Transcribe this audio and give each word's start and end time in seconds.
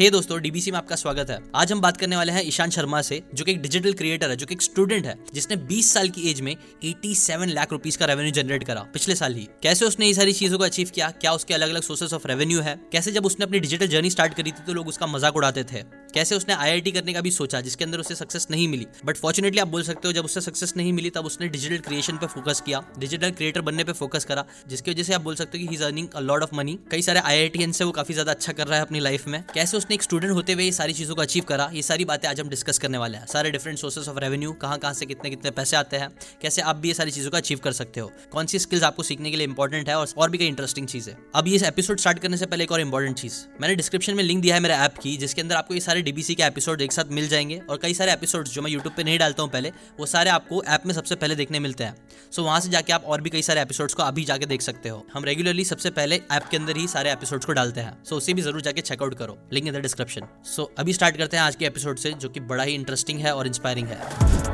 हे 0.00 0.04
hey 0.04 0.12
दोस्तों 0.12 0.40
DBC 0.42 0.70
में 0.70 0.76
आपका 0.78 0.96
स्वागत 0.96 1.30
है। 1.30 1.38
आज 1.54 1.72
हम 1.72 1.80
बात 1.80 1.96
करने 1.96 2.16
वाले 2.16 2.32
हैं 2.32 2.42
ईशान 2.44 2.70
शर्मा 2.70 3.00
से, 3.02 3.22
जो 3.34 3.44
कि 3.44 3.52
एक 3.52 3.60
डिजिटल 3.62 3.92
क्रिएटर 3.92 4.30
है, 4.30 4.36
जो 4.36 4.46
कि 4.46 4.54
एक 4.54 4.62
स्टूडेंट 4.62 5.06
है, 5.06 5.14
जिसने 5.34 5.56
20 5.56 5.92
साल 5.92 6.08
की 6.08 6.30
एज 6.30 6.40
में 6.40 6.56
87 6.84 7.48
लाख 7.48 7.72
रुपीस 7.72 7.96
का 7.96 8.06
रेवेन्यू 8.06 8.32
जनरेट 8.32 8.64
करा 8.64 8.80
पिछले 8.92 9.14
साल 9.14 9.34
ही। 9.34 9.48
कैसे 9.62 9.84
उसने 9.84 10.06
ये 10.06 10.14
सारी 10.14 10.32
चीज़ों 10.32 10.58
को 10.58 10.64
अचीव 10.64 10.90
किया? 10.94 11.10
क्या 11.10 11.32
उसके 11.32 11.54
अलग 11.54 11.70
अलग 11.70 11.82
सोर्सेस 11.82 12.12
ऑफ़ 12.12 12.26
रेवेन्यू 12.28 12.60
है? 12.60 12.74
कैसे 12.92 13.12
जब 13.12 13.26
उसने 13.26 13.46
अपनी 13.46 13.60
डिजिटल 13.60 13.86
जर्नी 13.86 14.10
स्टार्ट 14.10 14.34
करी 14.34 14.50
थी 14.50 14.64
तो 14.66 14.72
लोग 14.72 14.88
उसका 14.88 15.06
मज़ाक 15.06 15.36
उड़ाते 15.36 15.64
थे? 15.64 15.82
कैसे 16.14 16.34
उसने 16.34 16.54
आईआईटी 16.54 16.92
करने 16.92 17.12
का 17.12 17.20
भी 17.20 17.30
सोचा, 17.30 17.60
जिसके 17.60 17.84
अंदर 17.84 17.98
उसे 17.98 18.14
सक्सेस 18.14 18.46
नहीं 18.50 18.68
मिली? 18.68 18.86
बट 19.04 19.16
फॉर्चुनेटली 19.16 19.60
आप 19.60 19.68
बोल 19.68 19.82
सकते 19.82 20.08
हो, 20.08 20.12
जब 20.12 20.24
उससे 20.24 20.40
सक्सेस 20.40 20.72
नहीं 20.76 20.92
मिली, 20.92 21.10
तब 21.10 21.24
उसने 21.24 21.48
डिजिटल 21.48 21.78
क्रिएशन 21.78 22.16
पे 22.16 22.26
फोकस 22.26 22.60
किया 22.60 22.82
डिजिटल 22.98 23.30
क्रिएटर 23.30 23.60
बनने 23.60 23.84
पे 23.84 23.92
फोकस 23.92 24.24
करा, 24.24 24.44
जिसकी 24.68 24.90
वजह 24.90 25.02
से 25.02 25.14
आप 25.14 25.20
बोल 25.20 25.34
सकते 25.34 25.58
हो 25.58 25.66
कि 25.66 25.76
ही 25.76 25.84
earning 25.84 26.08
a 26.08 26.20
lot 26.20 26.42
of 26.42 26.54
money 26.54 26.78
कई 26.90 27.02
सारे 27.02 27.20
आई 27.20 27.72
से 27.72 27.84
वो 27.84 27.92
काफ़ी 27.92 28.14
ज़्यादा 28.14 28.32
अच्छा 28.32 28.52
कर 28.52 28.66
रहा 28.66 28.78
है 28.78 28.82
अपनी 28.82 29.00
लाइफ 29.00 29.28
में। 29.28 29.42
कैसे 29.54 29.76
उसने 29.76 29.89
एक 29.92 30.02
स्टूडेंट 30.02 30.32
होते 30.32 30.52
हुए 30.52 30.64
ये 30.64 30.72
सारी 30.72 30.92
चीज़ों 30.92 31.14
को 31.14 31.22
अचीव 31.22 31.44
करा, 31.44 31.68
ये 31.72 31.82
सारी 31.82 32.04
बातें 32.04 32.28
आज 32.28 32.40
हम 32.40 32.48
डिस्कस 32.48 32.78
करने 32.78 32.98
वाले 32.98 33.18
हैं। 33.18 33.26
सारे 33.26 33.50
डिफरेंट 33.50 33.78
सोर्सेस 33.78 34.08
ऑफ़ 34.08 34.18
रेवेन्यू 34.18 34.52
कहाँ 34.52 34.78
कहाँ 34.78 34.92
से 34.94 35.06
कितने 35.06 35.30
कितने 35.30 35.50
पैसे 35.50 35.76
आते 35.76 35.96
हैं, 35.96 36.08
कैसे 36.42 36.62
आप 36.62 36.76
भी 36.76 36.88
ये 36.88 36.94
सारी 36.94 37.10
चीज़ों 37.10 37.30
को 37.30 37.36
अचीव 37.36 37.58
कर 37.58 37.72
सकते 37.72 38.00
हो। 38.00 38.10
कौन 38.32 38.46
सी 38.46 38.58
स्किल्स 38.58 38.84
आपको 38.84 39.02
सीखने 39.02 39.30
के 39.30 39.36
लिए 39.36 39.46
इंपॉर्टेंट 39.46 39.88
है 39.88 39.98
और 39.98 40.30
भी 40.30 40.38
कई 40.38 40.46
इंटरेस्टिंग 40.46 40.86
चीज़। 40.86 41.08
है 41.10 41.16
अब 41.34 41.48
ये 41.48 41.58
एपिसोड 41.68 41.98
स्टार्ट 41.98 42.18
करने 42.18 42.36
से 42.36 42.46
पहले 42.46 42.64
एक 42.64 42.72
और 42.72 42.80
इंपॉर्टेंट 42.80 43.16
चीज़। 43.18 43.34
मैंने 43.60 43.74
डिस्क्रिप्शन 43.74 44.14
में 44.14 44.22
लिंक 44.24 44.42
दिया 44.42 44.54
है 44.54 44.60
मेरे 44.60 44.74
ऐप 44.74 44.98
की, 45.02 45.16
जिसके 45.16 45.40
अंदर 45.40 45.56
आपको 45.56 45.74
ये 45.74 45.80
सारे 45.80 46.02
डीबीसी 46.02 46.34
के 46.34 46.42
एपिसोड 46.42 46.80
एक 46.80 46.92
साथ 46.92 47.10
मिल 47.10 47.28
जाएँगे 47.28 47.60
और 47.70 47.78
कई 47.78 47.94
सारे 47.94 48.12
एपिसोड 48.12 48.48
जो 48.48 48.62
मैं 48.62 48.70
यूट्यूब 48.70 48.94
पर 48.96 49.04
नहीं 49.04 49.18
डालता 49.18 49.42
हूँ 49.42 49.50
पहले, 49.50 49.72
वो 50.00 50.06
सारे 50.06 50.30
आपको 50.30 50.62
ऐप 50.64 50.86
में 50.86 50.94
सबसे 50.94 51.14
पहले 51.14 51.34
देखने 51.34 51.58
मिलते 51.58 51.84
हैं। 51.84 51.96
सो 52.32 52.42
वहाँ 52.42 52.60
से 52.60 52.68
जाके 52.68 52.92
आप 52.92 53.04
और 53.04 53.20
भी 53.20 53.30
कई 53.30 53.42
सारे 53.42 53.60
एपिसोड्स 53.60 53.94
को 53.94 54.02
अभी 54.02 54.24
जाके 54.24 54.46
देख 54.46 54.62
सकते 54.62 54.88
हो। 54.88 55.06
हम 55.14 55.24
रेगुलरली 55.24 55.64
सबसे 55.64 55.90
पहले 55.90 56.20
ऐप 56.32 56.48
के 56.50 56.56
अंदर 56.56 56.76
ही 56.76 56.86
सारे 56.88 57.12
एपिसोड्स 57.12 57.46
को 57.46 57.52
डालते 57.52 57.80
हैं। 57.80 58.04
सो 58.04 58.16
उसे 58.16 58.34
भी 58.34 58.42
ज़रूर 58.42 58.60
जाके 58.60 58.80
चेकआउट 58.80 59.18
करो। 59.18 59.38
Link 59.52 59.79
the 59.80 59.82
description. 59.82 60.28
सो 60.46 60.72
अभी 60.78 60.92
स्टार्ट 60.92 61.16
करते 61.16 61.36
हैं 61.36 61.44
आज 61.44 61.56
के 61.56 61.66
एपिसोड 61.66 61.98
से 61.98 62.12
जो 62.12 62.28
कि 62.28 62.40
बड़ा 62.40 62.64
ही 62.64 62.74
इंटरेस्टिंग 62.74 63.20
है 63.20 63.34
और 63.34 63.46
इंस्पायरिंग 63.46 63.88
है। 63.88 64.48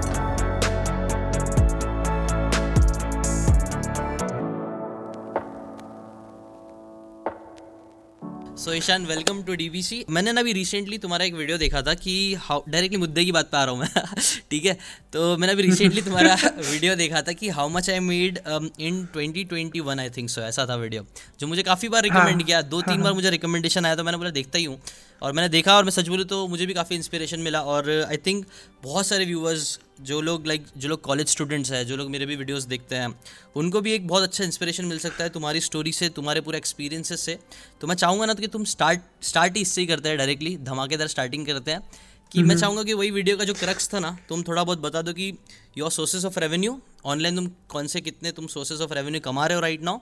So 8.59 8.73
Ishaan 8.73 9.05
welcome 9.07 9.43
to 9.43 9.55
DBC 9.55 10.05
मैंने 10.11 10.33
ना 10.33 10.41
अभी 10.41 10.53
रिसेंटली 10.53 10.99
तुम्हारा 10.99 11.25
एक 11.25 11.35
वीडियो 11.35 11.59
देखा 11.59 11.83
था 11.83 11.95
कि 11.95 12.13
हाउ 12.35 12.63
डायरेक्टली 12.69 12.99
मुद्दे 12.99 13.25
की 13.25 13.33
बात 13.33 13.51
पे 13.51 13.57
आ 13.57 13.65
रहा 13.65 13.73
हूँ 13.73 13.81
मैं। 13.81 13.89
ठीक 14.51 14.65
है? 14.65 14.77
तो 15.13 15.37
मैंने 15.37 15.53
अभी 15.53 15.63
रिसेंटली 15.63 16.03
तुम्हारा 16.03 16.35
वीडियो 16.71 16.95
देखा 16.97 17.23
था 17.23 17.33
कि 17.33 17.49
how 17.49 17.69
much 17.69 17.91
I 17.91 18.01
made 18.01 18.39
in 18.81 19.05
twenty 19.13 19.45
twenty 19.45 19.81
one 19.81 20.01
I 20.01 20.11
think 20.11 20.31
so 20.31 20.41
ऐसा 20.41 20.67
था 20.67 20.77
वीडियो 20.77 21.05
जो 21.41 21.47
मुझे 21.47 21.63
काफ़ी 21.63 21.89
बार 21.89 22.03
रिकमेंड 22.03 22.29
हाँ, 22.29 22.43
किया 22.43 22.63
दो 22.63 22.77
हाँ, 22.77 22.85
तीन 22.87 22.95
हाँ, 22.95 23.05
बार 23.05 23.13
मुझे 23.13 23.31
रिकमेंडेशन 23.31 23.87
आया 23.87 23.97
तो 23.97 24.05
मैंने 24.05 24.19
बोला 24.19 24.31
देखता 24.31 24.59
ही 24.59 24.65
हूँ। 24.65 24.81
और 25.23 25.33
मैंने 25.33 25.49
देखा 25.49 25.77
और 25.77 25.85
मैं 25.85 25.91
सच 25.91 26.09
बोलूँ 26.09 26.25
तो 26.25 26.47
मुझे 26.49 26.67
भी 26.67 26.75
काफ़ी 26.75 26.97
इंस्पिरेशन 26.97 27.41
मिला 27.41 27.61
और 27.63 27.91
आई 27.91 28.17
थिंक 28.17 28.47
बहुत 28.83 29.07
सारे 29.07 29.25
व्यूवर्स 29.25 29.79
जो 30.01 30.21
लोग 30.21 30.47
लाइक 30.47 30.67
like, 30.67 30.79
जो 30.79 30.89
लोग 30.89 31.01
कॉलेज 31.01 31.29
स्टूडेंट्स 31.29 31.73
हैं 31.73 31.87
जो 31.87 31.97
लोग 31.97 32.11
मेरे 32.11 32.27
भी 32.27 32.37
वीडियोस 32.37 32.65
देखते 32.65 32.97
हैं 32.97 33.15
उनको 33.57 33.81
भी 33.81 33.93
एक 33.93 34.07
बहुत 34.09 34.23
अच्छा 34.23 34.45
इंस्पिरेशन 34.45 34.85
मिल 34.85 34.99
सकता 34.99 35.25
है 35.25 35.31
तुम्हारी 35.31 35.61
स्टोरी 35.61 35.93
से 35.93 36.09
तुम्हारे 36.09 36.41
पूरे 36.41 36.59
एक्सपीरियंसेस 36.59 37.21
से। 37.21 37.39
तो 37.81 37.87
मैं 37.87 37.95
चाहूँगा 37.95 38.27
ना 38.27 38.35
तो 38.35 38.41
कि 38.41 38.49
तुम 38.49 38.65
स्टार्ट 38.65 39.01
स्टार्ट 39.23 39.57
ही 39.57 39.63
इससे 39.63 39.81
ही 39.81 39.87
करते 39.87 40.09
हैं 40.09 40.19
डायरेक्टली 40.19 40.57
धमाकेदार 40.57 41.09
स्टार्टिंग 41.09 41.47
करते 41.47 41.71
हैं। 41.71 41.81
कि 42.33 42.43
मैं 42.43 42.57
चाहूँगा 42.57 42.83
कि 42.83 42.93
वही 42.93 43.11
वीडियो 43.11 43.37
का 43.37 43.45
जो 43.45 43.55
क्रक्स 43.55 43.93
था 43.95 43.99
ना 44.01 44.17
तुम 44.29 44.43
थोड़ा 44.43 44.65
बहुत 44.65 44.81
बता 44.81 45.03
दो 45.03 45.13
कि 45.13 45.33
your 45.79 45.91
sources 45.91 46.25
of 46.25 46.39
revenue 46.39 46.81
online 47.05 47.37
तुम 47.37 47.47
कौन 47.69 47.87
से 47.87 48.01
कितने 48.01 48.33
तुम 48.33 48.47
सोर्सेज 48.47 48.81
ऑफ़ 48.81 48.93
रेवेन्यू 48.93 49.21
कमा 49.21 49.47
रहे 49.47 49.55
हो 49.55 49.61
राइट 49.61 49.83
नाउ 49.83 49.99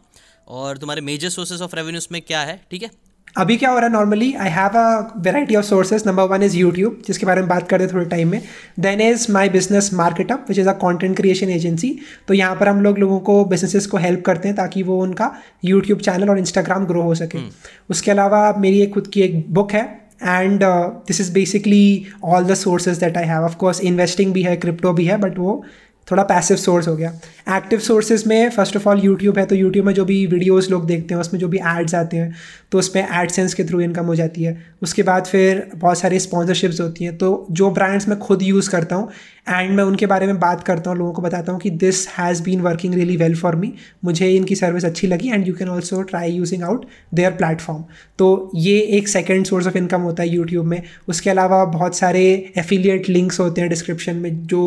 और 0.49 0.79
तुम्हारे 0.79 1.01
मेजर 1.01 1.31
सोर्सेज 1.31 1.63
ऑफ़ 1.63 1.77
रेवेन्यू 1.77 1.99
उसमें 1.99 2.21
क्या 2.23 2.41
है 2.43 2.57
ठीक 2.71 2.83
है? 2.83 2.91
अभी 3.37 3.57
क्या 3.57 3.71
हो 3.71 3.79
रहा 3.79 3.87
है 3.87 3.93
normally 3.93 4.33
I 4.35 4.51
have 4.51 4.77
a 4.79 5.13
variety 5.17 5.57
of 5.57 5.65
sources 5.65 6.03
number 6.07 6.23
one 6.23 6.43
is 6.43 6.57
YouTube 6.57 7.03
जिसके 7.07 7.27
बारे 7.27 7.41
में 7.41 7.49
बात 7.49 7.69
करते 7.69 7.87
थोड़े 7.87 8.05
टाइम 8.05 8.29
में. 8.29 8.41
Then 8.81 9.01
is 9.01 9.27
my 9.33 9.49
business 9.49 9.93
Marketup 9.95 10.45
which 10.49 10.59
is 10.59 10.69
a 10.69 10.73
content 10.73 11.17
creation 11.17 11.51
agency 11.51 11.99
तो 12.29 12.35
यहाँ 12.35 12.57
पर 12.57 12.69
हम 12.69 12.81
लोग 12.81 12.99
लोगों 12.99 13.19
को 13.21 13.45
बिजनेसेस 13.45 13.87
को 13.87 13.97
हेल्प 13.97 14.23
करते 14.27 14.49
हैं 14.49 14.57
ताकि 14.57 14.83
वो 14.83 15.03
उनका 15.03 15.31
यूट्यूब 15.65 16.01
चैनल 16.01 16.31
और 16.31 16.39
इंस्टाग्राम 16.39 16.87
ग्रो 16.87 17.03
हो 17.03 17.15
सके. 17.15 17.39
Hmm. 17.39 17.53
उसके 17.91 18.11
अलावा 18.11 18.55
मेरी 18.59 18.81
एक 18.81 18.95
खुद 18.95 19.07
की 19.07 19.21
एक 19.21 19.53
बुक 19.55 19.73
है 19.73 19.83
and 20.23 20.61
this 20.63 21.21
is 21.21 21.33
basically 21.33 22.07
all 22.25 22.45
the 22.45 22.55
sources 22.55 22.99
that 22.99 23.17
I 23.17 23.25
have 23.25 23.45
of 23.45 23.57
course 23.57 23.81
investing 23.81 24.33
भी 24.33 24.43
है 24.43 24.57
क्रिप्टो 24.57 24.93
भी 24.93 25.05
है 25.05 25.17
बट 25.17 25.39
वो 25.39 25.65
थोड़ा 26.11 26.23
पैसिव 26.25 26.57
सोर्स 26.57 26.89
हो 26.89 26.95
गया। 26.97 27.13
एक्टिव 27.57 27.79
सोर्सेज 27.81 28.27
में 28.27 28.51
फ़र्स्ट 28.51 28.77
ऑफ़ 28.77 28.89
ऑल 28.89 29.01
यूट्यूब 29.01 29.39
है 29.39 29.45
तो 29.47 29.55
यूट्यूब 29.55 29.87
में 29.87 29.93
जो 29.95 30.05
भी 30.05 30.25
वीडियोज़ 30.27 30.71
लोग 30.71 30.87
देखते 30.87 31.15
हैं, 31.15 31.21
उसमें 31.21 31.41
जो 31.41 31.49
भी 31.49 31.59
एड्स 31.69 31.95
आते 31.95 32.17
हैं 32.17 32.35
तो 32.73 32.79
उसमें 32.79 33.03
एडसेंस 33.03 33.55
के 33.55 33.65
थ्रू 33.65 33.81
इनकम 33.81 34.07
हो 34.07 34.15
जाती 34.15 34.43
है। 34.43 34.57
उसके 34.83 35.03
बाद 35.03 35.27
फिर 35.27 35.67
बहुत 35.77 35.99
सारी 35.99 36.19
स्पॉन्सरशिप्स 36.21 36.81
होती 36.81 37.05
हैं 37.05 37.17
तो 37.19 37.47
जो 37.51 37.71
ब्रांड्स 37.71 38.09
मैं 38.09 38.19
खुद 38.19 38.43
यूज़ 38.43 38.71
करता 38.71 38.97
हूँ 38.97 39.11
एंड 39.47 39.71
मैं 39.77 39.85
उनके 39.85 40.07
बारे 40.07 40.27
में 40.27 40.39
बात 40.41 40.63
करता 40.65 40.91
हूँ 40.91 40.99
लोगों 40.99 41.13
को 41.13 41.23
बताता 41.23 41.53
हूँ 41.53 41.61
कि 41.61 41.71
this 41.71 42.07
has 42.09 42.43
been 42.43 42.61
working 42.61 42.95
really 42.95 43.17
well 43.17 43.35
for 43.37 43.57
me 43.57 43.73
मुझे 44.05 44.31
इनकी 44.31 44.55
सर्विस 44.57 44.85
अच्छी 44.85 45.07
लगी 45.07 45.29
and 45.29 45.47
you 45.49 45.55
can 45.55 45.69
also 45.69 46.01
try 46.03 46.31
using 46.33 46.63
out 46.63 46.87
their 47.15 47.33
platform 47.33 47.85
तो 48.19 48.51
ये 48.55 48.79
एक 48.99 49.09
सेकेंड 49.09 49.45
सोर्स 49.47 49.67
ऑफ़ 49.67 49.77
इनकम 49.79 50.01
होता 50.01 50.23
है 50.23 50.29
यूट्यूब 50.29 50.67
में. 50.67 50.83
उसके 51.09 51.31
अलावा 51.31 51.65
बहुत 51.67 51.97
सारे 51.97 52.23
एफिलिएट 52.59 53.09
लिंक्स 53.09 53.41
होते 53.41 53.61
हैं 53.61 53.71
डिस्क्रिप्शन 53.71 54.17
में 54.17 54.47
जो 54.47 54.63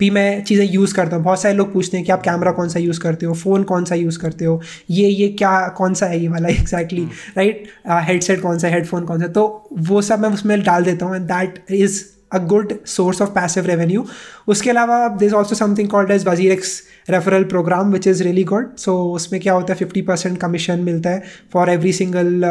भी 0.00 0.10
मैं 0.10 0.42
चीज़ें 0.44 0.64
यूज़ 0.66 0.94
करता 0.94 1.16
हूँ. 1.16 1.24
बहुत 1.24 1.42
सारे 1.42 1.54
लोग 1.54 1.72
पूछते 1.72 1.96
हैं 1.96 2.06
कि 2.06 2.12
आप 2.12 2.22
कैमरा 2.22 2.52
कौन 2.52 2.68
सा 2.68 2.80
यूज़ 2.80 3.00
करते 3.00 3.26
हो 3.26 3.34
फ़ोन 3.34 3.62
कौन 3.64 3.84
सा 3.84 3.94
यूज़ 3.94 4.18
करते 4.18 4.44
हो? 4.44 4.60
ये 4.90 5.08
ये 5.08 5.28
क्या 5.38 5.66
कौन 5.78 5.94
सा 5.94 6.06
है 6.06 6.20
ये 6.20 6.28
वाला? 6.28 6.48
एग्जैक्टली 6.48 7.04
राइट 7.36 7.68
हेडसेट 7.88 8.40
कौन 8.42 8.58
सा 8.58 8.68
हेडफोन 8.68 9.04
कौन 9.06 9.20
सा? 9.20 9.26
तो 9.28 9.68
वो 9.78 10.02
सब 10.02 10.20
मैं 10.20 10.28
उसमें 10.30 10.60
डाल 10.62 10.84
देता 10.84 11.06
हूँ 11.06 11.16
and 11.16 11.26
that 11.26 11.64
is 11.70 12.02
a 12.32 12.38
good 12.46 12.74
source 12.86 13.22
of 13.22 13.30
passive 13.30 13.66
revenue 13.66 14.04
उसके 14.48 14.70
अलावा 14.70 15.18
is 15.22 15.34
also 15.34 15.54
something 15.54 15.88
called 15.88 16.10
as 16.10 16.26
WazirX 16.52 16.80
referral 17.10 17.44
program 17.44 17.92
which 17.92 18.06
is 18.06 18.22
really 18.22 18.44
good 18.44 18.76
so 18.76 18.96
उसमें 19.14 19.40
क्या 19.40 19.52
होता 19.52 19.72
है? 19.72 19.78
फिफ्टी 19.78 20.02
परसेंट 20.02 20.38
कमीशन 20.38 20.80
मिलता 20.80 21.10
है 21.10 21.22
for 21.52 21.70
every 21.70 21.92
single 21.92 22.42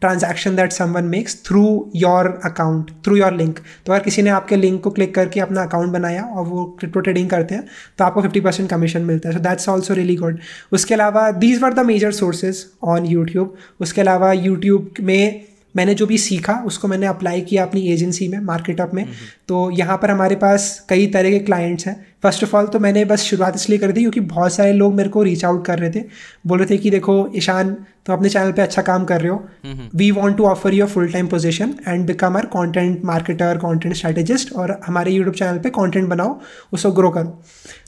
transaction 0.00 0.56
that 0.56 0.72
someone 0.72 1.04
makes 1.04 1.36
through 1.46 1.64
your 1.96 2.28
account 2.44 2.90
through 3.04 3.16
your 3.16 3.32
link 3.32 3.58
तो 3.86 3.92
अगर 3.92 4.02
किसी 4.04 4.22
ने 4.22 4.30
आपके 4.30 4.56
लिंक 4.56 4.82
को 4.84 4.90
क्लिक 4.90 5.14
करके 5.14 5.40
अपना 5.40 5.62
अकाउंट 5.62 5.92
बनाया 5.92 6.22
और 6.22 6.44
वो 6.46 6.64
क्रिप्टो 6.80 7.00
ट्रेडिंग 7.00 7.28
करते 7.30 7.54
हैं 7.54 7.64
तो 7.98 8.04
आपको 8.04 8.22
फिफ्टी 8.22 8.40
परसेंट 8.40 8.70
कमीशन 8.70 9.02
मिलता 9.02 9.28
है। 9.28 9.34
So 9.34 9.40
that's 9.40 9.68
also 9.68 9.94
really 9.94 10.16
good 10.16 10.38
उसके 10.72 10.94
अलावा 10.94 11.30
these 11.30 11.62
were 11.62 11.72
the 11.72 11.86
major 11.86 12.12
sources 12.12 12.64
on 12.82 13.06
YouTube 13.06 13.54
उसके 13.80 14.00
अलावा 14.00 14.32
यूट्यूब 14.32 14.94
में 15.00 15.49
मैंने 15.74 15.94
जो 15.94 16.06
भी 16.06 16.18
सीखा 16.18 16.54
उसको 16.66 16.88
मैंने 16.88 17.06
अप्लाई 17.06 17.40
किया 17.40 17.64
अपनी 17.64 17.86
एजेंसी 17.88 18.28
में 18.28 18.38
मार्केटअप 18.40 18.94
में। 18.94 19.06
तो 19.48 19.70
यहाँ 19.70 19.96
पर 19.98 20.10
हमारे 20.10 20.36
पास 20.36 20.86
कई 20.88 21.06
तरह 21.06 21.30
के 21.30 21.38
क्लाइंट्स 21.40 21.86
हैं। 21.86 21.94
फ़र्स्ट 22.22 22.44
ऑफ़ 22.44 22.56
ऑल 22.56 22.66
तो 22.66 22.78
मैंने 22.78 23.04
बस 23.04 23.22
शुरुआत 23.22 23.56
इसलिए 23.56 23.78
कर 23.78 23.92
दी 23.92 24.00
क्योंकि 24.00 24.20
बहुत 24.22 24.52
सारे 24.52 24.72
लोग 24.72 24.94
मेरे 24.94 25.08
को 25.08 25.22
रीच 25.22 25.44
आउट 25.44 25.64
कर 25.66 25.78
रहे 25.78 25.90
थे। 25.90 26.04
बोल 26.46 26.58
रहे 26.58 26.68
थे 26.70 26.78
कि 26.78 26.90
देखो 26.90 27.14
ईशान 27.36 27.72
तुम 28.06 28.16
अपने 28.16 28.28
चैनल 28.28 28.52
पे 28.52 28.62
अच्छा 28.62 28.82
काम 28.82 29.04
कर 29.04 29.20
रहे 29.20 29.30
हो। 29.30 29.88
We 29.94 30.10
want 30.10 30.36
to 30.36 30.44
offer 30.46 30.74
your 30.74 30.88
full 30.88 31.08
time 31.12 31.26
position 31.26 31.74
and 31.88 32.06
become 32.06 32.36
our 32.36 32.46
content 32.48 33.04
marketer 33.04 33.58
content 33.58 33.94
strategist 33.94 34.52
और 34.52 34.78
हमारे 34.86 35.12
यूट्यूब 35.12 35.34
चैनल 35.34 35.58
पर 35.58 35.70
कॉन्टेंट 35.70 36.08
बनाओ 36.08 36.38
उसको 36.72 36.92
ग्रो 36.92 37.10
करो। 37.10 37.42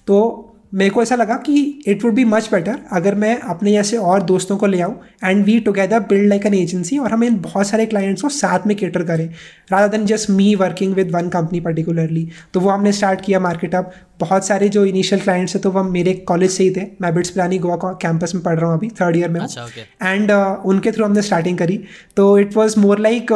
तो 0.06 0.48
मेरे 0.72 0.90
को 0.90 1.02
ऐसा 1.02 1.14
लगा 1.14 1.34
कि 1.36 1.82
it 1.86 2.04
would 2.04 2.14
be 2.14 2.24
much 2.24 2.48
better 2.52 2.78
अगर 2.92 3.14
मैं 3.14 3.38
अपने 3.40 3.72
जैसे 3.72 3.96
और 3.96 4.22
दोस्तों 4.22 4.56
को 4.56 4.66
ले 4.66 4.80
आऊँ 4.80 4.98
and 5.24 5.44
we 5.44 5.58
together 5.60 6.00
build 6.00 6.28
like 6.28 6.46
an 6.46 6.54
agency 6.54 6.98
और 6.98 7.12
हम 7.12 7.24
इन 7.24 7.36
बहुत 7.40 7.66
सारे 7.66 7.86
क्लाइंट्स 7.86 8.22
को 8.22 8.28
साथ 8.28 8.66
में 8.66 8.76
केटर 8.76 9.02
करें 9.02 9.28
rather 9.72 9.88
than 9.88 10.06
just 10.06 10.30
me 10.30 10.54
working 10.54 10.94
with 10.94 11.10
one 11.10 11.28
company 11.28 11.60
particularly 11.60 12.28
तो 12.54 12.60
वो 12.60 12.70
हमने 12.70 12.92
स्टार्ट 12.92 13.20
किया 13.20 13.40
मार्केट 13.40 13.74
अप 13.74 13.92
बहुत 14.20 14.46
सारे 14.46 14.68
जो 14.68 14.84
इनिशियल 14.84 15.20
क्लाइंट्स 15.20 15.54
हैं 15.54 15.62
तो 15.62 15.70
वो 15.70 15.82
मेरे 15.82 16.12
कॉलेज 16.28 16.50
से 16.50 16.64
ही 16.64 16.70
थे. 16.70 16.86
मैं 17.00 17.14
बिट्स 17.14 17.30
प्लानी 17.30 17.58
गोवा 17.58 17.92
कैंपस 18.02 18.34
में 18.34 18.42
पढ़ 18.44 18.58
रहा 18.58 18.70
हूँ 18.70 18.78
अभी 18.78 18.88
थर्ड 19.00 19.16
ईयर 19.16 19.28
में 19.28 19.40
एंड 19.40 19.48
अच्छा, 19.48 19.66
okay. 19.66 20.30
uh, 20.30 20.66
उनके 20.66 20.92
थ्रू 20.92 21.04
हमने 21.04 21.22
स्टार्टिंग 21.22 21.58
करी. 21.58 21.80
तो 22.16 22.38
इट 22.38 22.56
वॉज़ 22.56 22.78
मोर 22.80 22.98
लाइक 22.98 23.32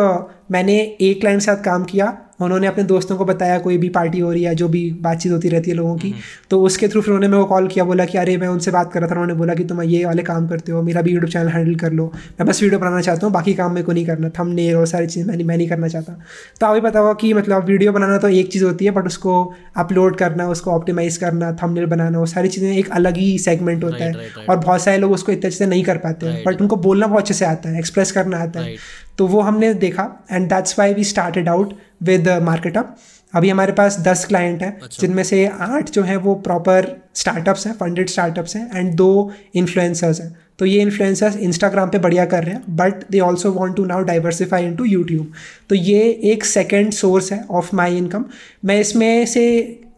मैंने 0.50 0.78
एक 1.00 1.20
क्लाइंट 1.20 1.40
के 1.40 1.44
साथ 1.46 1.64
काम 1.64 1.84
किया 1.84 2.16
उन्होंने 2.40 2.66
अपने 2.66 2.84
दोस्तों 2.84 3.16
को 3.16 3.24
बताया 3.24 3.58
कोई 3.58 3.78
भी 3.78 3.88
पार्टी 3.88 4.18
हो 4.18 4.30
रही 4.32 4.42
है 4.42 4.54
जो 4.54 4.68
भी 4.68 4.90
बातचीत 5.00 5.32
होती 5.32 5.48
रहती 5.48 5.70
है 5.70 5.76
लोगों 5.76 5.96
की 5.96 6.10
हम्म। 6.10 6.20
तो 6.50 6.60
उसके 6.62 6.88
थ्रू 6.88 7.00
फिर 7.00 7.14
उन्होंने 7.14 7.28
मेरे 7.28 7.42
को 7.42 7.48
कॉल 7.48 7.66
किया 7.68 7.84
बोला 7.84 8.04
कि 8.04 8.18
अरे 8.18 8.36
मैं 8.36 8.48
उनसे 8.48 8.70
बात 8.70 8.92
कर 8.92 9.00
रहा 9.00 9.08
था। 9.08 9.12
उन्होंने 9.12 9.34
बोला 9.34 9.54
कि 9.54 9.64
तुम 9.64 9.82
ये 9.82 10.04
वाले 10.04 10.22
काम 10.22 10.46
करते 10.48 10.72
हो 10.72 10.82
मेरा 10.82 11.02
भी 11.02 11.12
यूट्यूब 11.12 11.32
चैनल 11.32 11.48
हैंडल 11.48 11.74
कर 11.74 11.92
लो। 11.92 12.06
मैं 12.40 12.46
बस 12.48 12.62
वीडियो 12.62 12.80
बनाना 12.80 13.00
चाहता 13.00 13.26
हूँ 13.26 13.32
बाकी 13.34 13.54
काम 13.54 13.72
मेरे 13.72 13.84
को 13.84 13.92
नहीं 13.92 14.06
करना। 14.06 14.28
थम 14.38 14.46
ने 14.48 14.72
और 14.74 14.86
सारी 14.86 15.06
चीज़ 15.06 15.26
मैं 15.26 15.36
मैं 15.36 15.56
नहीं 15.56 15.68
करना 15.68 15.88
चाहता। 15.88 16.12
तो 16.60 16.66
अभी 16.66 16.80
पता 16.80 17.00
हुआ 17.00 17.12
कि 17.14 17.32
मतलब 17.34 17.64
वीडियो 17.64 17.92
बनाना 17.92 18.18
तो 18.18 18.28
एक 18.30 18.52
चीज़ 18.52 18.64
होती 18.64 18.84
है 18.84 18.90
बट 18.90 19.06
उसको 19.06 19.34
अपलोड 19.76 20.16
करना 20.16 20.48
उसको 20.48 20.70
ऑप्टिमाइज़ 20.70 21.18
करना 21.20 21.52
थंबनेल 21.62 21.86
बनाना 21.86 22.18
वो 22.18 22.26
सारी 22.26 22.48
चीज़ें 22.48 22.70
एक 22.72 22.90
अलग 22.92 23.16
ही 23.16 23.38
सेगमेंट 23.38 23.84
होता 23.84 24.04
है। 24.04 24.30
और 24.48 24.56
बहुत 24.56 24.82
सारे 24.82 24.98
लोग 24.98 25.12
उसको 25.12 25.32
इतने 25.32 25.46
अच्छे 25.46 25.58
से 25.58 25.66
नहीं 25.66 25.84
कर 25.84 25.96
पाते 25.98 26.26
हैं 26.26 26.42
बट 26.46 26.60
उनको 26.60 26.76
बोलना 26.86 27.06
बहुत 27.06 27.22
अच्छे 27.22 27.34
से 27.34 27.44
आता 27.44 27.68
है 27.68 27.78
एक्सप्रेस 27.78 28.12
करना 28.12 28.38
आता 28.38 28.60
है। 28.60 28.76
तो 29.18 29.26
वो 29.26 29.40
हमने 29.40 29.72
देखा 29.74 30.08
and 30.30 30.48
that's 30.48 30.78
why 30.78 30.94
we 30.94 31.04
started 31.04 31.48
out 31.48 31.74
with 32.02 32.28
Marketup 32.42 32.96
अभी 33.34 33.48
हमारे 33.48 33.72
पास 33.72 33.98
दस 34.00 34.24
क्लाइंट 34.24 34.62
हैं 34.62 34.78
अच्छा। 34.80 35.00
जिनमें 35.00 35.22
से 35.24 35.46
आठ 35.46 35.90
जो 35.90 36.02
हैं 36.02 36.16
वो 36.16 36.34
प्रॉपर 36.44 36.86
स्टार्टअप्स 37.14 37.66
हैं 37.66 37.72
फंडेड 37.74 38.08
स्टार्टअप्स 38.08 38.56
हैं 38.56 38.78
एंड 38.78 38.92
दो 38.94 39.10
इन्फ्लुएंसर्स 39.54 40.20
हैं। 40.20 40.34
तो 40.58 40.66
ये 40.66 40.80
इन्फ्लुएंसर्स 40.82 41.36
इंस्टाग्राम 41.36 41.90
पे 41.90 41.98
बढ़िया 41.98 42.24
कर 42.26 42.44
रहे 42.44 42.54
हैं 42.54 42.76
but 42.76 43.04
they 43.10 43.20
also 43.20 43.52
want 43.52 43.76
to 43.76 43.84
now 43.84 44.02
diversify 44.02 44.64
into 44.76 44.84
YouTube 44.84 45.32
तो 45.68 45.74
ये 45.74 46.02
एक 46.32 46.44
सेकेंड 46.44 46.92
सोर्स 46.92 47.32
है 47.32 47.44
ऑफ़ 47.50 47.74
माई 47.76 47.96
इनकम 47.96 48.24
मैं 48.64 48.80
इसमें 48.80 49.26
से 49.26 49.44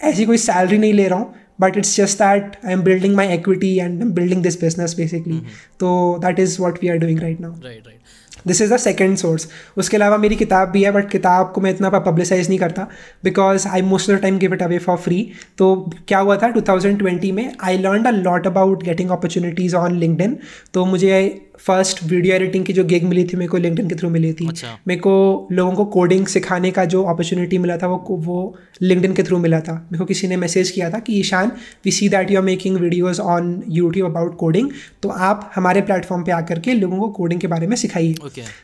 ऐसी 0.03 0.27
कोई 0.27 0.37
सैलरी 0.39 0.79
नहीं 0.79 0.93
ले 0.93 1.09
रहा 1.09 1.19
हूँ 1.19 1.35
but 1.61 1.77
it's 1.77 1.97
just 1.97 2.19
that 2.19 2.57
I 2.67 2.73
am 2.73 2.83
building 2.83 3.15
my 3.17 3.29
equity 3.35 3.77
and 3.77 4.03
building 4.15 4.43
this 4.43 4.57
business 4.57 4.95
basically. 4.95 5.39
mm-hmm. 5.39 5.65
so 5.81 6.19
that 6.19 6.43
is 6.47 6.59
what 6.65 6.83
we 6.83 6.91
are 6.95 6.99
doing 7.05 7.21
right 7.23 7.41
now. 7.41 7.55
Right 7.65 7.87
right. 7.87 8.18
This 8.47 8.63
is 8.63 8.75
the 8.75 8.77
second 8.77 9.17
source 9.17 9.49
उसके 9.77 9.97
अलावा 9.97 10.17
मेरी 10.17 10.37
किताब 10.37 10.69
भी 10.69 10.83
है 10.85 10.93
but 10.93 11.11
किताब 11.11 11.53
को 11.55 11.61
मैं 11.61 11.71
इतना 11.71 11.91
पब्लिसाइज 11.99 12.49
नहीं 12.49 12.59
करता 12.59 12.87
because 13.25 13.69
I 13.69 13.83
most 13.85 14.11
of 14.11 14.21
time 14.21 14.39
give 14.39 14.55
it 14.55 14.63
away 14.63 14.79
for 14.79 14.97
free 14.99 15.27
तो 15.59 15.75
क्या 16.09 16.19
हुआ 16.19 16.37
था 16.37 16.53
2020 16.55 17.33
में 17.33 17.53
I 17.61 17.79
learn 17.79 18.05
a 18.05 18.11
lot 18.11 18.47
about 18.47 18.83
getting 18.83 19.11
opportunities 19.11 19.77
on 19.77 19.99
LinkedIn 19.99 20.37
तो 20.75 20.85
मुझे 20.85 21.21
फ़र्स्ट 21.59 22.03
वीडियो 22.05 22.35
एडिटिंग 22.35 22.65
की 22.65 22.73
जो 22.73 22.85
गिग 22.85 23.05
मिली 23.05 23.25
थी 23.25 23.37
मेरे 23.37 23.49
को 23.49 23.59
लिंकडिन 23.59 23.89
के 23.89 23.95
थ्रू 23.95 24.09
मिली 24.11 24.33
थी। 24.33 24.47
अच्छा। 24.49 24.69
मेरे 24.89 25.01
को 25.01 25.49
लोगों 25.53 25.73
को 25.75 25.85
कोडिंग 25.95 26.27
सिखाने 26.27 26.71
का 26.71 26.85
जो 26.87 27.03
अपॉर्चुनिटी 27.05 27.59
मिला 27.59 27.77
था 27.77 27.87
वो 27.87 28.17
वो 28.27 28.39
लिंकडिन 28.83 29.15
के 29.15 29.23
थ्रू 29.23 29.39
मिला 29.39 29.61
था। 29.61 29.75
मेरे 29.75 29.99
को 29.99 30.05
किसी 30.05 30.29
ने 30.29 30.37
मैसेज 30.37 30.71
किया 30.71 30.91
था 30.91 30.99
कि 30.99 31.19
Ishaan 31.21 31.53
we 31.85 31.91
see 31.91 32.09
that 32.09 32.31
you 32.31 32.39
are 32.39 32.45
making 32.45 32.77
videos 32.77 33.21
on 33.23 33.63
YouTube 33.71 34.11
about 34.11 34.37
coding 34.39 34.71
तो 35.03 35.09
आप 35.09 35.51
हमारे 35.55 35.81
प्लेटफॉर्म 35.83 36.23
पर 36.25 36.33
आकर 36.33 36.59
के 36.59 36.75
लोगों 36.75 36.99
को 36.99 37.09
कोडिंग 37.13 37.41
के 37.41 37.47
बारे 37.47 37.67
में 37.67 37.77
सिखाइए। 37.77 38.15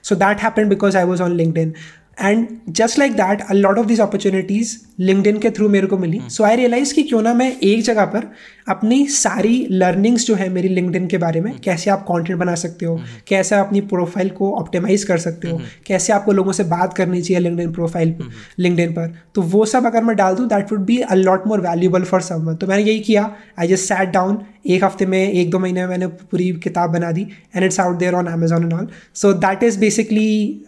So 0.02 0.14
that 0.14 0.43
happen 0.43 0.69
because 0.69 0.96
I 0.96 1.05
was 1.05 1.23
on 1.23 1.37
LinkedIn 1.37 1.73
and 2.20 2.46
just 2.69 2.99
like 2.99 3.12
that 3.12 3.40
a 3.40 3.55
lot 3.55 3.78
of 3.78 3.87
this 3.87 4.00
opportunities 4.00 4.76
LinkedIn 5.00 5.38
के 5.38 5.50
थ्रू 5.50 5.69
मेरे 5.69 5.87
को 5.87 5.99
मिली 5.99 6.20
सो 6.28 6.44
आई 6.44 6.56
रियलाइज़ 6.56 6.94
कि 6.94 7.02
क्यों 7.02 7.22
ना 7.22 7.34
मैं 7.34 7.50
एक 7.61 7.82
जगह 7.82 8.05
पर 8.05 8.31
अपनी 8.69 9.06
सारी 9.06 9.66
लर्निंग्स 9.70 10.26
जो 10.26 10.34
है 10.34 10.49
मेरी 10.49 10.69
लिंकडिन 10.69 11.06
के 11.06 11.19
बारे 11.19 11.40
में 11.40 11.50
hmm. 11.52 11.64
कैसे 11.64 11.90
आप 11.90 12.02
कंटेंट 12.02 12.38
बना 12.38 12.55
सकते 12.55 12.87
हो 12.87 12.96
hmm. 12.96 13.28
कैसे 13.28 13.56
अपनी 13.56 13.81
प्रोफ़ाइल 13.81 14.31
को 14.31 14.52
ऑप्टिमाइज 14.55 15.05
कर 15.05 15.19
सकते 15.19 15.49
हो 15.49 15.56
hmm. 15.56 15.66
कैसे 15.87 16.12
आपको 16.12 16.32
लोगों 16.32 16.52
से 16.52 16.64
बात 16.64 16.94
करनी 16.94 17.22
चाहिए 17.22 17.43
लिंकडिन 17.43 17.72
प्रोफ़ाइल 17.72 18.17
लिंकडिन 18.58 18.93
पर 18.93 19.14
तो 19.34 19.43
वो 19.43 19.64
सब 19.64 19.87
अगर 19.87 20.05
मैं 20.05 20.17
डाल 20.17 20.34
दूँ 20.34 20.49
that 20.49 20.72
would 20.72 20.84
be 20.84 20.99
a 20.99 21.14
lot 21.14 21.46
more 21.46 21.60
valuable 21.60 22.05
for 22.05 22.20
someone 22.20 22.56
तो 22.56 22.67
मैंने 22.67 22.82
यही 22.82 23.00
किया 23.00 23.31
आई 23.58 23.69
जस्ट 23.69 23.84
सैट 23.84 24.08
डाउन 24.08 24.43
एक 24.66 24.84
हफ़्ते 24.84 25.06
में, 25.06 25.32
एक 25.32 25.50
दो 25.50 25.58
महीने 25.58 25.81
में 25.81 25.88
मैंने 25.88 26.06
पूरी 26.06 26.50
किताब 26.62 26.90
बना 26.90 27.11
दी 27.12 27.26
and 27.56 27.64
it's 27.64 27.81
out 27.81 27.96
there 27.99 28.14
on 28.14 28.26
Amazon 28.26 28.62
and 28.62 28.72
all 28.72 28.88
so 29.14 29.32
that 29.32 29.62
is 29.62 29.78
basically 29.81 30.64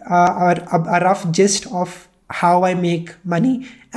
rough 1.03 1.27
gist 1.27 1.67
of 1.67 1.95
how 2.31 2.63
I 2.63 2.73
make 2.75 3.09
money 3.27 3.53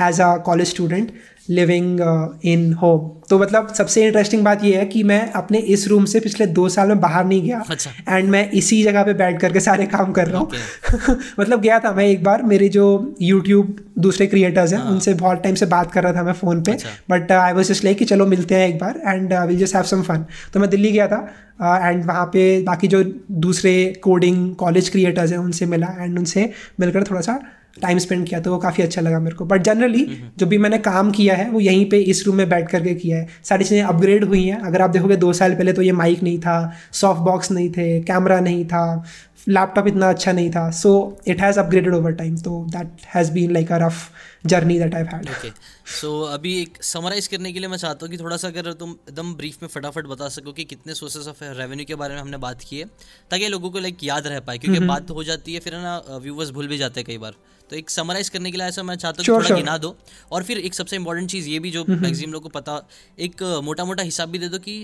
as 0.09 0.21
a 0.21 0.37
college 0.37 0.69
student 0.69 1.13
living 1.51 2.01
in 2.45 2.73
home 2.73 3.09
तो 3.31 3.39
मतलब 3.39 3.69
सबसे 3.75 4.05
इंटरेस्टिंग 4.07 4.45
बात 4.45 4.65
यह 4.65 4.79
है 4.79 4.85
कि 4.87 5.03
मैं 5.03 5.21
अपने 5.33 5.59
इस 5.75 5.87
रूम 5.89 6.05
से 6.05 6.21
पिछले 6.21 6.47
दो 6.49 6.69
साल 6.69 6.89
में 6.89 7.01
बाहर 7.01 7.25
नहीं 7.25 7.43
गया 7.43 7.59
एंड 7.59 7.71
अच्छा। 7.71 8.19
मैं 8.31 8.51
इसी 8.53 8.83
जगह 8.83 9.03
पे 9.03 9.15
बैठ 9.15 9.41
करके 9.41 9.61
सारे 9.61 9.87
काम 9.87 10.13
कर 10.13 10.29
रहा 10.29 10.41
हूँ 10.41 10.51
okay. 10.51 11.17
मतलब 11.41 11.61
गया 11.61 11.79
था 11.79 11.93
मैं 11.93 12.07
एक 12.07 12.25
बार 12.25 12.43
मेरे 12.43 12.69
जो 12.69 12.87
यूट्यूब 13.23 13.77
दूसरे 13.99 14.27
क्रिएटर्स 14.27 14.73
हैं 14.73 14.81
हाँ. 14.81 14.91
उनसे 14.91 15.15
बहुत 15.15 15.43
टाइम 15.43 15.55
से 15.55 15.67
बात 15.67 15.93
कर 15.93 16.03
रहा 16.03 16.13
था 16.13 16.23
मैं 16.23 16.33
फ़ोन 16.33 16.63
पे 16.63 16.77
but 17.11 17.33
I 17.33 17.53
was 17.53 17.69
just 17.69 17.85
like 17.85 17.99
कि 17.99 18.05
चलो 18.05 18.27
मिलते 18.27 18.55
हैं 18.55 18.69
एक 18.69 18.79
बार 18.79 19.01
and 19.07 19.35
will 19.35 19.59
just 19.59 19.75
have 19.75 19.85
some 19.85 20.03
fun 20.03 20.25
तो 20.55 20.61
मैं 20.61 20.71
दिल्ली 20.71 20.93
गया 20.93 21.07
था 21.09 21.21
एंड 21.63 22.03
uh, 22.03 22.09
वहाँ 22.09 22.27
पे 22.27 22.63
बाकी 22.63 22.89
जो 22.89 23.03
दूसरे 23.41 23.73
कोडिंग 24.03 24.55
कॉलेज 24.57 24.89
क्रिएटर्स 24.89 25.33
हैं 25.33 25.39
उनसे 25.39 25.67
मिला 25.67 25.95
एंड 26.01 26.19
उनसे 26.19 26.51
मिलकर 26.81 27.05
थोड़ा 27.05 27.21
सा 27.21 27.41
टाइम 27.77 27.99
स्पेंड 27.99 28.27
किया 28.29 28.41
तो 28.41 28.53
वो 28.53 28.59
काफ़ी 28.59 28.83
अच्छा 28.83 29.01
लगा 29.01 29.19
मेरे 29.21 29.37
को। 29.37 29.45
बट 29.45 29.63
जनरली 29.63 30.05
जो 30.39 30.47
भी 30.47 30.59
मैंने 30.59 30.79
काम 30.81 31.11
किया 31.11 31.35
है 31.37 31.49
वो 31.51 31.61
यहीं 31.61 31.89
पे 31.91 31.99
इस 32.05 32.25
रूम 32.27 32.37
में 32.37 32.49
बैठ 32.49 32.69
करके 32.71 32.95
किया 32.95 33.19
है। 33.19 33.27
सारी 33.45 33.65
चीज़ें 33.65 33.83
अपग्रेड 33.83 34.25
हुई 34.25 34.45
हैं। 34.45 34.59
अगर 34.61 34.83
आप 34.83 34.91
देखोगे 34.91 35.17
दो 35.17 35.33
साल 35.33 35.55
पहले 35.55 35.73
तो 35.73 35.83
ये 35.83 35.93
माइक 35.95 36.23
नहीं 36.23 36.39
था 36.39 36.73
सॉफ्ट 36.93 37.21
बॉक्स 37.21 37.51
नहीं 37.53 37.71
थे 37.71 38.01
कैमरा 38.03 38.41
नहीं 38.41 38.65
था। 38.65 39.05
लैपटॉप 39.49 39.87
इतना 39.89 40.09
अच्छा 40.11 40.33
नहीं 40.33 40.51
था। 40.51 40.71
So 40.73 40.91
it 41.29 41.41
has 41.41 41.59
upgraded 41.61 41.95
over 41.95 42.13
time 42.15 42.37
तो 42.39 42.65
that 42.71 43.07
has 43.15 43.33
been 43.33 43.53
like 43.53 43.73
a 43.73 43.79
rough 43.83 44.11
journey 44.47 44.79
that 44.79 44.95
I 44.95 45.05
had 45.05 45.29
okay 45.31 45.51
so 45.93 46.21
अभी 46.25 46.61
एक 46.61 46.83
समराइज 46.85 47.27
करने 47.27 47.53
के 47.53 47.59
लिए 47.59 47.69
मैं 47.69 47.79
चाहता 47.79 48.07
हूँ 48.07 48.11
कि 48.11 48.23
थोड़ा 48.23 48.37
सा 48.37 48.49
अगर 48.49 48.73
तुम 48.75 48.91
एकदम 48.91 49.35
ब्रीफ 49.35 49.63
में 49.63 49.69
फटाफट 49.69 50.07
बता 50.07 50.29
सको 50.29 50.53
कि 50.53 50.65
कितने 50.65 50.95
सोर्सेज 50.95 51.29
ऑफ़ 51.29 51.45
रेवेन्यू 51.45 51.87
के 51.87 51.95
बारे 51.95 52.15
में 52.15 52.21
हमने 52.21 52.37
बात 52.39 52.63
की 52.69 52.79
है 52.79 52.85
ताकि 53.31 53.49
लोगों 53.49 53.71
को 53.71 53.79
लाइक 53.79 54.05
याद 54.05 54.27
रह 54.27 54.41
पाए 54.41 54.59
क्योंकि 54.59 54.87
बात 54.87 55.07
तो 55.09 55.15
हो 55.15 55.25
जाती 55.25 55.55
है 55.55 55.61
फिर 55.61 55.77
ना 55.79 55.97
व्यूवर्स 56.23 56.51
भूल 56.51 56.69
भी 56.69 56.79
जाते 56.79 57.01
हैं 57.01 57.07
कई 57.07 57.19
बार। 57.19 57.35
तो 57.71 57.77
एक 57.77 57.91
समराइज 57.91 58.29
करने 58.29 58.51
के 58.51 58.59
लिए 58.59 58.67
ऐसा 58.67 58.83
मैं 58.83 58.95
चाहता 58.97 59.23
हूँ 59.23 59.37
थोड़ा 59.37 59.57
गिना 59.57 59.77
दो। 59.79 59.95
और 60.33 60.43
फिर 60.45 60.59
एक 60.59 60.75
सबसे 60.75 60.97
इंपॉर्टेंट 60.97 61.31
चीज़ 61.31 61.49
ये 61.49 61.59
भी 61.59 61.71
जो 61.71 61.85
मैगजीन 61.89 62.31
लोग 62.31 62.43
को 62.43 62.49
पता 62.51 62.81
एक 63.19 63.43
मोटा 63.65 63.85
मोटा 63.85 64.03
हिसाब 64.03 64.29
भी 64.29 64.39
दे 64.39 64.49
दो 64.49 64.59
कि 64.59 64.75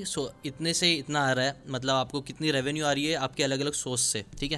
इतने 0.47 0.75
से 0.75 0.93
इतना 0.94 1.20
आ 1.20 1.32
रहा 1.32 1.44
है 1.44 1.56
मतलब 1.70 1.94
आपको 1.94 2.20
कितनी 2.20 2.50
रेवेन्यू 2.50 2.85
आ 2.87 2.93
रही 2.93 3.06
है 3.06 3.14
आपके 3.19 3.44
अलग 3.44 3.61
अलग 3.61 3.73
सोर्स 3.75 4.02
से 4.12 4.25
ठीक 4.38 4.52
है? 4.52 4.56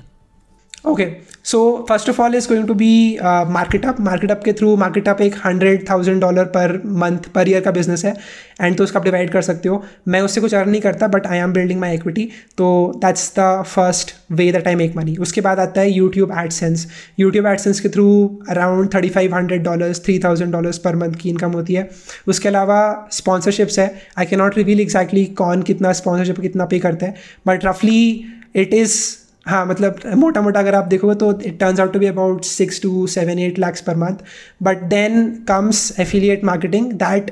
Of 0.84 2.20
all 2.20 2.34
is 2.34 2.46
going 2.46 2.66
to 2.66 2.74
be 2.74 3.18
uh, 3.18 3.44
market 3.44 3.84
up. 3.84 3.98
Market 3.98 4.30
up 4.30 4.44
के 4.44 4.52
थ्रू 4.52 4.76
मार्केट 4.76 5.08
अप 5.08 5.20
एक 5.20 5.34
hundred 5.44 5.88
thousand 5.90 6.20
dollar 6.20 6.44
per 6.44 6.82
month 6.86 7.18
per 7.34 7.48
year 7.48 7.60
का 7.60 7.70
बिज़नेस 7.70 8.04
है 8.04 8.14
एंड 8.60 8.76
तो 8.76 8.84
उसका 8.84 8.98
आप 8.98 9.04
डिवाइड 9.04 9.30
कर 9.30 9.42
सकते 9.42 9.68
हो। 9.68 9.82
मैं 10.08 10.20
उससे 10.20 10.40
कुछ 10.40 10.54
अर्न 10.54 10.70
नहीं 10.70 10.80
करता 10.80 11.08
but 11.08 11.26
I 11.26 11.38
am 11.38 11.52
building 11.52 11.80
my 11.80 11.94
equity 11.94 12.28
तो 12.58 12.92
that's 12.96 13.32
the 13.38 13.62
first 13.66 14.14
way 14.32 14.50
that 14.52 14.68
I 14.68 14.74
make 14.74 14.96
money 14.96 15.16
उसके 15.16 15.40
बाद 15.40 15.60
आता 15.60 15.80
है 15.80 15.90
यूट्यूब 15.90 16.32
एडसेंस 16.38 16.86
यूट्यूब 17.20 17.46
एडसेंस 17.46 17.80
के 17.80 17.88
through 17.88 18.08
around 18.50 18.94
thirty 18.94 19.08
five 19.08 19.34
hundred 19.34 19.62
dollars 19.62 20.04
three 20.04 20.18
thousand 20.18 20.52
dollars 20.52 20.78
per 20.78 20.96
month 20.96 21.12
की 21.12 21.28
इनकम 21.30 21.52
होती 21.52 21.74
है। 21.74 21.88
उसके 22.28 22.48
अलावा 22.48 23.08
स्पॉन्सरशिप्स 23.12 23.78
है। 23.78 23.94
I 24.18 24.26
can 24.26 24.38
not 24.38 24.58
reveal 24.58 24.80
exactly 24.80 25.24
कौन 25.24 25.62
कितना 25.62 25.92
स्पॉन्सरशिप 25.92 26.40
कितना 26.40 26.64
पे 26.64 26.78
करता 26.78 27.06
है 27.06 27.14
बट 27.46 27.64
रफली 27.64 28.24
इट 28.56 28.74
इज़ 28.74 29.00
हाँ 29.48 29.64
मतलब 29.66 30.00
मोटा 30.16 30.40
मोटा 30.42 30.60
अगर 30.60 30.74
आप 30.74 30.86
देखोगे 30.86 31.14
तो 31.14 31.32
it 31.40 31.58
turns 31.60 31.80
out 31.80 31.92
to 31.92 31.98
be 31.98 32.06
about 32.06 32.44
six 32.44 32.80
to 32.82 33.06
seven 33.06 33.38
eight 33.38 33.58
lakhs 33.58 33.80
per 33.80 33.96
month 33.96 34.24
but 34.62 34.82
then 34.88 35.30
comes 35.48 35.92
affiliate 36.00 36.44
marketing 36.44 36.92
that 36.94 37.30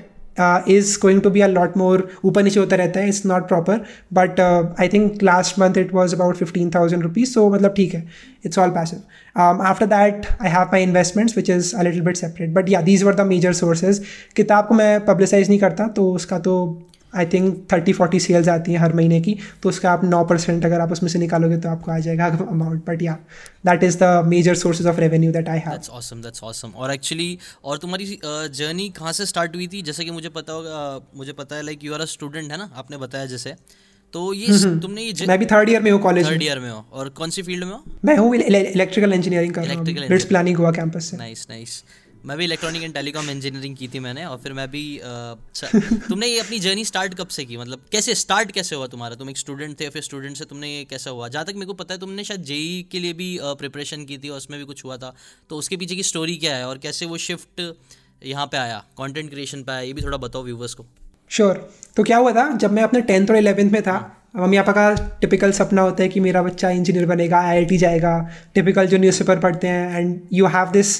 is 0.68 0.98
going 1.02 1.20
to 1.22 1.30
be 1.30 1.40
a 1.40 1.46
lot 1.48 1.76
more 1.76 2.08
ऊपर 2.24 2.42
नीचे 2.42 2.60
होता 2.60 2.76
रहता 2.76 3.00
है 3.00 3.08
it's 3.08 3.24
not 3.26 3.48
proper 3.48 3.84
but 4.12 4.40
I 4.40 4.88
think 4.88 5.22
last 5.22 5.58
month 5.58 5.78
it 5.78 5.94
was 5.94 6.14
about 6.14 6.36
fifteen 6.36 6.70
thousand 6.74 7.02
rupees 7.02 7.30
so 7.30 7.48
मतलब 7.50 7.74
ठीक 7.76 7.94
है 7.94 8.04
it's 8.44 8.58
all 8.58 8.70
passive 8.70 9.40
after 9.40 9.86
that 9.86 10.26
I 10.42 10.50
have 10.50 10.68
my 10.72 10.82
investments 10.82 11.36
which 11.36 11.50
is 11.50 11.74
a 11.76 11.82
little 11.82 12.02
bit 12.02 12.16
separate 12.16 12.54
but 12.54 12.68
yeah 12.68 12.80
these 12.82 13.04
were 13.04 13.14
the 13.14 13.26
major 13.26 13.52
sources 13.54 14.02
किताब 14.36 14.66
को 14.66 14.74
मैं 14.74 15.04
publicise 15.04 15.48
नहीं 15.48 15.60
करता 15.60 15.88
तो 15.96 16.10
उसका 16.12 16.38
तो 16.38 16.56
I 17.16 17.26
think 17.32 17.66
thirty 17.72 17.92
forty 17.92 18.20
sales 18.20 18.48
आती 18.48 18.72
हैं 18.72 18.80
हर 18.80 18.92
महीने 18.94 19.20
की 19.20 19.36
तो 19.62 19.68
उसका 19.68 19.90
आप 19.90 20.04
नौ 20.04 20.24
परसेंट 20.24 20.64
अगर 20.64 20.80
आप 20.80 20.92
उसमें 20.92 21.10
से 21.10 21.18
निकालोगे 21.18 21.56
तो 21.56 21.68
आपको 21.68 21.90
आ 21.92 21.98
जाएगा 21.98 22.26
amount 22.26 22.84
but 22.86 23.02
yeah 23.02 23.18
that 23.66 23.82
is 23.84 23.98
the 23.98 24.22
major 24.26 24.54
sources 24.56 24.86
of 24.86 25.00
revenue 25.00 25.32
that 25.32 25.48
I 25.48 25.58
have 25.66 25.92
awesome 25.92 26.22
that's 26.22 26.42
awesome 26.42 26.72
और 26.76 26.94
एक्चुअली 26.94 27.38
और 27.64 27.78
तुम्हारी 27.78 28.18
जर्नी 28.24 28.88
कहाँ 28.98 29.12
से 29.12 29.26
स्टार्ट 29.26 29.56
हुई 29.56 29.66
थी? 29.66 29.82
जैसे 29.82 30.04
कि 30.04 30.10
मुझे 30.10 30.28
पता 30.30 30.52
होगा 30.52 31.00
मुझे 31.16 31.32
पता 31.32 31.56
है 31.56 31.62
like 31.62 31.84
you 31.84 31.94
are 31.94 32.00
a 32.00 32.04
student 32.06 32.50
है 32.52 32.58
ना? 32.58 32.70
आपने 32.76 32.96
बताया 32.96 33.26
जैसे। 33.26 33.54
तो 34.14 34.32
ये 34.32 34.46
हम्म, 34.46 34.58
हम्म। 34.58 34.80
तुमने 34.80 35.02
ये 35.02 35.26
मैं 35.28 35.38
भी 35.38 35.46
थर्ड 35.46 35.70
ईयर 35.70 35.82
में 35.82 35.90
हूँ 35.90 36.00
कॉलेज 36.00 36.26
थर्ड 36.26 36.42
ईयर 36.42 36.58
में 36.58 36.70
हो। 36.70 36.84
और 36.92 37.08
कौन 37.18 37.30
सी 37.30 37.42
फ़ील्ड 37.42 37.64
में 37.64 37.72
हो? 37.72 37.82
मैं 38.04 38.16
हूँ 38.16 38.34
इलेक्ट्रिकल 38.36 39.12
इंजीनियरिंग 39.12 39.56
रहा 39.58 39.74
हूँ। 39.74 40.18
प्लानिंग 40.28 40.56
हुआ 40.56 40.70
कैंपस 40.72 41.10
से। 41.10 41.16
नाइस 41.16 41.46
नाइस 41.50 41.82
मैं 42.26 42.36
भी 42.38 42.44
इलेक्ट्रॉनिक 42.44 42.82
एंड 42.82 42.94
टेलीकॉम 42.94 43.28
इंजीनियरिंग 43.30 43.76
की 43.76 43.88
थी 43.88 43.98
मैंने 43.98 44.24
और 44.24 44.38
फिर 44.42 44.52
मैं 44.52 44.66
भी 44.70 44.82
तुमने 46.08 46.26
ये 46.26 46.38
अपनी 46.40 46.58
जर्नी 46.58 46.84
स्टार्ट 46.84 47.14
कब 47.14 47.28
से 47.28 47.44
की? 47.44 47.56
मतलब 47.56 47.82
कैसे 47.92 48.14
स्टार्ट 48.14 48.50
कैसे 48.52 48.76
हुआ 48.76 48.86
तुम्हारा? 48.86 49.14
तुम 49.14 49.30
एक 49.30 49.38
स्टूडेंट 49.38 49.78
थे 49.80 49.88
फिर 49.88 50.02
स्टूडेंट 50.02 50.36
से 50.36 50.44
तुमने 50.44 50.70
ये 50.70 50.84
कैसा 50.84 51.10
हुआ? 51.10 51.28
जहाँ 51.28 51.44
तक 51.44 51.54
मेरे 51.54 51.66
को 51.66 51.74
पता 51.74 51.94
है 51.94 52.00
तुमने 52.00 52.24
शायद 52.24 52.42
जेई 52.42 52.82
e 52.82 52.90
के 52.92 52.98
लिए 52.98 53.12
भी 53.12 53.38
प्रिपरेशन 53.42 54.04
की 54.04 54.18
थी 54.18 54.28
और 54.28 54.36
उसमें 54.36 54.58
भी 54.60 54.66
कुछ 54.66 54.84
हुआ 54.84 54.96
था। 54.96 55.14
तो 55.50 55.56
उसके 55.56 55.76
पीछे 55.76 55.96
की 55.96 56.02
स्टोरी 56.02 56.36
क्या 56.36 56.56
है 56.56 56.66
और 56.68 56.78
कैसे 56.78 57.06
वो 57.06 57.16
शिफ्ट 57.18 57.62
यहाँ 58.24 58.46
पे 58.46 58.56
आया? 58.56 58.78
कंटेंट 58.98 59.30
क्रिएशन 59.30 59.62
पे 59.62 59.72
आया? 59.72 59.80
ये 59.80 59.92
भी 59.92 60.02
थोड़ा 60.02 60.18
बताओ 60.18 60.44
व्यूवर्स 60.44 60.74
को। 60.74 60.86
Sure 61.30 61.54
sure. 61.54 61.96
तो 61.96 62.02
क्या 62.02 62.16
हुआ 62.16 62.32
था? 62.32 62.50
जब 62.56 62.72
मैं 62.72 62.82
अपने 62.82 63.00
टेंथ 63.00 63.30
और 63.30 63.36
इलेवेंथ 63.36 63.70
में 63.70 63.82
था 63.82 63.96
मम्मी 64.36 64.56
पापा 64.58 64.72
का 64.72 65.18
टिपिकल 65.20 65.50
सपना 65.52 65.82
होता 65.82 66.02
है 66.02 66.08
कि 66.08 66.20
मेरा 66.20 66.42
बच्चा 66.42 66.70
इंजीनियर 66.70 67.06
बनेगा 67.06 67.38
आईआईटी 67.40 67.76
जाएगा 67.78 68.10
टिपिकल 68.54 68.86
जो 68.86 68.98
न्यूज़पेपर 68.98 69.38
पढ़ते 69.40 69.68
हैं 69.68 69.98
एंड 69.98 70.18
यू 70.32 70.46
हैव 70.46 70.70
दिस 70.72 70.90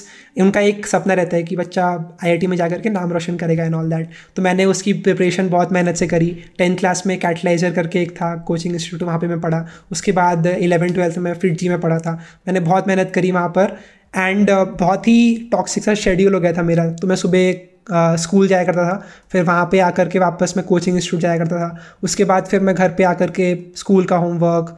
उनका 0.41 0.59
एक 0.61 0.87
सपना 0.87 1.13
रहता 1.13 1.37
है 1.37 1.43
कि 1.43 1.55
बच्चा 1.55 1.85
आईआईटी 2.23 2.47
में 2.47 2.55
जाकर 2.57 2.81
के 2.81 2.89
नाम 2.89 3.11
रोशन 3.13 3.35
करेगा 3.37 3.63
एंड 3.63 3.75
ऑल 3.75 3.89
दैट 3.89 4.09
तो 4.35 4.41
मैंने 4.41 4.65
उसकी 4.65 4.93
प्रिपरेशन 4.93 5.49
बहुत 5.49 5.71
मेहनत 5.73 5.95
से 5.95 6.07
करी. 6.07 6.27
टेंथ 6.57 6.77
क्लास 6.77 7.03
में 7.07 7.17
कैटलाइजर 7.19 7.71
करके 7.73 8.01
एक 8.01 8.11
था 8.11 8.35
कोचिंग 8.47 8.73
इंस्टीट्यूट 8.73 9.03
वहाँ 9.03 9.19
पर 9.19 9.27
मैं 9.27 9.39
पढ़ा. 9.41 9.65
उसके 9.91 10.11
बाद 10.11 10.47
इलेवन 10.47 10.93
ट्वेल्थ 10.93 11.17
में 11.17 11.33
फिर 11.33 11.53
जी 11.53 11.69
में 11.69 11.79
पढ़ा 11.81 11.97
था. 11.99 12.15
मैंने 12.47 12.59
बहुत 12.59 12.87
मेहनत 12.87 13.11
करी 13.15 13.31
वहाँ 13.31 13.49
पर 13.57 13.77
एंड 14.17 14.51
बहुत 14.51 15.07
ही 15.07 15.49
टॉक्सिक 15.51 15.83
सा 15.83 15.93
शेड्यूल 15.93 16.33
हो 16.33 16.39
गया 16.39 16.53
था 16.53 16.63
मेरा. 16.63 16.89
तो 16.91 17.07
मैं 17.07 17.15
सुबह 17.15 17.51
स्कूल 17.91 18.47
जाया 18.47 18.63
करता 18.65 18.83
था, 18.83 19.05
फिर 19.31 19.43
वहाँ 19.43 19.67
पे 19.71 19.79
आकर 19.79 20.07
के 20.09 20.19
वापस 20.19 20.53
मैं 20.57 20.65
कोचिंग 20.65 20.95
इंस्टीट्यूट 20.95 21.21
जाया 21.21 21.37
करता 21.37 21.59
था। 21.59 21.97
उसके 22.03 22.23
बाद 22.25 22.45
फिर 22.45 22.59
मैं 22.59 22.75
घर 22.75 22.89
पे 22.89 23.03
आकर 23.05 23.31
के 23.31 23.53
स्कूल 23.77 24.05
का 24.05 24.17
होमवर्क 24.17 24.77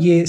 ये 0.00 0.24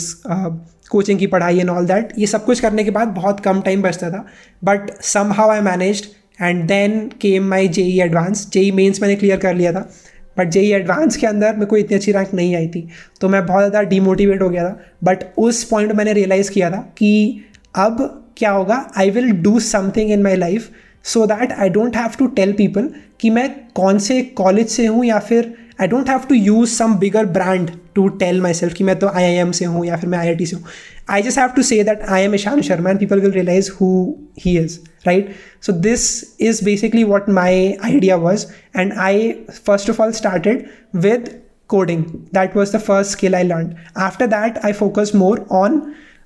कोचिंग 0.91 1.19
की 1.19 1.27
पढ़ाई 1.27 1.59
एंड 1.59 1.69
ऑल 1.69 1.85
दैट 1.85 2.13
ये 2.17 2.27
सब 2.27 2.45
कुछ 2.45 2.59
करने 2.59 2.83
के 2.83 2.91
बाद 2.91 3.07
बहुत 3.13 3.39
कम 3.39 3.61
टाइम 3.61 3.81
बचता 3.81 4.09
था। 4.09 4.25
But 4.63 4.91
somehow 5.33 5.49
I 5.49 5.61
manage 5.61 6.07
and 6.41 6.63
then 6.67 6.99
came 7.21 7.47
my 7.49 7.67
J 7.67 7.81
E 7.83 7.99
advanced 8.01 8.47
JEE 8.53 8.71
mains 8.71 9.01
मैंने 9.01 9.15
क्लियर 9.15 9.37
कर 9.39 9.55
लिया 9.55 9.71
था। 9.73 9.89
बट 10.37 10.49
जेई 10.49 10.71
एडवांस 10.73 11.17
के 11.17 11.27
अंदर 11.27 11.53
मेरे 11.53 11.65
को 11.65 11.77
इतनी 11.77 11.95
अच्छी 11.95 12.11
रैंक 12.11 12.33
नहीं 12.33 12.55
आई 12.55 12.67
थी। 12.67 12.87
तो 13.21 13.29
मैं 13.29 13.45
बहुत 13.45 13.59
ज़्यादा 13.59 13.81
डीमोटिवेट 13.89 14.41
हो 14.41 14.49
गया 14.49 14.63
था। 14.63 14.79
बट 15.03 15.23
उस 15.37 15.63
पॉइंट 15.63 15.91
मैंने 15.91 16.13
रियलाइज़ 16.13 16.51
किया 16.51 16.69
था 16.71 16.81
कि 16.97 17.43
अब 17.75 18.03
क्या 18.37 18.51
होगा 18.51 18.85
I 18.97 19.09
will 19.11 19.31
do 19.33 19.59
something 19.61 20.11
in 20.11 20.23
my 20.23 20.35
life 20.35 20.69
so 21.06 21.26
that 21.26 21.52
I 21.52 21.68
don't 21.68 21.96
have 21.96 22.12
to 22.18 22.26
tell 22.38 22.52
people 22.52 22.88
कि 23.20 23.30
मैं 23.30 23.48
कौन 23.74 23.98
से 23.98 24.20
कॉलेज 24.36 24.68
से 24.68 24.86
हूँ 24.86 25.04
या 25.04 25.18
फिर 25.30 25.54
I 25.80 25.88
don't 25.88 26.08
have 26.08 26.24
to 26.28 26.34
use 26.34 26.68
some 26.68 26.94
bigger 26.98 27.26
brand 27.38 27.70
to 27.94 28.08
tell 28.18 28.40
myself 28.54 28.74
कि 28.74 28.84
मैं 28.84 28.98
तो 28.98 29.08
आई 29.08 29.24
आई 29.24 29.34
एम 29.34 29.52
से 29.52 29.64
हूँ 29.64 29.86
या 29.86 29.96
फिर 29.96 30.10
मैं 30.10 30.18
आई 30.18 30.28
आई 30.28 30.34
टी 30.34 30.46
से 30.46 30.56
हूँ 30.56 30.64
I 31.10 31.22
just 31.22 31.38
have 31.38 31.50
to 31.56 31.62
say 31.62 31.82
that 31.84 32.02
I 32.08 32.22
am 32.22 32.34
Ishan 32.34 32.62
Sharma 32.62 32.90
and 32.90 32.98
people 33.00 33.20
will 33.20 33.32
realise 33.32 33.70
who 33.80 33.92
he 34.38 34.58
is 34.58 34.78
right 35.04 35.30
so 35.60 35.72
this 35.72 36.34
is 36.38 36.60
basically 36.60 37.04
what 37.04 37.28
my 37.28 37.76
idea 37.84 38.18
was 38.18 38.46
and 38.74 38.92
i 38.94 39.36
first 39.60 39.88
of 39.88 40.00
all 40.00 40.12
started 40.12 40.68
with 40.94 41.30
coding 41.68 42.04
that 42.32 42.54
was 42.54 42.72
the 42.72 42.78
first 42.80 43.12
skill 43.12 43.34
i 43.34 43.42
learned 43.42 43.76
after 43.96 44.26
that 44.26 44.64
i 44.64 44.72
focused 44.72 45.14
more 45.14 45.38
on 45.62 45.78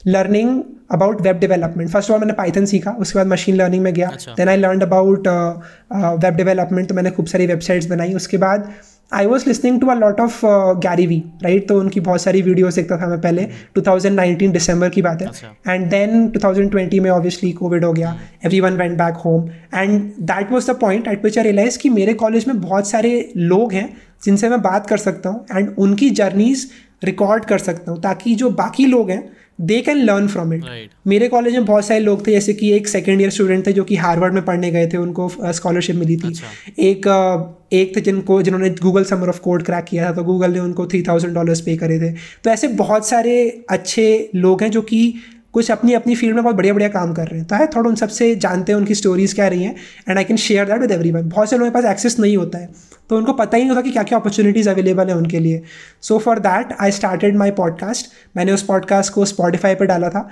learning 0.06 0.52
about 0.91 1.21
web 1.21 1.39
development 1.39 1.89
first 1.89 2.09
of 2.09 2.15
all 2.15 2.19
मैंने 2.19 2.33
Python 2.35 2.65
सीखा 2.65 2.91
उसके 2.99 3.19
बाद 3.19 3.27
machine 3.27 3.55
learning 3.55 3.83
में 3.83 3.93
गया। 3.93 4.09
Then 4.29 4.49
I 4.49 4.57
learn 4.57 4.81
about 4.81 5.27
web 5.27 6.33
development 6.35 6.89
तो 6.89 6.95
मैंने 6.95 7.11
खूब 7.11 7.25
सारी 7.25 7.47
वेबसाइट्स 7.47 7.87
बनाई। 7.87 8.13
उसके 8.13 8.37
बाद 8.37 8.71
I 9.11 9.25
was 9.25 9.43
listening 9.47 9.79
to 9.81 9.87
a 9.87 9.93
lot 9.95 10.19
of 10.21 10.39
Gary 10.81 11.05
Vee 11.07 11.17
right 11.43 11.67
तो 11.67 11.79
उनकी 11.79 11.99
बहुत 12.01 12.21
सारी 12.21 12.41
वीडियोस 12.41 12.75
देखता 12.75 12.97
था 12.97 13.07
मैं 13.07 13.19
पहले। 13.21 13.47
2019 13.77 14.51
दिसंबर 14.51 14.89
की 14.89 15.01
बात 15.01 15.21
है। 15.21 15.27
एंड 15.67 15.89
देन 15.89 16.27
2020 16.29 16.99
में 16.99 17.09
ऑब्वियसली 17.09 17.51
कोविड 17.53 17.85
हो 17.85 17.91
गया। 17.93 18.15
Everyone 18.59 18.77
went 18.77 18.97
back 18.97 19.15
home 19.25 19.49
and 19.75 20.01
that 20.21 20.51
was 20.51 20.71
the 20.71 20.75
point 20.81 21.07
at 21.07 21.23
which 21.25 21.37
I 21.37 21.43
realize 21.43 21.79
कि 21.79 21.89
मेरे 21.89 22.13
कॉलेज 22.13 22.47
में 22.47 22.61
बहुत 22.61 22.89
सारे 22.89 23.11
लोग 23.37 23.73
हैं 23.73 23.87
जिनसे 24.23 24.49
मैं 24.49 24.61
बात 24.61 24.87
कर 24.87 24.97
सकता 24.99 25.29
हूँ। 25.29 25.45
एंड 25.51 25.75
उनकी 25.77 26.09
जर्नीज 26.11 26.69
रिकॉर्ड 27.01 27.45
कर 27.45 27.59
सकता 27.59 27.91
हूँ 27.91 28.01
ताकि 28.01 28.35
जो 28.35 28.49
बाकी 28.49 28.85
लोग 28.85 29.09
हैं 29.11 29.23
they 29.61 29.79
can 29.81 29.97
learn 29.97 30.27
from 30.27 30.53
it 30.53 30.63
मेरे 31.07 31.27
कॉलेज 31.27 31.53
में 31.53 31.65
बहुत 31.65 31.85
सारे 31.85 31.99
लोग 31.99 32.25
थे 32.27 32.31
जैसे 32.31 32.53
कि 32.53 32.71
एक 32.73 32.87
सेकेंड 32.87 33.21
ईयर 33.21 33.29
स्टूडेंट 33.29 33.65
थे 33.67 33.73
जो 33.73 33.83
कि 33.83 33.95
हार्वर्ड 33.95 34.33
में 34.33 34.43
पढ़ने 34.45 34.71
गए 34.71 34.87
थे 34.87 34.97
उनको 34.97 35.27
स्कॉलरशिप 35.29 35.95
मिली 35.95 36.15
थी. 36.17 36.27
अच्छा. 36.27 36.47
एक 36.79 37.67
एक 37.73 37.95
थे 37.95 38.01
जिनको 38.01 38.41
जिन्होंने 38.41 38.69
Google 38.81 39.03
Summer 39.03 39.29
of 39.29 39.39
Code 39.41 39.63
crack 39.63 39.85
किया 39.85 40.05
था 40.05 40.13
तो 40.13 40.23
गूगल 40.23 40.51
ने 40.51 40.59
उनको 40.59 40.85
थ्री 40.85 41.01
थाउज़ेंड 41.01 41.33
डॉलर्स 41.35 41.61
पे 41.61 41.75
करे 41.77 41.99
थे. 41.99 42.11
तो 42.43 42.49
ऐसे 42.49 42.67
बहुत 42.79 43.07
सारे 43.07 43.65
अच्छे 43.69 44.29
लोग 44.35 44.63
हैं 44.63 44.71
जो 44.71 44.81
कि 44.81 45.13
कुछ 45.53 45.71
अपनी 45.71 45.93
अपनी 45.93 46.15
फ़ील्ड 46.15 46.35
में 46.35 46.43
बहुत 46.43 46.55
बढ़िया 46.55 46.73
बढ़िया 46.73 46.89
काम 46.89 47.13
कर 47.13 47.27
रहे 47.27 47.39
हैं। 47.39 47.47
तो 47.47 47.55
आई 47.55 47.65
थोड़ा 47.65 47.89
उन 47.89 47.95
सबसे 47.95 48.35
जानते 48.35 48.71
हैं 48.71 48.79
उनकी 48.79 48.95
स्टोरीज 48.95 49.33
क्या 49.33 49.47
रही 49.47 49.63
हैं 49.63 49.75
and 50.09 50.17
I 50.17 50.23
can 50.23 50.37
share 50.37 50.65
that 50.65 50.79
with 50.81 50.91
every 50.91 51.11
बहुत 51.11 51.49
से 51.49 51.57
लोगों 51.57 51.71
के 51.71 51.81
पास 51.81 51.91
एक्सेस 51.91 52.19
नहीं 52.19 52.37
होता 52.37 52.57
है 52.57 52.69
तो 53.09 53.17
उनको 53.17 53.33
पता 53.33 53.57
ही 53.57 53.63
नहीं 53.63 53.69
होता 53.69 53.81
कि 53.81 53.91
क्या 53.91 54.03
क्या 54.03 54.17
अपॉर्चुनिटीज़ 54.19 54.69
अवेलेबल 54.69 55.07
है 55.07 55.15
उनके 55.15 55.39
लिए। 55.39 55.61
So 56.01 56.17
for 56.17 56.39
that 56.39 56.75
I 56.81 56.91
started 56.91 57.35
my 57.37 57.51
podcast 57.51 58.11
मैंने 58.37 58.51
उस 58.51 58.63
पॉडकास्ट 58.63 59.13
को 59.13 59.25
स्पॉटिफाई 59.25 59.75
पर 59.75 59.85
डाला 59.85 60.09
था। 60.09 60.29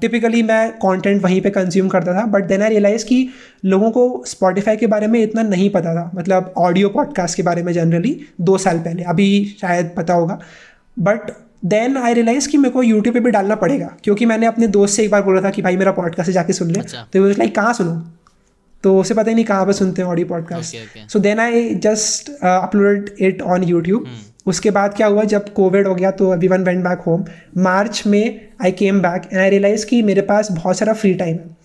टिपिकली 0.00 0.40
uh, 0.42 0.48
मैं 0.48 0.78
कॉन्टेंट 0.78 1.22
वहीं 1.22 1.40
पर 1.40 1.50
कंज्यूम 1.50 1.88
करता 1.88 2.14
था 2.14 2.24
बट 2.26 2.44
देन 2.44 2.62
आई 2.62 2.68
रियलाइज़ 2.68 3.04
कि 3.04 3.28
लोगों 3.64 3.90
को 3.90 4.22
स्पॉटिफाई 4.26 4.76
के 4.76 4.86
बारे 4.86 5.06
में 5.06 5.20
इतना 5.22 5.42
नहीं 5.42 5.68
पता 5.70 5.94
था। 5.94 6.10
मतलब 6.14 6.52
ऑडियो 6.58 6.88
पॉडकास्ट 6.88 7.36
के 7.36 7.42
बारे 7.42 7.62
में 7.62 7.72
जनरली 7.72 8.18
दो 8.40 8.58
साल 8.58 8.78
पहले। 8.78 9.02
अभी 9.02 9.56
शायद 9.60 9.90
पता 9.96 10.14
होगा। 10.14 10.38
बट 10.98 11.30
देन 11.64 11.96
आई 11.96 12.14
रियलाइज़ 12.14 12.48
कि 12.48 12.58
मेरे 12.58 12.70
को 12.70 12.82
यूट्यूब 12.82 13.14
पे 13.14 13.20
भी 13.20 13.30
डालना 13.30 13.54
पड़ेगा 13.54 13.96
क्योंकि 14.04 14.26
मैंने 14.26 14.46
अपने 14.46 14.66
दोस्त 14.66 14.96
से 14.96 15.04
एक 15.04 15.10
बार 15.10 15.22
बोला 15.22 15.40
था 15.40 15.50
कि 15.50 15.62
भाई 15.62 15.76
मेरा 15.76 15.92
पॉडकास्ट 15.92 16.30
जाके 16.30 16.52
सुन 16.52 16.70
ले। 16.70 16.80
अच्छा। 16.80 17.08
तो 17.12 17.22
वो 17.22 17.28
लाइक 17.28 17.54
कहाँ 17.54 17.74
सुनूँ? 17.74 18.20
तो 18.82 18.98
उसे 18.98 19.14
पता 19.14 19.30
ही 19.30 19.34
नहीं 19.34 19.44
कहाँ 19.44 19.66
पर 19.66 19.72
सुनते 19.72 20.02
हैं 20.02 20.08
audio 20.08 20.26
podcast 20.26 20.76
so 21.08 21.18
then 21.18 21.38
I 21.38 21.74
just 21.74 22.30
upload 22.44 23.10
it 23.20 23.42
on 23.42 23.62
YouTube 23.62 24.06
उसके 24.46 24.70
बाद 24.70 24.94
क्या 24.94 25.06
हुआ 25.06 25.24
जब 25.24 25.52
कोविड 25.52 25.86
हो 25.86 25.94
गया 25.94 26.10
तो 26.10 26.30
अभी 26.30 26.48
one 26.48 26.64
went 26.64 26.84
back 26.84 26.98
home 26.98 27.24
March 27.58 28.02
में 28.06 28.48
I 28.62 28.70
came 28.70 29.00
back 29.00 29.22
and 29.32 29.42
I 29.42 29.50
realize 29.50 29.86
कि 29.86 30.02
मेरे 30.02 30.22
पास 30.22 30.52
बहुत 30.52 30.78
सारा 30.78 30.92
फ्री 30.92 31.14
टाइम 31.14 31.34
है। 31.34 31.56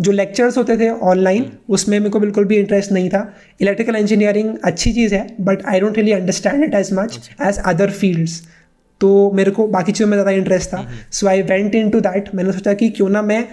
जो 0.00 0.12
लेक्चर्स 0.12 0.58
होते 0.58 0.76
थे 0.76 0.90
ऑनलाइन 0.90 1.42
hmm. 1.42 1.52
उसमें 1.68 1.98
मेरे 1.98 2.10
को 2.10 2.20
बिल्कुल 2.20 2.44
भी 2.44 2.56
इंटरेस्ट 2.56 2.92
नहीं 2.92 3.10
था। 3.10 3.36
इलेक्ट्रिकल 3.60 3.96
इंजीनियरिंग 3.96 4.58
अच्छी 4.64 4.92
चीज़ 4.92 5.14
है 5.14 5.36
but 5.40 5.58
I 5.66 5.80
don't 5.80 5.96
really 5.96 6.12
understand 6.12 6.64
it 6.64 6.74
as 6.74 6.92
much 6.92 7.30
as 7.42 7.58
other 7.58 7.90
fields 7.90 8.42
तो 9.02 9.30
मेरे 9.34 9.50
को 9.50 9.66
बाकी 9.68 9.92
चीज़ों 9.92 10.08
में 10.08 10.16
ज़्यादा 10.16 10.30
इंटरेस्ट 10.32 10.68
था। 10.68 10.86
So 11.10 11.26
I 11.26 11.42
went 11.42 11.74
into 11.90 12.00
that 12.00 12.34
मैंने 12.34 12.52
सोचा 12.52 12.74
कि 12.74 12.88
क्यों 12.90 13.08
ना 13.08 13.22
मैं 13.22 13.46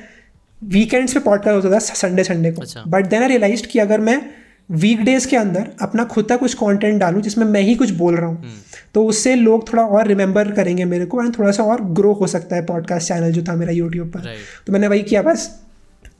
वीकेंड्स 0.61 1.13
पे 1.13 1.19
पॉडकास्ट 1.19 1.55
होता 1.55 1.75
था 1.75 1.79
संडे 1.79 2.23
संडे 2.23 2.51
को। 2.51 2.89
बट 2.89 3.07
देन 3.07 3.21
आई 3.21 3.27
रियलाइज़ 3.27 3.65
कि 3.67 3.79
अगर 3.79 3.99
मैं 3.99 4.21
वीकडेज 4.69 5.25
के 5.25 5.37
अंदर 5.37 5.69
अपना 5.81 6.03
खुद 6.03 6.25
का 6.25 6.35
कुछ 6.37 6.53
कंटेंट 6.53 6.99
डालूं 6.99 7.21
जिसमें 7.21 7.45
मैं 7.45 7.61
ही 7.61 7.75
कुछ 7.75 7.91
बोल 7.91 8.15
रहा 8.15 8.27
हूँ 8.27 8.37
हम्म। 8.37 8.77
तो 8.93 9.05
उससे 9.05 9.33
लोग 9.35 9.71
थोड़ा 9.71 9.83
और 9.83 10.07
रिमेंबर 10.07 10.51
करेंगे 10.51 10.85
मेरे 10.85 11.05
को 11.05 11.23
एंड 11.23 11.37
थोड़ा 11.37 11.51
सा 11.51 11.63
और 11.63 11.81
ग्रो 11.93 12.13
हो 12.13 12.27
सकता 12.27 12.55
है 12.55 12.65
पॉडकास्ट 12.65 13.07
चैनल 13.07 13.31
जो 13.31 13.43
था 13.43 13.55
मेरा 13.55 13.71
यूट्यूब 13.71 14.07
पर। 14.07 14.35
तो 14.67 14.73
मैंने 14.73 14.87
वही 14.87 15.03
किया 15.03 15.21
बस 15.21 15.49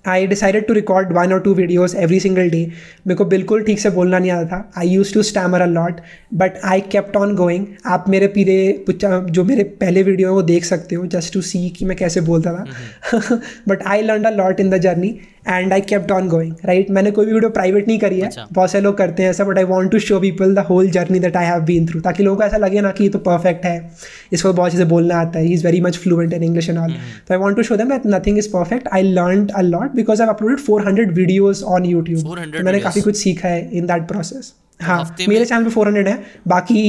I 0.09 0.27
decided 0.27 0.67
to 0.67 0.73
record 0.73 1.11
one 1.13 1.33
और 1.33 1.39
two 1.39 1.53
videos 1.53 1.95
every 1.97 2.19
single 2.19 2.49
day 2.49 2.65
मेरे 3.07 3.15
को 3.15 3.25
बिल्कुल 3.25 3.63
ठीक 3.63 3.79
से 3.79 3.89
बोलना 3.89 4.19
नहीं 4.19 4.31
आता 4.31 4.45
था। 4.47 4.71
I 4.77 4.89
use 4.89 5.13
to 5.13 5.23
stammer 5.23 5.61
a 5.61 5.65
lot 5.65 6.01
but 6.33 6.59
I 6.65 6.81
kept 6.91 7.17
on 7.17 7.35
going 7.35 7.65
आप 7.85 8.05
मेरे 8.09 8.27
पीरे 8.27 8.85
जो 8.89 9.43
मेरे 9.43 9.63
पहले 9.81 10.03
वीडियो 10.03 10.29
है 10.29 10.33
वो 10.33 10.41
देख 10.43 10.65
सकते 10.65 10.95
हो 10.95 11.05
जस्ट 11.07 11.33
टू 11.33 11.41
सी 11.41 11.69
कि 11.69 11.85
मैं 11.85 11.97
कैसे 11.97 12.21
बोलता 12.21 12.53
था। 12.53 13.41
But 13.67 13.83
I 13.87 14.01
learn 14.01 14.23
a 14.23 14.31
lot 14.31 14.59
in 14.59 14.69
the 14.69 14.77
journey 14.77 15.17
and 15.47 15.73
I 15.73 15.81
kept 15.83 16.11
on 16.11 16.27
going 16.29 16.53
right 16.65 16.89
मैंने 16.91 17.11
कोई 17.11 17.25
भी 17.25 17.33
वीडियो 17.33 17.49
प्राइवेट 17.51 17.87
नहीं 17.87 17.99
करी 17.99 18.19
है। 18.19 18.27
अच्छा। 18.27 18.47
बहुत 18.51 18.71
से 18.71 18.81
लोग 18.81 18.97
करते 18.97 19.23
हैं 19.23 19.29
ऐसा 19.29 19.43
but 19.43 19.57
I 19.57 19.63
want 19.65 19.91
to 19.91 19.99
show 19.99 20.19
people 20.19 20.53
the 20.55 20.65
whole 20.69 20.89
journey 20.91 21.19
that 21.19 21.37
I 21.37 21.45
have 21.45 21.61
been 21.63 21.87
through 21.87 22.01
ताकि 22.01 22.23
लोगों 22.23 22.37
को 22.37 22.43
ऐसा 22.43 22.57
लगे 22.57 22.81
ना 22.81 22.91
कि 22.91 23.03
ये 23.03 23.09
तो 23.09 23.19
परफेक्ट 23.21 23.65
है। 23.65 23.91
इसको 24.33 24.53
बहुत 24.53 24.71
चीज़ें 24.71 24.87
बोलना 24.89 25.19
आता 25.19 25.39
है। 25.39 25.45
He 25.45 25.53
is 25.53 25.65
very 25.65 25.81
much 25.81 25.97
fluent 25.97 26.33
in 26.33 26.43
English 26.43 26.69
and 26.69 26.77
all 26.77 26.91
तो 27.27 27.33
I 27.33 27.39
want 27.39 27.57
to 27.57 27.63
show 27.63 27.77
them 27.77 27.89
that 27.89 28.07
nothing 28.07 28.37
is 28.37 28.49
perfect 28.49 28.87
I 28.93 29.03
learn 29.03 29.47
a 29.47 29.61
lot 29.63 29.95
because 29.95 30.21
I 30.21 30.27
uploaded 30.29 30.59
four 30.59 30.87
hundred 30.87 31.13
videos 31.13 31.63
on 31.65 31.85
YouTube 31.85 32.35
मैंने 32.63 32.79
काफ़ी 32.79 33.01
कुछ 33.01 33.17
सीखा 33.17 33.47
है 33.47 33.69
इन 33.71 33.87
दैट 33.87 34.07
प्रोसेस 34.07 34.53
हाँ 34.79 35.03
मेरे 35.19 35.45
channel 35.45 35.63
पे 35.63 35.69
four 35.69 35.87
hundred 35.87 36.07
है। 36.07 36.23
बाकी 36.47 36.83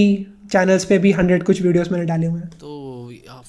चैनल्स 0.53 0.85
पे 0.85 0.99
भी 0.99 1.11
हंड्रेड 1.13 1.43
कुछ 1.43 1.63
वीडियोस 1.63 1.91
मैंने 1.93 2.05
डाले 2.05 2.27
हुए 2.27 2.41
हैं। 2.41 2.49
तो 2.51 2.77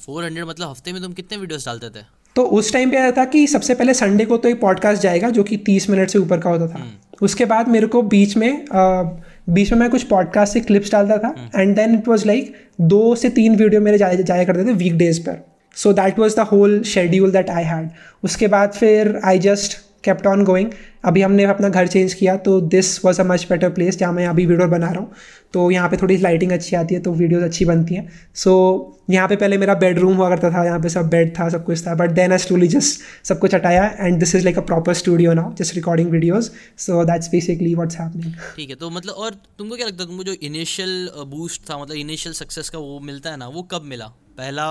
फोर 0.05 0.23
हंड्रेड 0.23 0.45
मतलब 0.45 0.69
हफ़्ते 0.69 0.91
में 0.93 1.01
तुम 1.01 1.13
कितने 1.13 1.37
वीडियोस 1.37 1.65
डालते 1.65 1.89
थे? 1.89 2.03
तो 2.35 2.43
उस 2.43 2.73
टाइम 2.73 2.91
पे 2.91 2.97
आया 2.97 3.11
था 3.11 3.25
कि 3.25 3.47
सबसे 3.47 3.73
पहले 3.73 3.93
संडे 3.93 4.25
को 4.25 4.37
तो 4.37 4.49
एक 4.49 4.59
पॉडकास्ट 4.61 5.01
जाएगा 5.01 5.29
जो 5.29 5.43
कि 5.43 5.57
तीस 5.57 5.89
मिनट 5.89 6.09
से 6.09 6.19
ऊपर 6.19 6.39
का 6.39 6.49
होता 6.49 6.67
था। 6.67 6.79
हम्म। 6.79 7.25
उसके 7.25 7.45
बाद 7.45 7.67
मेरे 7.67 7.87
को 7.87 8.01
बीच 8.01 8.37
में 8.37 8.65
आ, 8.73 9.03
बीच 9.49 9.71
में 9.71 9.79
मैं 9.79 9.89
कुछ 9.89 10.03
पॉडकास्ट 10.03 10.53
से 10.53 10.59
क्लिप्स 10.59 10.91
डालता 10.91 11.17
था। 11.17 11.61
And 11.61 11.75
then 11.75 11.93
it 11.93 12.07
was 12.07 12.25
like 12.27 12.53
दो 12.81 13.15
से 13.15 13.29
तीन 13.29 13.55
वीडियो 13.55 13.81
मेरे 13.81 13.97
जाया 13.97 14.13
जाया 14.13 14.43
करते 14.43 14.65
थे 14.65 14.73
वीक 14.73 14.97
डेज़ 14.97 15.21
पर। 15.21 15.37
So 15.75 15.93
that 15.93 16.19
was 16.19 16.35
the 16.35 16.39
whole 16.39 16.81
schedule 16.83 17.31
that 17.31 17.49
I 17.49 17.63
had 17.63 17.89
उसके 18.23 18.47
बाद 18.47 18.71
फिर 18.71 19.19
I 19.23 19.39
just 19.39 19.77
kept 20.03 20.27
on 20.27 20.43
going 20.43 20.71
अभी 21.05 21.21
हमने 21.21 21.43
अपना 21.45 21.69
घर 21.69 21.87
चेंज 21.87 22.13
किया 22.13 22.35
तो 22.37 22.59
this 22.61 23.03
was 23.05 23.21
a 23.21 23.23
much 23.23 23.45
better 23.49 23.69
place 23.69 23.97
जहाँ 23.97 24.13
मैं 24.13 24.27
अभी 24.27 24.45
वीडियो 24.45 24.67
बना 24.67 24.89
रहा 24.91 25.01
हूँ। 25.01 25.11
तो 25.53 25.69
यहाँ 25.71 25.89
पे 25.89 25.97
थोड़ी 25.97 26.17
लाइटिंग 26.17 26.51
अच्छी 26.51 26.75
आती 26.75 26.95
है 26.95 27.01
तो 27.01 27.11
वीडियोज़ 27.13 27.43
अच्छी 27.43 27.65
बनती 27.65 27.95
हैं। 27.95 28.07
सो 28.35 28.51
so, 28.51 29.13
यहाँ 29.13 29.27
पे 29.27 29.35
पहले 29.35 29.57
मेरा 29.57 29.73
बेडरूम 29.75 30.15
हुआ 30.17 30.29
करता 30.29 30.49
था 30.51 30.63
यहाँ 30.65 30.79
पे 30.79 30.89
सब 30.89 31.09
बेड 31.09 31.33
था 31.39 31.47
सब 31.49 31.65
कुछ 31.65 31.85
था 31.87 31.95
बट 31.95 32.11
देन 32.11 32.31
आई 32.31 32.37
स्टूली 32.37 32.67
जस्ट 32.67 33.01
सब 33.27 33.39
कुछ 33.39 33.53
हटाया 33.55 33.83
and 33.99 34.19
this 34.19 34.35
is 34.35 34.43
like 34.43 34.57
a 34.57 34.61
proper 34.61 34.93
studio 34.93 35.33
now 35.33 35.53
just 35.53 35.75
recording 35.75 36.09
videos 36.11 36.49
so 36.77 37.03
that's 37.05 37.29
basically 37.29 37.73
what's 37.75 37.97
happening 37.97 38.33
ठीक 38.55 38.69
है 38.69 38.75
तो 38.75 38.89
मतलब 38.89 39.13
और 39.15 39.35
तुमको 39.57 39.75
क्या 39.75 39.87
लगता 39.87 40.03
है 40.03 40.07
तुमको 40.07 40.23
जो 40.23 40.33
इनिशियल 40.43 41.09
बूस्ट 41.27 41.69
था 41.69 41.77
मतलब 41.77 41.95
इनिशियल 41.97 42.35
सक्सेस 42.35 42.69
का 42.69 42.79
वो 42.79 42.99
मिलता 42.99 43.29
है 43.29 43.37
ना 43.37 43.47
वो 43.47 43.63
कब 43.71 43.81
मिला? 43.83 44.05
पहला 44.37 44.67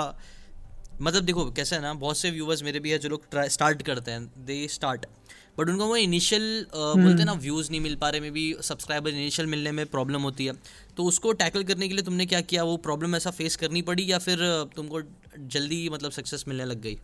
मतलब 1.03 1.23
देखो 1.23 1.45
कैसे 1.51 1.77
है 1.77 1.83
ना 1.83 1.93
बहुत 1.95 2.19
से 2.19 2.31
व्यूवर्स 2.31 2.63
मेरे 2.63 2.81
भी 2.81 2.91
है 2.91 2.99
जो 2.99 3.09
लोग 3.09 3.23
स्टार्ट 3.49 3.83
करते 3.83 4.11
हैं 4.11 4.25
दे 4.47 4.67
स्टार्ट 4.71 5.07
बट 5.59 5.69
उनको 5.69 5.87
वो 5.87 5.97
इनिशियल 5.97 6.67
बोलते 6.75 7.19
हैं 7.19 7.25
ना 7.25 7.33
व्यूज़ 7.33 7.67
हम्म। 7.67 7.71
नहीं 7.71 7.81
मिल 7.81 7.97
पा 7.97 8.09
रहे 8.11 8.21
मे 8.21 8.31
बी 8.31 8.55
सब्सक्राइबर 8.63 9.11
इनिशियल 9.11 9.49
मिलने 9.49 9.73
में 9.73 9.87
प्रॉब्लम 9.87 10.23
होती 10.23 10.47
है। 10.47 10.53
तो 10.97 11.05
उसको 11.05 11.33
टैकल 11.33 11.65
करने 11.65 11.89
के 11.89 11.95
लिए 11.95 12.05
तुमने 12.05 12.27
क्या 12.27 12.41
किया? 12.41 12.63
वो 12.65 12.77
प्रॉब्लम 12.77 13.17
ऐसा 13.17 13.31
फेस 13.31 13.57
करनी 13.57 13.83
पड़ी 13.83 14.11
या 14.13 14.19
फिर 14.19 14.39
तुमको 14.77 15.03
जल्दी 15.39 15.89
मतलब 15.89 16.11
सक्सेस 16.11 16.45
मिलने 16.49 16.65
लग 16.65 16.81
गई? 16.81 16.99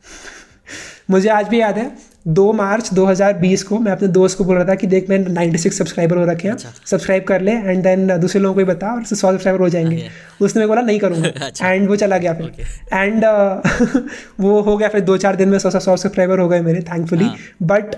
मुझे 1.10 1.28
आज 1.28 1.48
भी 1.48 1.60
याद 1.60 1.78
है 1.78 2.10
दो 2.28 2.52
मार्च 2.52 2.94
2020 2.94 3.62
को 3.62 3.78
मैं 3.78 3.92
अपने 3.92 4.08
दोस्त 4.08 4.38
को 4.38 4.44
बोल 4.44 4.56
रहा 4.56 4.64
था 4.64 4.74
कि 4.74 4.86
देख 4.86 5.10
मैं 5.10 5.18
96 5.18 5.72
सब्सक्राइबर 5.72 6.16
हो 6.16 6.24
रखे 6.24 6.48
हैं। 6.48 6.54
अच्छा। 6.54 6.72
सब्सक्राइब। 6.86 7.24
कर 7.24 7.40
ले 7.40 7.52
एंड 7.52 7.82
देन 7.82 8.18
दूसरे 8.18 8.40
लोगों 8.40 8.54
को 8.54 8.58
भी 8.58 8.64
बता 8.64 8.86
और 8.86 9.04
सौ 9.04 9.16
सब्सक्राइबर 9.16 9.60
हो 9.60 9.68
जाएँगे। 9.68 10.08
उसने 10.40 10.66
बोला 10.66 10.80
नहीं 10.80 10.98
करूँगा। 10.98 11.28
एंड 11.28 11.36
अच्छा। 11.42 11.74
वो 11.74 11.96
चला 11.96 12.18
गया 12.18 12.34
फिर। 12.34 12.52
एंड 12.94 13.24
uh, 13.24 14.00
वो 14.40 14.60
हो 14.60 14.76
गया 14.76 14.88
फिर 14.88 15.00
दो 15.00 15.16
चार 15.16 15.36
दिन 15.36 15.48
में 15.48 15.58
सौ 15.58 15.70
सौ 15.70 15.80
सब्सक्राइबर 15.80 16.38
हो 16.38 16.48
गए 16.48 16.60
मेरे 16.60 16.80
thankfully 16.80 17.30
but 17.62 17.94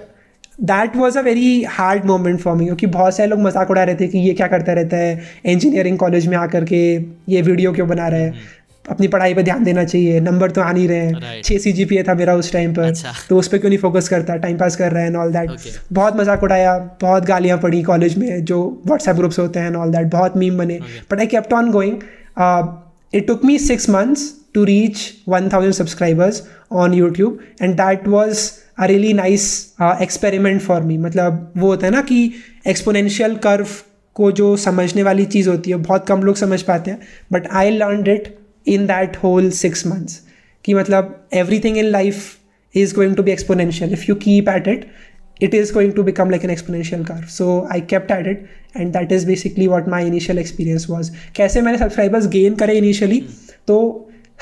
that 0.61 0.97
was 0.97 1.19
a 1.19 1.23
very 1.23 1.63
hard 1.63 2.05
moment 2.05 2.41
for 2.41 2.55
me 2.55 2.65
क्योंकि 2.65 2.87
बहुत 2.87 3.17
सारे 3.17 3.29
लोग 3.31 3.41
मज़ाक 3.41 3.71
उड़ा 3.71 3.85
रहे 3.85 3.95
थे 3.95 4.09
कि 4.09 4.19
ये 4.19 4.35
क्या 4.35 4.47
करता 4.47 4.73
रहता 4.73 4.97
है 4.97 5.23
इंजीनियरिंग 5.47 5.99
कॉलेज 5.99 6.27
में 6.27 6.37
आकर 6.37 6.65
के 6.65 6.83
ये 7.29 7.43
वीडियो 7.43 7.73
क्यों 7.73 7.89
बना 7.89 8.09
रहा 8.09 8.21
है। 8.21 8.62
अपनी 8.91 9.09
पढ़ाई 9.09 9.35
पे 9.35 9.43
ध्यान 9.43 9.65
देना 9.65 9.85
चाहिए 9.85 10.21
नंबर 10.21 10.51
तो 10.51 10.61
आ 10.61 10.71
नहीं 10.73 10.89
रहे 10.89 10.99
हैं. 10.99 11.43
छः 11.43 11.59
सी 11.59 11.73
जी 11.73 11.85
पी 11.85 12.03
था 12.03 12.15
मेरा 12.15 12.35
उस 12.35 12.53
टाइम 12.53 12.75
पर। 12.75 12.83
अच्छा। 12.83 13.13
तो 13.29 13.39
उस 13.39 13.49
पर 13.49 13.59
क्यों 13.59 13.71
नहीं 13.71 13.79
फोकस 13.79 14.09
करता? 14.09 14.37
टाइम 14.37 14.59
पास 14.59 14.77
कर 14.77 14.93
रहा 14.93 15.03
है 15.03 15.15
ऑल 15.17 15.33
दैट. 15.33 15.51
बहुत 15.93 16.17
मज़ाक 16.17 16.43
उड़ाया 16.43 16.79
बहुत 17.01 17.25
गालियाँ 17.25 17.59
पड़ी 17.59 17.83
कॉलेज 17.83 18.17
में 18.19 18.45
जो 18.45 18.83
व्हाट्सएप 18.87 19.17
ग्रुप्स 19.17 19.39
होते 19.39 19.61
हैं 19.61 19.75
ऑल 19.75 19.93
दैट 19.93 20.07
बहुत 20.07 20.37
मीम 20.37 20.59
बने। 20.59 20.81
But 21.13 21.19
I 21.21 21.27
kept 21.27 21.53
on 21.53 21.71
going 21.71 21.99
it 23.15 23.31
took 23.31 23.45
me 23.45 23.59
six 23.59 23.89
months 23.95 24.21
to 24.57 24.65
reach 24.65 25.01
1000 25.29 25.75
subscribers 25.75 26.43
on 26.71 26.93
YouTube 26.93 27.39
and 27.61 27.77
that 27.77 28.07
was 28.09 28.45
a 28.79 28.89
really 28.89 29.13
nice 29.13 29.49
uh, 29.81 29.97
experiment 30.01 30.63
for 30.63 30.81
me. 30.83 30.99
मतलब 30.99 31.53
वो 31.57 31.67
होता 31.67 31.87
है 31.87 31.93
ना 31.93 32.03
कि 32.03 32.33
exponential 32.69 33.39
कर्व 33.39 33.67
को 34.15 34.33
जो 34.33 34.57
समझने 34.57 35.03
वाली 35.03 35.25
चीज़ 35.25 35.49
होती 35.49 35.71
है 35.71 35.77
बहुत 35.77 36.07
कम 36.07 36.23
लोग 36.23 36.37
समझ 36.37 36.63
पाते 36.63 36.91
हैं 36.91 36.99
but 37.33 37.47
I 37.53 37.71
learn 37.71 38.11
it 38.11 38.42
in 38.67 38.87
that 38.87 39.17
whole 39.17 39.51
six 39.51 39.87
months 39.87 40.21
कि 40.65 40.75
मतलब 40.75 41.29
everything 41.61 41.79
in 41.79 41.85
life 41.85 42.77
is 42.77 42.95
going 42.95 43.17
to 43.17 43.23
be 43.23 43.31
exponential 43.31 43.93
if 43.93 44.05
you 44.09 44.15
keep 44.15 44.49
at 44.49 44.69
it 44.69 44.87
it 45.41 45.55
is 45.55 45.73
going 45.75 45.93
to 45.93 46.03
become 46.03 46.31
like 46.31 46.45
an 46.45 46.51
exponential 46.51 47.05
car 47.05 47.25
so 47.31 47.47
I 47.73 47.81
kept 47.91 48.11
at 48.11 48.27
it 48.27 48.47
and 48.77 48.93
that 48.93 49.13
is 49.13 49.27
basically 49.27 49.67
what 49.67 49.89
my 49.89 50.07
initial 50.07 50.39
experience 50.39 50.87
was 50.91 51.11
कैसे 51.37 51.61
मैंने 51.63 51.79
subscribers 51.79 52.27
gain 52.29 52.55
करे 52.55 52.77
initially 52.79 53.21
तो 53.67 53.79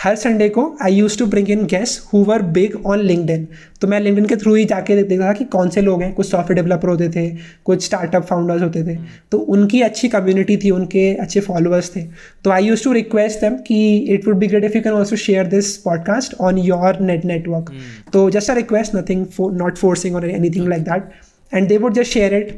हर 0.03 0.15
Sunday 0.17 0.49
को 0.49 0.63
I 0.83 0.95
use 0.95 1.19
to 1.19 1.25
bring 1.27 1.51
in 1.51 1.65
guest 1.67 2.01
who 2.13 2.23
were 2.25 2.43
big 2.53 2.77
on 2.87 2.99
LinkedIn 2.99 3.47
तो 3.81 3.89
मैं 3.89 3.99
LinkedIn 4.01 4.27
के 4.27 4.37
through 4.37 4.55
ही 4.55 4.65
जाके 4.65 5.03
देखता 5.03 5.27
था 5.27 5.33
कि 5.33 5.45
कौन 5.45 5.69
से 5.69 5.81
लोग 5.81 6.03
हैं 6.03 6.13
कुछ 6.15 6.31
सॉफ्टवेयर 6.31 6.57
डेवलपर 6.57 6.89
होते 6.89 7.09
थे 7.09 7.27
कुछ 7.65 7.85
स्टार्टअप 7.85 8.25
फाउंडर्स 8.27 8.63
होते 8.63 8.83
थे। 8.87 8.97
तो 9.33 9.39
उनकी 9.39 9.81
अच्छी 9.83 10.09
कम्युनिटी 10.09 10.57
थी 10.57 10.71
उनके 10.71 11.03
अच्छे 11.15 11.41
फॉलोअर्स 11.41 11.95
थे। 11.97 12.01
तो 12.45 12.51
I 12.51 12.65
use 12.65 12.85
to 12.85 12.93
request 12.93 13.41
them 13.41 13.57
कि 13.67 13.97
it 14.15 14.29
would 14.29 14.37
be 14.37 14.47
great 14.47 14.65
if 14.65 14.77
you 14.77 14.83
can 14.83 14.93
also 14.93 15.17
share 15.17 15.47
this 15.47 15.77
podcast 15.77 16.35
on 16.41 16.59
your 16.59 17.01
net 17.01 17.25
network 17.25 17.73
तो 18.13 18.29
just 18.31 18.51
a 18.51 18.55
request 18.55 18.97
nothing 18.97 19.27
not 19.41 19.79
forcing 19.79 20.17
और 20.17 20.29
anything 20.31 20.69
like 20.69 20.83
that 20.83 21.11
and 21.55 21.69
they 21.69 21.79
would 21.79 21.95
just 21.95 22.13
share 22.13 22.35
it 22.35 22.49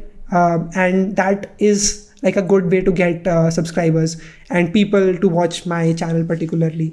and 0.77 1.07
that 1.11 1.47
is 1.61 1.91
like 2.25 2.37
a 2.41 2.45
good 2.53 2.71
way 2.73 2.79
to 2.87 2.93
get 2.99 3.27
uh, 3.27 3.49
subscribers 3.57 4.15
and 4.51 4.71
people 4.73 5.11
to 5.23 5.31
watch 5.37 5.59
my 5.73 5.83
channel 6.01 6.25
particularly. 6.31 6.89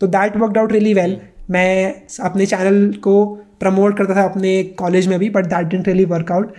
तो 0.00 0.06
that 0.16 0.36
worked 0.36 0.58
out 0.58 0.72
really 0.72 0.94
well 0.94 1.20
मैं 1.50 1.70
अपने 2.24 2.46
चैनल 2.46 2.92
को 3.04 3.14
promote 3.60 3.96
करता 3.98 4.14
था 4.16 4.22
अपने 4.28 4.62
college 4.78 5.06
में 5.08 5.18
भी 5.18 5.30
but 5.30 5.46
that 5.46 5.66
didn't 5.66 5.88
really 5.88 6.04
work out 6.12 6.54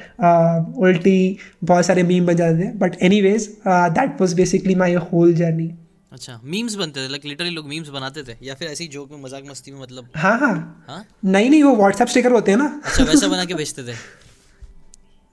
उल्टी 0.80 1.38
बहुत 1.64 1.86
सारे 1.86 2.04
मीम 2.04 2.26
बन 2.26 2.36
जाते 2.36 2.60
थे. 2.60 2.72
But 2.78 2.96
anyways 3.22 3.48
that 3.68 4.22
was 4.22 4.36
basically 4.36 4.76
my 4.76 4.94
whole 5.12 5.34
journey 5.36 5.70
अच्छा 6.12 6.40
मीम्स 6.46 6.76
बनते 6.76 7.00
थे 7.00 7.10
लाइक 7.10 7.26
लिटरली 7.26 7.50
लोग 7.50 7.68
मीम्स 7.68 7.90
बनाते 7.90 8.24
थे 8.24 8.36
या 8.44 8.54
फिर 8.56 8.68
ऐसी 8.68 8.88
जोक 8.96 9.12
में 9.12 9.22
मज़ाक 9.22 9.44
मस्ती 9.50 9.72
में 9.72 9.80
मतलब? 9.82 10.10
हाँ 10.16 10.38
हाँ। 10.40 10.86
हाँ? 10.90 11.06
नहीं 11.26 11.50
नहीं 11.50 11.64
वो 11.64 11.76
व्हाट्सएप 11.76 12.08
स्टिकर 12.08 12.32
होते 12.32 12.52
हैं 12.52 12.58
ना। 12.58 12.82
अच्छा 12.86 13.04
वैसा 13.04 13.28
बना 13.28 13.46
के 13.46 13.54
भेजते 13.54 13.84
थे। 13.84 13.96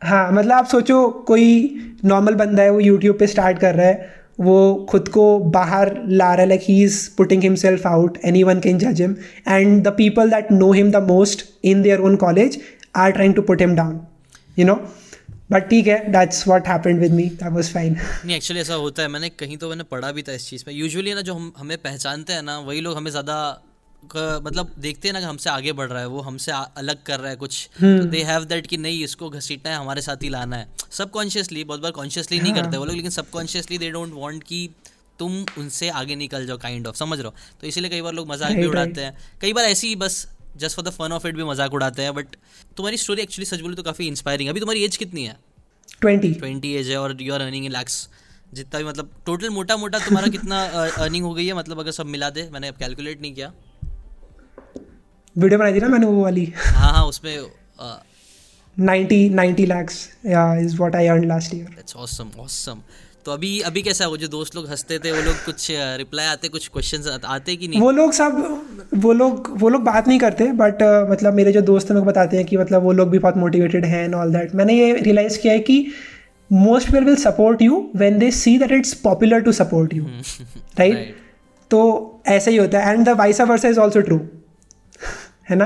हाँ 0.03 0.31
मतलब 0.33 0.53
आप 0.53 0.67
सोचो 0.67 1.09
कोई 1.29 1.47
नॉर्मल 2.05 2.35
बंदा 2.35 2.63
है, 2.63 2.71
वो 2.71 2.81
यूट्यूब 2.81 3.19
पे 3.19 3.27
स्टार्ट 3.27 3.59
कर 3.61 3.75
रहा 3.75 3.87
है, 3.87 4.09
वो 4.41 4.87
खुद 4.91 5.09
को 5.09 5.25
बाहर 5.55 5.93
ला 6.09 6.33
रहा 6.33 6.43
है 6.43 6.49
like 6.49 6.61
he 6.65 6.83
is 6.85 6.99
putting 7.17 7.43
himself 7.43 7.87
out 7.87 8.19
anyone 8.43 8.61
can 8.61 8.79
जज 8.79 9.01
him 9.01 9.15
and 9.49 9.83
the 9.85 9.89
people 9.97 10.31
that 10.31 10.53
know 10.53 10.71
him 10.73 10.91
the 10.91 11.03
most 11.09 11.45
in 11.65 11.83
their 11.83 12.01
own 12.01 12.17
college 12.17 12.61
are 12.97 13.11
trying 13.13 13.35
to 13.35 13.43
put 13.43 13.61
him 13.61 13.75
down 13.77 14.01
you 14.59 14.67
know 14.67 14.75
but 15.53 15.69
ठीक 15.71 15.87
है 15.87 15.99
that's 16.13 16.47
what 16.49 16.69
happened 16.69 17.01
with 17.01 17.13
me 17.13 17.25
that 17.25 17.53
was 17.53 17.73
fine 17.73 17.97
नहीं 18.25 18.37
actually 18.37 18.61
ऐसा 18.61 18.75
होता 18.75 19.03
है, 19.03 19.09
मैंने 19.09 19.29
कहीं 19.29 19.57
तो 19.57 19.69
मैंने 19.69 19.85
पढ़ा 19.91 20.13
भी 20.13 20.23
था 20.23 20.33
इस 20.33 20.49
चीज़ 20.51 20.65
में 20.69 20.75
यूजुअली 20.75 21.15
ना, 21.15 21.21
जो 21.21 21.35
हम, 21.35 21.53
हमें 21.59 21.77
पहचानते 21.79 22.33
हैं 22.33 22.43
ना, 22.43 22.59
वही 22.61 22.81
लोग 22.81 22.97
हमें 22.97 23.11
ज़्यादा 23.11 23.37
मतलब 24.05 24.73
देखते 24.79 25.09
हैं 25.09 25.13
ना 25.13 25.21
कि 25.21 25.27
हमसे 25.27 25.51
आगे 25.51 25.73
बढ़ 25.73 25.89
रहा 25.89 26.01
है 26.01 26.07
वो 26.09 26.21
हमसे 26.23 26.53
अलग 26.53 27.03
कर 27.07 27.21
रहा 27.21 27.31
है 27.31 27.37
कुछ। 27.37 27.69
दे 27.83 28.23
हैव 28.25 28.45
दैट 28.45 28.67
कि 28.67 28.77
नहीं 28.79 29.03
इसको 29.05 29.29
घसीटना 29.31 29.71
है 29.71 29.77
हमारे 29.77 30.03
साथ 30.03 30.23
ही 30.23 30.29
लाना 30.29 30.57
है। 30.57 30.69
सबकॉन्शियसली 30.93 31.65
बहुत 31.65 31.81
बार 31.81 31.91
कॉन्शियसली 31.93 32.41
नहीं 32.41 32.53
करते 32.55 32.77
वो 32.77 32.85
लोग 32.85 32.97
लेकिन 32.97 33.11
सबकॉन्शियसली 33.13 33.79
दे 33.79 33.91
डोंट 33.91 34.13
वांट 34.15 34.43
कि 34.43 34.69
तुम 35.19 35.45
उनसे 35.59 35.89
आगे 35.91 36.17
निकल 36.17 36.47
जाओ 36.47 36.57
काइंड 36.59 36.87
ऑफ़ 36.87 36.97
समझ 36.97 37.19
रहे 37.19 37.27
हो? 37.27 37.35
तो 37.61 37.67
इसीलिए 37.67 37.91
कई 37.91 38.03
बार 38.03 38.13
लोग 38.13 38.29
मज़ाक 38.29 38.53
भी 38.53 38.67
उड़ाते 38.67 39.01
हैं। 39.01 39.17
कई 39.41 39.53
बार 39.53 39.65
ऐसी 39.67 39.89
ही 39.89 39.97
बस 39.97 40.27
just 40.57 40.77
for 40.77 40.85
the 40.85 40.91
fun 40.93 41.13
of 41.13 41.27
it 41.27 41.37
भी 41.37 41.45
मज़ाक 41.45 41.75
उड़ाते 41.75 42.03
हैं 42.03 42.15
बट 42.15 42.37
तुम्हारी 42.77 42.97
स्टोरी 42.97 43.23
एक्चुअली 43.23 43.47
सच 43.47 43.61
बोले 43.61 43.77
तो 43.77 43.83
काफ़ी 43.83 44.07
इंस्पायरिंग 44.07 44.49
है। 44.49 44.53
अभी 44.53 44.61
तुम्हारी 44.61 44.85
एज 44.85 44.97
कितनी 44.97 45.25
है? 45.25 45.37
ट्वेंटी 46.01 46.33
ट्वेंटी 46.35 46.75
एज 46.75 46.91
है 46.91 46.99
और 46.99 47.17
you 47.23 47.35
are 47.35 47.41
earning 47.41 47.67
in 47.67 47.73
lakhs 47.73 48.09
जितना 48.55 48.79
भी 48.81 48.85
मतलब 48.85 49.11
टोटल 49.27 49.51
मोटा 49.51 49.77
मोटा 49.77 49.99
तुम्हारा 49.99 50.29
कितना 50.29 50.63
अर्निंग 50.65 51.25
हो 51.25 51.35
गई 51.35 51.47
है? 51.47 51.55
मतलब 51.55 51.81
अगर 51.81 51.91
सब 51.93 52.07
मिला 52.09 52.31
दे 52.31 52.49
मैंने 52.53 52.69
अब 52.69 52.77
कैलकुलेट 52.77 53.21
नहीं 53.21 53.35
किया। 53.35 53.53
वीडियो 55.37 55.59
बनाई 55.59 55.75
थी 55.75 55.81
ना 55.81 55.89
मैंने 55.89 56.07
वो 56.07 56.23
वाली। 56.23 56.45
हाँ 56.57 56.93
हाँ 56.93 57.05
उसमें 57.07 57.37
नाइन्टी 58.77 59.29
नाइन्टी 59.31 59.67
लैक्स 59.67 60.09
या 60.27 60.55
is 60.59 60.77
what 60.77 60.97
I 60.97 61.07
earn 61.07 61.27
last 61.29 61.55
year 61.55 61.67
that's 61.67 61.97
awesome 61.97 62.31
awesome 62.41 62.81
तो 63.25 63.33
अभी 63.33 63.59
अभी 63.61 63.83
कैसा 63.83 64.05
है? 64.05 64.11
वो 64.11 64.17
जो 64.17 64.29
दोस्त 64.29 64.57
लोग 64.57 64.69
हँसते 64.71 64.99
थे 64.99 65.13
वो 65.13 65.23
लोग 65.23 65.45
कुछ 65.45 65.67
रिप्लाई 65.71 66.27
आते 66.27 66.49
कुछ 66.49 66.69
क्वेश्चंस 66.69 67.09
आते 67.25 67.57
कि 67.57 67.69
नहीं? 67.69 67.81
वो 67.81 67.91
लोग 67.91 68.13
सब 68.13 68.63
वो 68.95 69.13
लोग 69.13 69.49
वो 69.61 69.69
लोग 69.69 69.83
बात 69.85 70.09
नहीं 70.09 70.19
करते 70.19 70.47
बट 70.55 70.83
मतलब 71.11 71.35
मेरे 71.35 71.53
जो 71.53 71.61
दोस्त 71.63 71.91
हैं 71.91 71.97
लोग 71.97 72.07
बताते 72.07 72.37
हैं 72.37 72.47
कि 72.47 72.57
मतलब 72.57 72.83
वो 72.83 72.93
लोग 72.93 73.11
भी 73.11 73.19
बहुत 73.19 73.37
मोटिवेटेड 73.37 73.85
हैं 73.85 74.05
एंड 74.05 74.15
ऑल 74.15 74.33
दैट 74.33 74.55
मैंने 74.55 74.75
ये 74.75 74.93
रियलाइज़ 74.95 75.39
किया 75.39 75.53
है 75.53 75.59
कि 75.61 75.87
most 76.51 76.87
people 76.87 77.05
will 77.05 77.17
support 77.17 77.63
you 77.63 77.81
when 77.97 78.19
they 78.19 78.31
see 78.31 78.59
that 78.59 78.73
it's 78.73 78.95
popular 79.05 79.41
to 79.41 79.53
support 79.53 79.95
you 79.95 80.05
right 80.79 81.15
तो 81.71 81.81
ऐसा 82.29 82.51
ही 82.51 82.57
होता 82.57 82.81
है 82.81 82.93
and 82.93 83.05
the 83.07 83.17
vice 83.19 83.41
versa 83.41 83.69
is 83.69 83.79
also 83.79 84.01
true 84.01 84.21
है 85.51 85.57
ना? 85.57 85.65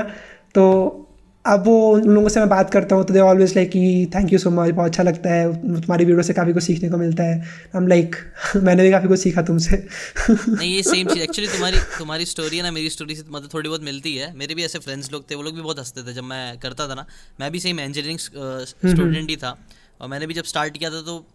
तो 0.55 1.01
अब 1.45 1.65
वो 1.65 1.93
उन 1.93 2.03
लोगों 2.03 2.29
से 2.29 2.39
मैं 2.39 2.49
बात 2.49 2.69
करता 2.69 2.95
हूँ 2.95 3.05
तो 3.05 3.13
दे 3.13 3.19
ऑलवेज 3.19 3.55
लाइक 3.55 3.71
कि 3.71 4.11
थैंक 4.15 4.33
यू 4.33 4.39
सो 4.39 4.49
मच 4.49 4.69
बहुत 4.69 4.89
अच्छा 4.89 5.03
लगता 5.03 5.29
है। 5.29 5.53
तुम्हारी 5.73 6.05
वीडियो 6.05 6.23
से 6.23 6.33
काफ़ी 6.33 6.53
कुछ 6.53 6.63
सीखने 6.63 6.89
को 6.89 6.97
मिलता 6.97 7.23
है। 7.23 7.43
हम 7.73 7.87
लाइक 7.87 8.15
like, 8.15 8.63
मैंने 8.63 8.83
भी 8.83 8.91
काफ़ी 8.91 9.07
कुछ 9.07 9.19
सीखा 9.19 9.41
तुमसे। 9.41 9.87
नहीं 10.29 10.75
ये 10.75 10.83
सेम 10.83 11.07
चीज़ 11.07 11.23
एक्चुअली 11.23 11.47
तुम्हारी 11.53 11.77
तुम्हारी 11.77 12.25
स्टोरी 12.25 12.57
है 12.57 12.63
ना 12.63 12.71
मेरी 12.71 12.89
स्टोरी 12.89 13.15
से 13.15 13.23
मतलब 13.31 13.49
थोड़ी 13.53 13.69
बहुत 13.69 13.83
मिलती 13.83 14.15
है। 14.15 14.37
मेरे 14.37 14.55
भी 14.55 14.63
ऐसे 14.63 14.79
फ्रेंड्स 14.79 15.11
लोग 15.11 15.31
थे 15.31 15.35
वो 15.35 15.43
लोग 15.43 15.55
भी 15.55 15.61
बहुत 15.61 15.79
हँसते 15.79 16.01
थे 16.01 16.13
जब 16.13 16.23
मैं 16.23 16.57
करता 16.57 16.87
था 16.87 16.93
ना। 16.93 17.05
मैं 17.39 17.51
भी 17.51 17.59
सेम 17.59 17.79
इंजीनियरिंग 17.79 18.19
स्टूडेंट 18.65 19.29
ही 19.29 19.35
था। 19.35 19.67
और 20.01 20.07
मैंने 20.07 20.27
भी 20.27 20.33
जब 20.33 20.43
स्टार्ट 20.43 20.77
किया 20.77 20.89
था 20.89 21.01
तो 21.01 21.25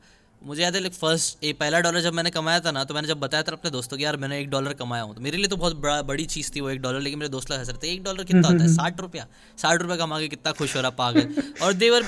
मुझे 0.42 0.62
याद 0.62 0.74
है 0.74 0.80
लाइक 0.80 0.92
फ़र्स्ट 0.92 1.44
ये 1.44 1.52
पहला 1.52 1.80
डॉलर 1.80 2.00
जब 2.00 2.12
मैंने 2.12 2.30
कमाया 2.30 2.60
था 2.60 2.70
ना 2.70 2.84
तो 2.84 2.94
मैंने 2.94 3.08
जब 3.08 3.18
बताया 3.20 3.42
था 3.42 3.52
अपने 3.52 3.70
दोस्तों 3.70 3.96
को 3.96 4.02
यार 4.02 4.16
मैंने 4.16 4.38
एक 4.40 4.48
डॉलर 4.50 4.72
कमाया 4.72 5.02
हूँ 5.02 5.14
तो 5.14 5.20
मेरे 5.20 5.36
लिए 5.36 5.46
तो 5.46 5.56
बहुत 5.56 5.76
बड़ा 5.76 6.00
बड़ी 6.02 6.24
चीज़ 6.26 6.50
थी 6.56 6.60
वो 6.60 6.70
एक 6.70 6.80
डॉलर 6.80 7.00
लेकिन 7.00 7.18
मेरे 7.18 7.28
दोस्त 7.28 7.50
लोग 7.50 7.58
हंस 7.58 7.68
रहे 7.68 7.78
थे 7.78 7.92
एक 7.92 8.02
डॉलर 8.04 8.24
कितना 8.24 8.48
होता 8.48 8.62
है? 8.64 8.68
साठ 8.74 9.00
रुपया? 9.00 9.26
साठ 9.58 9.82
रुपया 9.82 9.96
कमा 9.96 10.18
के 10.20 10.28
कितना 10.28 10.52
खुश 10.52 10.76
हो 10.76 10.80
रहा 10.80 10.90
पागल? 10.90 11.34
और 11.62 11.72
they 11.72 11.90
were 11.90 12.04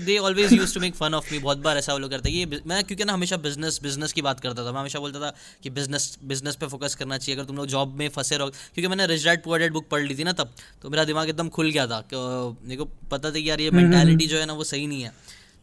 they 0.00 0.16
always 0.18 0.52
use 0.52 0.74
to 0.74 0.80
make 0.80 0.94
fun 0.94 1.14
of 1.14 1.32
me 1.32 1.38
बहुत 1.38 1.58
बार 1.58 1.78
ऐसा 1.78 1.92
वो 1.92 1.98
लोग 1.98 2.10
करते 2.10 2.30
ये 2.30 2.60
मैं 2.66 2.82
क्योंकि 2.84 3.04
ना 3.04 3.12
हमेशा 3.12 3.36
बिज़नेस 3.36 3.80
बिज़नेस 3.82 4.12
की 4.12 4.22
बात 4.22 4.40
करता 4.40 4.66
था 4.66 4.72
मैं 4.72 4.80
हमेशा 4.80 4.98
बोलता 4.98 5.20
था 5.20 5.32
कि 5.62 5.70
बिज़नेस 5.70 6.18
बिज़नेस 6.24 6.56
पे 6.56 6.66
फोकस 6.66 6.94
करना 6.94 7.18
चाहिए 7.18 7.40
अगर 7.40 7.46
तुम 7.46 7.56
लोग 7.56 7.66
जॉब 7.66 7.94
में 7.94 8.08
फंसे 8.08 8.36
रहो 8.36 8.50
क्योंकि 8.74 8.88
मैंने 8.88 9.06
Rich 9.06 9.24
Dad 9.24 9.42
Poor 9.42 9.60
Dad 9.60 9.72
book 9.72 9.88
पढ़ 9.90 10.02
ली 10.02 10.18
थी 10.18 10.24
ना 10.24 10.32
तब 10.32 10.52
तो 10.82 10.90
मेरा 10.90 11.04
दिमाग 11.04 11.28
एकदम 11.28 11.48
खुल 11.48 11.70
गया 11.70 11.86
था 11.86 12.02
मेरे 12.12 12.76
को 12.76 12.84
पता 13.10 13.30
था 13.30 13.34
कि 13.34 13.48
यार 13.50 13.60
ये 13.60 13.70
मेंटालिटी 13.80 14.26
जो 14.26 14.38
है 14.38 14.46
ना 14.46 14.52
वो 14.52 14.64
सही 14.64 14.86
नहीं 14.86 15.02
है। 15.02 15.12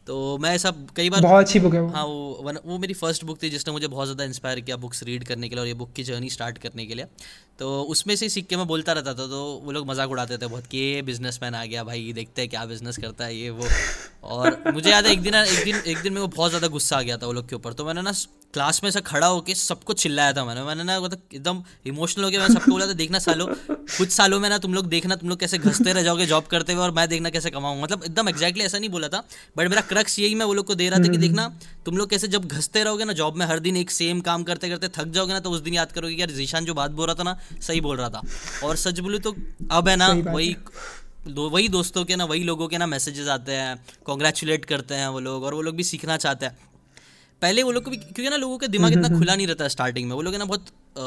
तो 0.06 0.16
मैं 0.38 0.50
ऐसा 0.54 0.70
कई 0.96 1.10
बार 1.10 1.20
बहुत 1.20 1.44
अच्छी 1.44 1.60
बुक 1.60 1.74
है 1.74 1.80
हाँ 1.92 2.04
वो 2.04 2.42
वन 2.42 2.58
वो 2.64 2.78
मेरी 2.78 2.94
फ़र्स्ट 2.94 3.24
बुक 3.24 3.42
थी 3.42 3.50
जिसने 3.50 3.72
मुझे 3.72 3.86
बहुत 3.86 4.06
ज़्यादा 4.06 4.24
इंस्पायर 4.24 4.60
किया 4.60 4.76
बुक्स 4.76 5.02
रीड 5.02 5.24
करने 5.24 5.48
के 5.48 5.54
लिए 5.54 5.60
और 5.60 5.68
ये 5.68 5.74
बुक 5.74 5.92
की 5.92 6.02
जर्नी 6.04 6.30
स्टार्ट 6.30 6.58
करने 6.58 6.86
के 6.86 6.94
लिए। 6.94 7.06
तो 7.58 7.82
उसमें 7.82 8.14
से 8.16 8.28
सीख 8.28 8.46
के 8.46 8.56
मैं 8.56 8.66
बोलता 8.66 8.92
रहता 8.92 9.12
था 9.12 9.26
तो 9.26 9.42
वो 9.64 9.72
लोग 9.72 9.86
मज़ाक 9.88 10.10
उड़ाते 10.10 10.38
थे 10.38 10.46
बहुत 10.46 10.66
कि 10.66 10.78
ये 10.78 11.02
बिज़नेस 11.02 11.40
आ 11.44 11.64
गया 11.64 11.84
भाई 11.84 12.12
देखते 12.12 12.42
हैं 12.42 12.50
क्या 12.50 12.64
बिज़नेस 12.64 12.96
करता 12.98 13.24
है 13.24 13.36
ये 13.36 13.50
वो। 13.50 13.68
और 14.28 14.62
मुझे 14.72 14.90
याद 14.90 15.06
है 15.06 15.12
एक 15.12 15.22
दिन 15.22 15.34
एक 15.34 15.64
दिन 15.64 15.76
एक 15.76 15.98
दिन 15.98 16.12
मेरे 16.12 16.20
को 16.20 16.28
बहुत 16.28 16.50
ज़्यादा 16.50 16.68
गुस्सा 16.68 16.96
आ 16.96 17.02
गया 17.02 17.16
था 17.16 17.26
वो 17.26 17.32
लोग 17.32 17.48
के 17.48 17.56
ऊपर। 17.56 17.72
तो 17.72 17.84
मैंने 17.84 18.02
ना 18.02 18.12
क्लास 18.54 18.80
में 18.82 18.88
ऐसा 18.88 19.00
खड़ा 19.02 19.26
होकर 19.26 19.54
सबको 19.54 19.92
चिल्लाया 19.94 20.32
था 20.32 20.44
मैंने। 20.44 20.62
मैंने 20.62 20.84
ना 20.84 20.98
मतलब 21.00 21.22
एकदम 21.34 21.62
इमोशनल 21.86 22.24
हो 22.24 22.30
गया 22.30 22.40
मैं 22.40 22.48
सबको 22.48 22.70
बोला 22.70 22.86
था 22.86 22.92
देखना 22.94 23.18
सालों 23.18 23.46
कुछ 23.68 24.10
सालों 24.10 24.38
में 24.40 24.48
ना 24.48 24.58
तुम 24.58 24.74
लोग 24.74 24.86
देखना 24.88 25.16
तुम 25.16 25.28
लोग 25.28 25.38
कैसे 25.40 25.58
घसते 25.60 25.92
रह 25.92 26.02
जाओगे 26.02 26.26
जॉब 26.26 26.44
करते 26.46 26.72
हुए 26.72 26.82
और 26.82 26.90
मैं 26.90 27.08
देखना 27.08 27.30
कैसे 27.30 27.50
कमाऊँ 27.50 27.80
मतलब 27.82 28.04
एकदम 28.04 28.28
एक्जैक्टली 28.28 28.64
ऐसा 28.64 28.78
नहीं 28.78 28.90
बोला 28.90 29.08
था 29.08 29.22
बट 29.56 29.68
मेरा 29.68 29.80
क्रक्स 29.84 30.18
यही 30.18 30.34
मैं 30.34 30.46
वो 30.46 30.54
लोग 30.54 30.66
को 30.66 30.74
दे 30.74 30.88
रहा 30.88 30.98
था 30.98 31.08
कि 31.08 31.18
देखना 31.18 31.48
तुम 31.86 31.96
लोग 31.96 32.10
कैसे 32.10 32.28
जब 32.28 32.46
घसते 32.48 32.84
रहोगे 32.84 33.04
ना 33.04 33.12
जॉब 33.12 33.36
में 33.36 33.46
हर 33.46 33.58
दिन 33.60 33.76
एक 33.76 33.90
सेम 33.90 34.20
काम 34.20 34.42
करते 34.42 34.68
करते 34.68 34.88
थक 34.96 35.10
जाओगे 35.10 35.32
ना 35.32 35.40
तो 35.40 35.50
उस 35.50 35.60
दिन 35.60 35.74
याद 35.74 35.92
करोगे 35.92 36.14
यार 36.14 36.30
जीशान 36.32 36.64
जो 36.64 36.74
बात 36.74 36.90
बोल 36.90 37.06
रहा 37.06 37.14
था 37.14 37.22
ना 37.22 37.38
सही 37.60 37.80
बोल 37.80 37.96
रहा 37.96 38.08
था। 38.08 38.22
और 38.64 38.76
सच 38.76 39.00
बोलूँ 39.00 39.20
तो 39.20 39.34
अब 39.70 39.88
है 39.88 39.96
ना 39.96 40.08
वही 40.26 40.56
दो 41.26 41.48
वही 41.50 41.68
दोस्तों 41.68 42.04
के 42.04 42.16
ना 42.16 42.24
वही 42.24 42.42
लोगों 42.44 42.66
के 42.68 42.78
ना 42.78 42.86
मैसेजेस 42.86 43.28
आते 43.28 43.52
हैं 43.52 43.84
कॉन्ग्रेचुलेट 44.04 44.64
करते 44.64 44.94
हैं 44.94 45.08
वो 45.08 45.20
लोग 45.20 45.44
और 45.44 45.54
वो 45.54 45.62
लोग 45.62 45.76
भी 45.76 45.84
सीखना 45.84 46.16
चाहते 46.16 46.46
हैं। 46.46 46.58
पहले 47.42 47.62
वो 47.62 47.72
लोग 47.72 47.84
को 47.84 47.90
भी 47.90 47.96
क्योंकि 47.96 48.28
ना 48.28 48.36
लोगों 48.36 48.58
का 48.58 48.66
दिमाग 48.66 48.92
इतना 48.92 49.08
खुला 49.08 49.34
नहीं 49.34 49.46
रहता 49.46 49.68
स्टार्टिंग 49.68 50.08
में 50.08 50.14
वो 50.16 50.22
लोग 50.22 50.34
ना 50.34 50.44
बहुत 50.44 50.66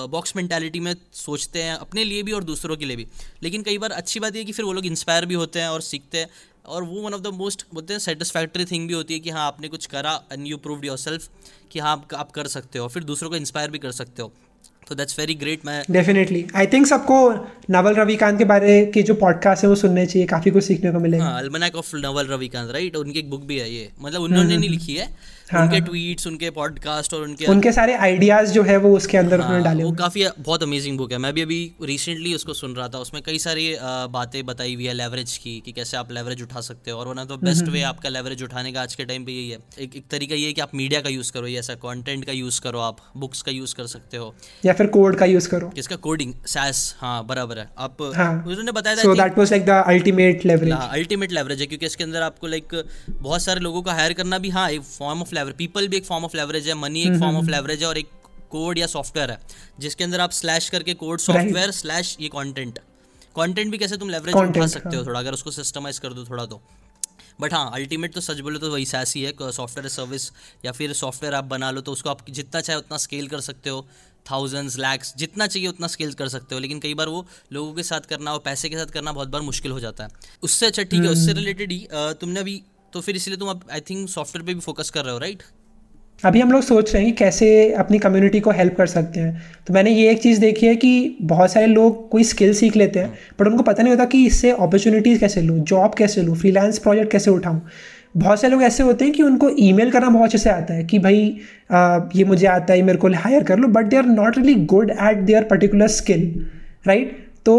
बॉक्स 0.10 0.36
मेंटालिटी 0.36 0.80
में 0.80 0.96
सोचते 1.14 1.64
हैं 1.64 1.76
अपने 1.76 2.04
लिए 2.04 2.24
भी 2.24 2.32
और 2.32 2.44
दूसरों 2.44 2.78
के 2.78 2.86
लिए 2.86 2.96
भी। 2.96 3.08
लेकिन 3.44 3.64
कई 3.64 3.78
बार 3.78 3.92
अच्छी 3.92 4.20
बात 4.20 4.36
यह 4.36 4.44
कि 4.44 4.52
फिर 4.52 4.66
वो 4.66 4.74
लोग 4.74 4.86
इंस्पायर 4.86 5.26
भी 5.26 5.34
होते 5.34 5.60
हैं 5.60 5.70
और 5.70 5.82
सीखते 5.82 6.18
हैं 6.18 6.30
और 6.66 6.84
वो 6.84 7.02
वन 7.02 7.14
ऑफ़ 7.14 7.22
द 7.22 7.28
मोस्ट 7.28 7.66
बोलते 7.74 7.94
हैं 7.94 8.00
सेटिस्फैक्टरी 8.00 8.66
थिंग 8.66 8.88
भी 8.88 8.94
होती 8.94 9.14
है 9.14 9.20
कि 9.20 9.30
हाँ 9.30 9.46
आपने 9.48 9.68
कुछ 9.68 9.86
करा 9.86 10.22
and 10.32 10.48
you 10.48 10.58
proved 10.58 10.86
your 10.86 10.98
self 10.98 11.30
कि 11.72 11.80
हाँ 11.80 11.92
आप, 11.92 12.14
आप 12.14 12.32
कर 12.32 12.48
सकते 12.48 12.80
हो 12.80 12.88
फिर 12.88 13.04
दूसरों 13.04 13.30
को 13.30 13.36
इंस्पायर 13.36 13.72
भी 13.72 13.80
कर 13.80 13.92
सकते 13.92 14.22
हो। 14.22 14.34
तो 14.90 14.96
दैट्स 14.96 15.20
वेरी 15.20 15.34
ग्रेट 15.36 15.66
मैं 15.66 15.84
डेफिनेटली 15.92 16.46
आई 16.56 16.68
थिंक 16.68 16.88
सबको 16.88 17.18
नवल 17.70 17.96
रविकांत 17.96 18.38
के 18.38 18.46
बारे 18.46 18.86
के 18.86 19.02
जो 19.02 19.14
पॉडकास्ट 19.14 19.64
है 19.64 19.70
वो 19.70 19.76
सुनने 19.76 20.06
चाहिए 20.06 20.28
काफ़ी 20.28 20.52
कुछ 20.52 20.64
सीखने 20.64 20.92
को 20.92 21.00
मिलेगा। 21.00 21.26
Almanack 21.26 21.76
of 21.76 21.96
Naval 21.96 22.28
Ravikant 22.28 22.72
right 22.72 22.96
उनकी 22.96 23.20
एक 23.20 23.30
बुक 23.30 23.44
भी 23.44 23.60
है 23.60 23.74
ये। 23.74 23.90
मतलब 24.02 24.22
उन्होंने 24.22 24.58
नहीं 24.58 24.70
लिखी 24.70 24.96
है। 24.96 25.39
हाँ, 25.52 25.62
उनके 25.64 25.80
ट्वीट्स 25.82 26.26
हाँ। 26.26 26.32
उनके 26.32 26.50
पॉडकास्ट 26.52 27.14
और 27.14 27.22
उनके 27.22 27.46
उनके 27.46 27.72
सारे 27.72 27.94
आइडियाज़ 27.98 28.52
जो 28.54 28.64
है 28.64 28.76
वो 28.78 28.96
उसके 28.98 29.18
अंदर 29.18 29.42
हाँ, 29.42 29.62
डाले 29.64 29.84
वो 29.84 29.92
काफ़ी 29.92 30.26
बहुत 30.40 30.64
अमेजिंग 30.64 30.98
बुक 30.98 31.12
है। 31.12 31.18
मैं 31.18 31.34
भी 31.34 31.42
अभी 31.42 31.60
रिसेंटली 31.84 32.34
उसको 32.36 32.54
सुन 32.54 32.74
रहा 32.76 32.88
था 32.88 32.98
उसमें 32.98 33.22
कई 33.26 33.40
सारी 33.40 33.76
बातें 34.12 34.46
बताई 34.46 34.74
हुई 34.76 34.86
है 34.86 34.94
लेवरेज 34.94 35.38
की 35.38 35.60
कि 35.66 35.72
कैसे 35.72 35.98
आप 35.98 36.12
लेवरेज 36.12 36.42
उठा 36.42 36.62
सकते 36.62 36.92
हो 36.92 37.00
और 37.00 37.08
one 37.08 37.20
of 37.20 37.28
the 37.28 37.40
best 37.44 37.68
way 37.68 37.82
आपका 37.84 38.10
लेवरेज 38.10 38.44
उठाने 38.44 38.72
का 38.72 38.82
आज 38.82 38.96
के 38.96 39.06
टाइम 39.06 39.26
पे 39.26 39.32
यही 39.32 39.50
है। 39.50 39.58
एक, 39.80 39.96
एक 39.96 40.04
तरीका 40.12 40.36
ये 40.36 40.48
है 40.48 40.54
कि 40.54 40.62
आप 40.62 40.76
मीडिया 40.76 41.02
का 41.02 41.10
यूज़ 41.10 41.32
करो 41.32 41.48
ये 41.48 41.60
ऐसा 41.60 41.76
कॉन्टेंट 41.82 42.26
का 42.26 42.32
यूज़ 42.32 42.62
करो 42.62 42.80
आप 42.80 42.98
बुक्स 43.18 43.42
का 43.42 43.52
यूज़ 43.52 43.76
कर 43.76 43.88
सकते 43.88 44.18
हो। 44.18 44.34
या 44.66 44.74
फिर 44.74 44.88
कोड 44.88 45.16
का 45.16 45.26
यूज़ 45.26 45.50
करो। 45.50 45.70
किसका 45.70 45.96
कोडिंग 46.06 46.34
सैस 46.48 46.96
हाँ 47.00 47.26
बराबर 47.28 47.60
है। 47.60 47.70
आप 47.78 48.02
उन्होंने 48.02 48.72
बताया 48.72 48.96
था 48.96 49.14
that 49.14 49.38
was 49.38 49.52
like 49.52 49.66
the 49.66 49.84
ultimate 49.88 50.46
leverage 50.46 50.74
ultimate 50.74 51.32
leverage 51.32 51.62
है 51.62 51.68
क्योंकि 51.68 51.86
इसके 51.86 52.04
अंदर 52.04 52.22
आपको 52.22 52.48
लाइक 52.48 52.76
बहुत 53.10 53.42
सारे 53.42 53.60
लोगों 53.60 53.82
का 53.82 53.94
हायर 53.94 54.14
करना 54.14 54.38
भी 54.40 54.50
हाँ 54.50 54.70
एक 54.70 54.82
फॉर्म 54.82 55.22
ऑफ़ 55.22 55.36
लेवरेज 55.40 55.56
पीपल 55.58 55.88
भी 55.88 55.98
एक 55.98 56.06
फॉर्म 56.06 56.26
ऑफ़ 56.26 56.38
लेवरेज 56.38 56.68
है 56.68 56.74
मनी 56.76 57.04
एक 57.04 57.20
फॉर्म 57.20 57.38
ऑफ़ 57.38 57.50
लेवरेज 57.50 57.82
है 57.82 57.88
और 57.88 57.98
एक 57.98 58.10
कोड 58.52 58.78
या 58.78 58.88
सॉफ्टवेयर 58.88 59.32
है 59.32 59.40
जिसके 59.80 60.04
अंदर 60.04 60.20
आप 60.20 60.32
स्लैश 60.34 60.70
करके 60.70 60.94
कोड 60.96 61.20
सॉफ्टवेयर 61.20 61.72
स्लैश 61.72 62.16
ये 62.22 62.30
कंटेंट 62.30 62.80
कंटेंट 63.36 63.72
भी 63.72 63.78
कैसे 63.78 63.98
तुम 63.98 64.10
लेवरेज 64.10 64.36
उठा 64.36 64.68
सकते 64.68 64.90
हो 64.90 64.96
हाँ। 64.96 65.08
थोड़ा 65.08 65.20
अगर 65.20 65.34
उसको 65.34 65.52
सिस्टमाइज 65.52 66.00
कर 66.00 66.14
दो 66.14 66.24
थोड़ा 66.26 66.46
तो। 66.46 66.62
बट 67.42 67.54
हाँ 67.54 67.70
अल्टीमेट 67.74 68.14
तो 68.14 68.22
सच 68.22 68.40
बोले 68.40 68.60
तो 68.60 68.72
वही 68.72 68.86
सैस 68.86 69.14
ही 69.16 69.22
है 69.22 69.52
सॉफ्टवेयर 69.52 69.90
सर्विस 69.90 70.30
या 70.66 70.72
फिर 70.72 70.94
सॉफ्टवेयर 70.94 71.36
आप 71.36 71.44
बना 71.44 71.70
लो 71.72 71.82
तो 71.82 71.92
उसको 71.92 72.10
आप 72.10 72.30
जितना 72.30 72.62
चाहे 72.62 72.80
उतना 72.80 72.98
स्केल 72.98 73.28
कर 73.28 73.40
सकते 73.42 73.70
हो। 73.70 73.86
थाउजेंड्स 74.32 74.78
लैक्स 74.78 75.14
जितना 75.18 75.48
चाहिए 75.48 75.68
उतना 75.68 75.88
स्केल 75.88 76.12
कर 76.14 76.28
सकते 76.28 76.56
हो 76.56 76.62
लेकिन 76.62 76.80
कई 76.80 76.94
बार 76.94 77.10
वो 77.10 77.26
लोगों 77.54 77.74
के 77.74 77.84
साथ 77.84 78.10
करना 78.10 78.34
और 78.34 78.40
पैसे 78.40 78.70
के 78.70 78.78
साथ 78.78 78.92
करना 78.94 79.12
बहुत 79.12 79.28
बार 79.28 79.42
मुश्किल 79.42 79.72
हो 79.72 79.80
जाता 79.80 80.04
है। 80.04 80.10
उससे 80.44 80.66
अच्छा 80.66 80.84
ठीक 80.84 81.04
है 81.04 81.10
उससे 81.10 81.34
रिलेटेड 81.34 81.72
हम्म। 81.72 82.08
ही 82.08 82.14
तुमने 82.14 82.40
अभी 82.40 82.62
तो 82.94 83.02
फिर 83.02 83.16
इसलिए 83.16 83.38
तुम 83.38 83.50
अब 83.50 83.62
आई 83.74 83.80
थिंक 83.80 84.08
सॉफ्टवेयर 84.10 84.46
पे 84.46 84.54
भी 84.54 84.60
फोकस 84.60 84.90
कर 84.90 85.04
रहे 85.04 85.14
हो 85.14 85.20
राइट 85.20 85.44
अभी 86.24 86.40
हम 86.40 86.52
लोग 86.52 86.62
सोच 86.62 86.94
रहे 86.94 87.04
हैं 87.04 87.12
कि 87.12 87.18
कैसे 87.18 87.50
अपनी 87.74 88.00
कम्युनिटी 88.00 88.40
को 88.40 88.52
हेल्प 88.52 88.76
कर 88.78 88.88
सकते 88.88 89.20
हैं। 89.20 89.42
तो 89.68 89.74
मैंने 89.74 89.92
ये 89.92 90.10
एक 90.12 90.22
चीज़ 90.22 90.40
देखी 90.42 90.66
है 90.66 90.76
कि 90.76 91.18
बहुत 91.22 91.52
सारे 91.52 91.68
लोग 91.68 92.10
कोई 92.10 92.24
स्किल 92.24 92.54
सीख 92.54 92.76
लेते 92.76 93.00
हैं 93.00 93.14
बट 93.40 93.48
उनको 93.48 93.64
पता 93.64 93.84
नहीं 93.84 93.94
होता 93.94 94.06
कि 94.06 94.26
इससे 94.26 94.52
अपॉर्चुनिटीज़ 94.52 95.20
कैसे 95.20 95.42
लूँ 95.42 95.58
जॉब 95.64 95.94
कैसे 95.94 96.22
लूँ 96.22 96.36
फ्रीलांस 96.36 96.80
प्रोजेक्ट 96.80 97.12
कैसे 97.12 97.32
उठाऊँ। 97.32 97.62
बहुत 98.18 98.42
सारे 98.42 98.52
लोग 98.52 98.64
ऐसे 98.64 98.84
होते 98.84 99.06
हैं 99.06 99.14
कि 99.14 99.24
उनको 99.24 99.50
ईमेल 99.60 99.92
करना 99.92 100.10
बहुत 100.10 100.26
अच्छे 100.26 100.38
से 100.38 100.50
आता 100.50 100.74
है 100.74 100.84
कि 100.84 101.00
भाई 101.00 101.38
आ, 101.72 102.00
ये 102.16 102.24
मुझे 102.24 102.48
आता 102.48 102.74
है 102.74 102.82
मेरे 102.82 102.98
को 102.98 103.14
हायर 103.16 103.44
कर 103.44 103.60
लो 103.60 103.68
but 103.68 103.86
they 103.86 103.98
are 103.98 104.06
not 104.06 104.38
really 104.38 104.56
good 104.66 104.92
at 104.92 105.18
their 105.18 105.44
particular 105.44 105.88
skill 105.88 106.24
right 106.88 107.18
तो 107.46 107.56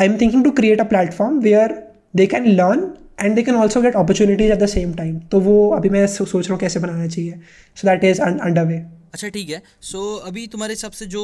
I 0.00 0.06
am 0.06 0.16
thinking 0.20 0.44
to 0.44 0.50
create 0.50 0.80
a 0.80 0.84
platform 0.84 1.38
where 1.40 1.74
they 2.16 2.26
can 2.26 2.46
learn 2.46 2.80
and 3.18 3.34
they 3.34 3.42
can 3.42 3.56
also 3.56 3.82
get 3.82 3.96
opportunities 3.96 4.52
at 4.52 4.58
the 4.58 4.66
same 4.68 4.94
time 4.94 5.18
तो 5.32 5.40
वो 5.40 5.68
अभी 5.76 5.88
मैं 5.90 6.06
सोच 6.08 6.34
रहा 6.34 6.52
हूँ 6.52 6.60
कैसे 6.60 6.80
बनाना 6.80 7.06
चाहिए। 7.08 7.40
So 7.76 7.88
that 7.88 8.04
is 8.04 8.20
under 8.22 8.64
way 8.64 8.82
अच्छा 9.14 9.28
ठीक 9.28 9.48
है। 9.50 9.60
सो 9.82 9.98
so, 9.98 10.26
अभी 10.28 10.46
तुम्हारे 10.46 10.72
हिसाब 10.72 10.92
से 10.92 11.06
जो 11.06 11.22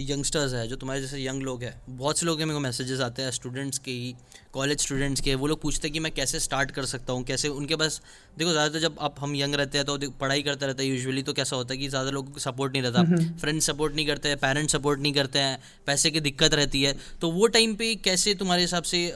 यंगस्टर्स 0.00 0.52
है 0.54 0.66
जो 0.68 0.76
तुम्हारे 0.76 1.00
जैसे 1.00 1.18
यंग 1.18 1.42
लोग 1.42 1.62
हैं 1.62 1.74
बहुत 1.90 2.18
से 2.18 2.26
लोग 2.26 2.38
हैं 2.38 2.46
मेरे 2.46 2.54
को 2.54 2.60
मैसेजेस 2.60 3.00
आते 3.00 3.22
हैं 3.22 3.30
स्टूडेंट्स 3.30 3.78
के 3.78 3.90
ही 3.92 4.14
कॉलेज 4.54 4.80
स्टूडेंट्स 4.80 5.20
के। 5.20 5.34
वो 5.34 5.46
लोग 5.46 5.60
पूछते 5.62 5.88
हैं 5.88 5.92
कि 5.92 6.00
मैं 6.00 6.12
कैसे 6.12 6.40
स्टार्ट 6.40 6.70
कर 6.70 6.84
सकता 6.86 7.12
हूँ 7.12 7.24
कैसे 7.24 7.48
उनके 7.50 7.76
पास 7.76 8.00
देखो 8.38 8.50
ज़्यादातर 8.50 8.78
जब 8.80 8.96
आप 9.00 9.16
हम 9.20 9.34
यंग 9.36 9.54
रहते 9.54 9.78
हैं 9.78 9.86
तो 9.86 10.10
पढ़ाई 10.20 10.42
करते 10.42 10.66
रहते 10.66 10.82
हैं 10.82 10.90
यूजुअली 10.90 11.22
तो 11.22 11.32
कैसा 11.32 11.56
होता 11.56 11.74
है 11.74 11.78
कि 11.78 11.88
ज़्यादा 11.88 12.10
लोगों 12.10 12.32
को 12.32 12.40
सपोर्ट 12.40 12.72
नहीं 12.72 12.82
रहता। 12.82 13.02
फ्रेंड्स 13.36 13.66
सपोर्ट 13.66 13.94
नहीं 13.96 14.06
करते 14.06 14.28
हैं 14.28 14.38
पेरेंट्स 14.38 14.72
सपोर्ट 14.72 15.00
नहीं 15.00 15.12
करते 15.12 15.38
हैं 15.38 15.58
पैसे 15.86 16.10
की 16.10 16.20
दिक्कत 16.22 16.54
रहती 16.54 16.82
है। 16.82 16.96
तो 17.20 17.30
वो 17.30 17.46
टाइम 17.58 17.74
पर 17.74 17.94
कैसे 18.04 18.34
तुम्हारे 18.34 18.62
हिसाब 18.62 18.82
से 18.84 19.08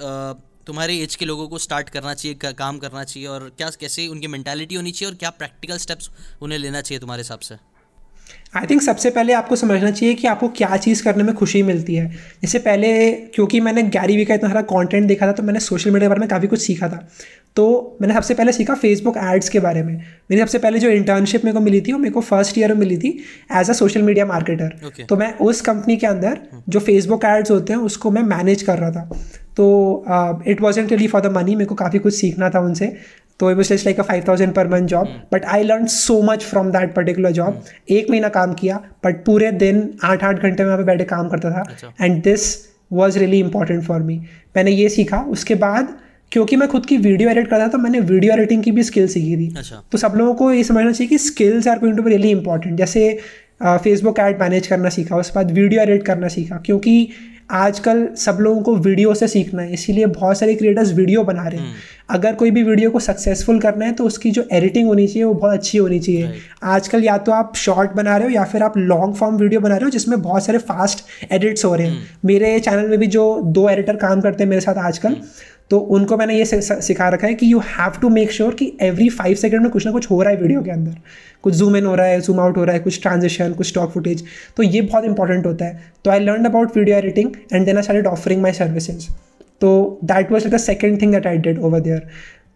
तुम्हारे 0.66 0.96
एज 0.98 1.14
के 1.16 1.24
लोगों 1.24 1.48
को 1.48 1.59
स्टार्ट 1.59 1.88
करना 1.88 2.14
चाहिए, 2.14 2.35
का, 2.35 2.53
काम 2.53 2.79
करना 2.79 3.05
चाहिए 3.05 3.29
और 3.29 3.48
क्या, 3.48 3.70
कैसे 3.70 4.07
उनकी 4.09 4.27
मैंटेलिटी 4.27 4.74
होनी 4.74 4.92
चाहिए 4.92 5.12
और 5.12 5.18
क्या 5.18 5.31
प्रैक्टिकल 5.31 5.79
स्टेप्स 5.79 6.11
उन्हें 6.42 6.59
लेना 6.59 6.81
चाहिए 6.81 7.00
तुम्हारे 7.00 7.22
हिसाब 7.22 7.38
से? 7.38 7.74
आई 8.57 8.66
थिंक 8.66 8.83
सबसे 8.83 9.11
पहले 9.11 9.33
आपको 9.33 9.57
समझना 9.57 9.90
चाहिए 9.90 10.14
कि 10.14 10.27
आपको 10.29 10.49
क्या 10.57 10.77
चीज़ 10.79 11.03
करने 11.05 11.23
में 11.23 11.35
खुशी 11.35 11.62
मिलती 11.62 11.94
है। 11.94 12.07
जैसे 12.42 12.59
पहले 12.61 13.11
क्योंकि 13.35 13.61
मैंने 13.61 13.83
गैरी 13.85 14.16
वी 14.16 14.25
का 14.25 14.35
इतना 14.35 14.49
सारा 14.49 14.62
कंटेंट 14.64 15.07
देखा 15.09 15.27
था 15.27 15.33
तो 15.33 15.42
मैंने 15.42 15.61
सोशल 15.61 15.90
मीडिया 15.90 16.09
के 16.09 16.11
बारे 16.11 16.20
में 16.20 16.29
काफ़ी 16.29 16.49
कुछ 16.49 16.61
सीखा 16.61 16.88
था। 16.88 17.09
तो 17.57 17.97
मैंने 18.01 18.14
सबसे 18.14 18.35
पहले 18.35 18.53
सीखा 18.53 18.75
फेसबुक 18.75 19.16
एड्स 19.16 19.49
के 19.49 19.61
बारे 19.61 19.83
में। 19.83 19.94
मेरी 19.94 20.40
सबसे 20.40 20.59
पहले 20.59 20.79
जो 20.79 20.88
इंटर्नशिप 20.90 21.44
मेरे 21.44 21.55
को 21.55 21.61
मिली 21.61 21.81
थी 21.81 21.92
वो 21.92 21.99
मेरे 21.99 22.12
को 22.12 22.20
फ़र्स्ट 22.23 22.59
ईयर 22.59 22.73
में 22.75 22.81
मिली 22.81 22.97
थी 22.99 23.09
as 23.53 23.70
a 23.70 23.73
social 23.75 24.03
media 24.03 24.27
marketer 24.27 25.05
तो 25.09 25.16
मैं 25.16 25.33
उस 25.40 25.61
कंपनी 25.62 25.97
के 25.97 26.07
अंदर 26.07 26.38
जो 26.68 26.81
फेसबुक 26.81 27.25
एड्स 27.25 27.51
होते 27.51 27.73
हैं 27.73 27.81
उसको 27.83 28.11
मैं 28.11 28.23
मैनेज 28.25 28.62
कर 28.62 28.79
रहा 28.79 28.90
था। 28.90 29.09
तो 29.57 30.05
it 30.49 30.61
wasn't 30.61 30.90
really 30.90 31.07
for 31.07 31.20
the 31.23 31.33
money 31.33 31.55
मेरे 31.55 31.66
को 31.66 31.75
काफ़ी 31.75 31.99
कुछ 31.99 32.14
सीखना 32.14 32.49
था 32.51 32.61
उनसे। 32.61 32.87
तो 33.40 33.51
it 33.51 33.57
was 33.57 33.68
just 33.68 33.87
like 33.87 34.01
a 34.01 34.03
five 34.03 34.25
thousand 34.29 34.53
per 34.55 34.68
month 34.68 34.87
job 34.88 35.09
but 35.33 35.44
I 35.44 35.62
learn 35.62 35.87
so 35.92 36.20
much 36.23 36.44
from 36.44 36.70
that 36.70 36.94
particular 36.94 37.31
job 37.33 37.64
एक 37.90 38.11
महीना 38.11 38.29
काम 38.31 38.55
किया 38.55 38.77
बट 39.05 39.25
पूरे 39.25 39.51
दिन 39.64 39.90
आठ 40.05 40.25
आठ 40.25 40.37
घंटे 40.37 40.62
में 40.62 40.70
वहाँ 40.70 40.79
पे 40.79 40.85
बैठे 40.85 41.05
काम 41.05 41.29
करता 41.29 41.51
था। 41.51 41.92
And 42.01 42.23
this 42.23 42.57
was 42.92 43.18
really 43.18 43.38
important 43.40 43.83
for 43.85 44.03
me 44.03 44.20
मैंने 44.57 44.70
ये 44.70 44.88
सीखा 44.88 45.20
उसके 45.31 45.55
बाद 45.66 45.97
क्योंकि 46.33 46.57
मैं 46.57 46.68
खुद 46.68 46.87
की 46.87 46.97
वीडियो 46.99 47.31
एडिट 47.31 47.49
करता 47.49 47.64
था 47.64 47.68
तो 47.68 47.79
मैंने 47.79 48.01
वीडियो 48.03 48.33
एडिटिंग 48.33 48.62
की 48.62 48.70
भी 48.73 48.83
स्किल 48.83 49.07
सीखी 49.09 49.37
थी। 49.37 49.55
अच्छा। 49.57 49.83
तो 49.92 49.99
सब 49.99 50.12
लोगों 50.16 50.35
को 50.35 50.53
ये 50.53 50.62
समझना 50.64 50.92
चाहिए 50.92 51.09
कि 51.09 51.18
skills 51.18 51.68
are 51.68 51.79
going 51.79 51.97
to 51.97 52.03
be 52.03 52.11
really 52.11 52.31
important 52.31 52.79
जैसे 52.79 53.11
फेसबुक 53.62 54.18
एड 54.20 54.40
मैनेज 54.40 54.66
करना 54.66 54.88
सीखा 54.88 55.16
उसके 55.16 55.35
बाद 55.35 55.51
वीडियो 55.53 55.83
एडिट 55.83 56.03
करना 56.07 56.29
सीखा 56.29 56.57
क्योंकि 56.66 57.09
आजकल 57.50 58.07
सब 58.16 58.38
लोगों 58.40 58.62
को 58.62 58.74
वीडियो 58.76 59.14
से 59.14 59.26
सीखना 59.28 59.62
है 59.62 59.72
इसीलिए 59.72 60.07
बहुत 60.09 60.38
सारे 60.38 60.54
क्रिएटर्स 60.54 60.92
वीडियो 60.92 61.22
बना 61.24 61.42
रहे 61.42 61.61
हैं 61.61 61.66
हम्म। 61.66 62.14
अगर 62.14 62.35
कोई 62.35 62.50
भी 62.50 62.62
वीडियो 62.62 62.90
को 62.90 63.00
सक्सेसफुल 63.00 63.59
करना 63.61 63.85
है 63.85 63.92
तो 63.92 64.04
उसकी 64.04 64.30
जो 64.30 64.46
एडिटिंग 64.52 64.87
होनी 64.87 65.07
चाहिए 65.07 65.24
वो 65.24 65.35
बहुत 65.35 65.52
अच्छी 65.52 65.78
होनी 65.78 65.98
चाहिए 66.00 66.40
आजकल 66.66 67.04
या 67.04 67.16
तो 67.18 67.33
आप 67.33 67.52
शॉर्ट 67.57 67.92
बना 67.92 68.16
रहे 68.16 68.28
हो 68.28 68.35
या 68.35 68.44
फिर 68.44 68.62
आप 68.62 68.76
लॉन्ग 68.78 69.14
फॉर्म 69.14 69.37
वीडियो 69.37 69.61
बना 69.61 69.76
रहे 69.76 69.85
हो 69.85 69.90
जिसमें 69.90 70.20
बहुत 70.22 70.44
सारे 70.44 70.59
फास्ट 70.64 71.04
एडिट्स 71.30 71.64
हो 71.64 71.74
रहे 71.74 71.87
हैं 71.87 71.94
हम्म। 71.94 72.28
मेरे 72.28 72.59
चैनल 72.61 72.88
में 72.88 72.98
भी 72.98 73.07
जो 73.09 73.24
दो 73.50 73.68
एडिटर 73.70 73.96
काम 73.98 74.20
करते 74.20 74.44
हैं 74.44 74.50
मेरे 74.50 74.61
साथ 74.61 74.85
आजकल 74.85 75.09
हम्म। 75.09 75.22
तो 75.70 75.79
उनको 75.79 76.16
मैंने 76.16 76.38
ये 76.38 76.44
सिखा 76.44 77.09
रखा 77.09 77.27
है 77.27 77.35
कि 77.35 77.53
you 77.53 77.59
have 77.66 78.00
to 78.00 78.09
make 78.09 78.33
sure 78.33 78.55
कि 78.55 78.72
एवरी 78.83 79.09
फाइव 79.11 79.35
सेकेंड 79.37 79.62
में 79.62 79.70
कुछ 79.70 79.87
ना 79.87 79.92
कुछ 79.92 80.11
हो 80.11 80.20
रहा 80.22 80.33
है 80.33 80.40
वीडियो 80.40 80.62
के 80.62 80.70
अंदर। 80.70 80.96
कुछ 81.44 81.55
जूम 81.55 81.77
इन 81.77 81.87
हो 81.87 81.94
रहा 81.94 82.07
है 82.07 82.20
जूम 82.20 82.40
आउट 82.40 82.57
हो 82.57 82.64
रहा 82.64 82.74
है, 82.74 82.81
कुछ 82.81 83.00
ट्रांजिशन 83.03 83.53
कुछ 83.53 83.66
स्टॉक 83.68 83.92
फुटेज 83.92 84.24
तो 84.57 84.62
ये 84.62 84.81
बहुत 84.83 85.05
इंपॉर्टेंट 85.05 85.46
होता 85.46 85.64
है। 85.64 85.81
तो 86.05 86.11
I 86.11 86.20
learn 86.20 86.44
about 86.44 86.77
video 86.77 86.96
editing 86.96 87.31
and 87.53 87.64
then 87.66 87.77
I 87.77 87.83
started 87.83 88.07
offering 88.07 88.42
my 88.42 88.53
services 88.53 89.09
तो 89.61 89.98
that 90.05 90.33
was 90.33 90.48
the 90.48 90.57
second 90.59 91.00
thing 91.03 91.12
that 91.12 91.27
I 91.27 91.38
did 91.38 91.59
over 91.61 91.81
there 91.81 92.07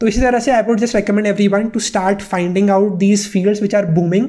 तो 0.00 0.06
इसी 0.06 0.20
तरह 0.20 0.38
से 0.38 0.50
I 0.50 0.62
would 0.62 0.80
just 0.80 0.96
recommend 0.96 1.26
everyone 1.48 1.66
to 1.68 1.80
start 1.80 2.22
finding 2.22 2.70
out 2.70 2.96
these 2.98 3.26
fields 3.28 3.62
which 3.62 3.74
are 3.74 3.86
booming 3.92 4.28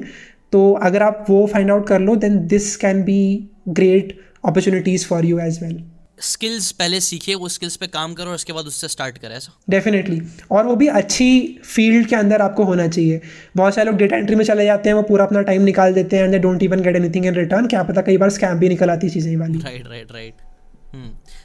तो 0.52 0.72
अगर 0.82 1.02
आप 1.02 1.24
वो 1.28 1.46
find 1.52 1.70
out 1.70 1.86
कर 1.88 2.00
लो 2.00 2.16
then 2.16 2.38
this 2.48 2.74
can 2.76 3.02
be 3.02 3.22
great 3.68 4.18
opportunities 4.44 5.06
for 5.06 5.24
you 5.24 5.38
as 5.38 5.62
well 5.62 5.82
skills 6.22 6.70
पहले 6.72 7.00
सीखे 7.00 7.34
वो 7.34 7.48
स्किल्स 7.48 7.76
पे 7.76 7.86
काम 7.88 8.14
करो 8.14 8.28
और 8.28 8.34
उसके 8.34 8.52
बाद 8.52 8.66
उससे 8.66 8.88
स्टार्ट 8.88 9.18
करें 9.18 9.34
ऐसा? 9.36 9.52
डेफिनेटली 9.70 10.20
और 10.50 10.66
वो 10.66 10.76
भी 10.76 10.86
अच्छी 10.88 11.58
फ़ील्ड 11.64 12.08
के 12.08 12.16
अंदर 12.16 12.42
आपको 12.42 12.64
होना 12.64 12.86
चाहिए। 12.88 13.20
बहुत 13.56 13.74
सारे 13.74 13.90
लोग 13.90 13.98
डेटा 13.98 14.16
एंट्री 14.16 14.36
में 14.36 14.44
चले 14.44 14.64
जाते 14.64 14.88
हैं 14.88 14.96
वो 14.96 15.02
पूरा 15.04 15.24
अपना 15.24 15.42
टाइम 15.42 15.62
निकाल 15.62 15.94
देते 15.94 16.16
हैं 16.16 16.24
and 16.24 16.32
they 16.32 16.38
don't 16.40 16.62
even 16.62 16.82
get 16.82 16.96
anything 16.96 17.26
in 17.26 17.34
return 17.34 17.66
क्या 17.68 17.82
पता 17.84 18.02
कई 18.02 18.16
बार 18.18 18.30
स्कैम 18.30 18.58
भी 18.58 18.68
निकल 18.68 18.90
आती 18.90 19.10
चीज़ें 19.10 19.36
वाली। 19.36 19.58
राइट 19.60 19.88
राइट 19.88 20.12
राइट 20.12 20.48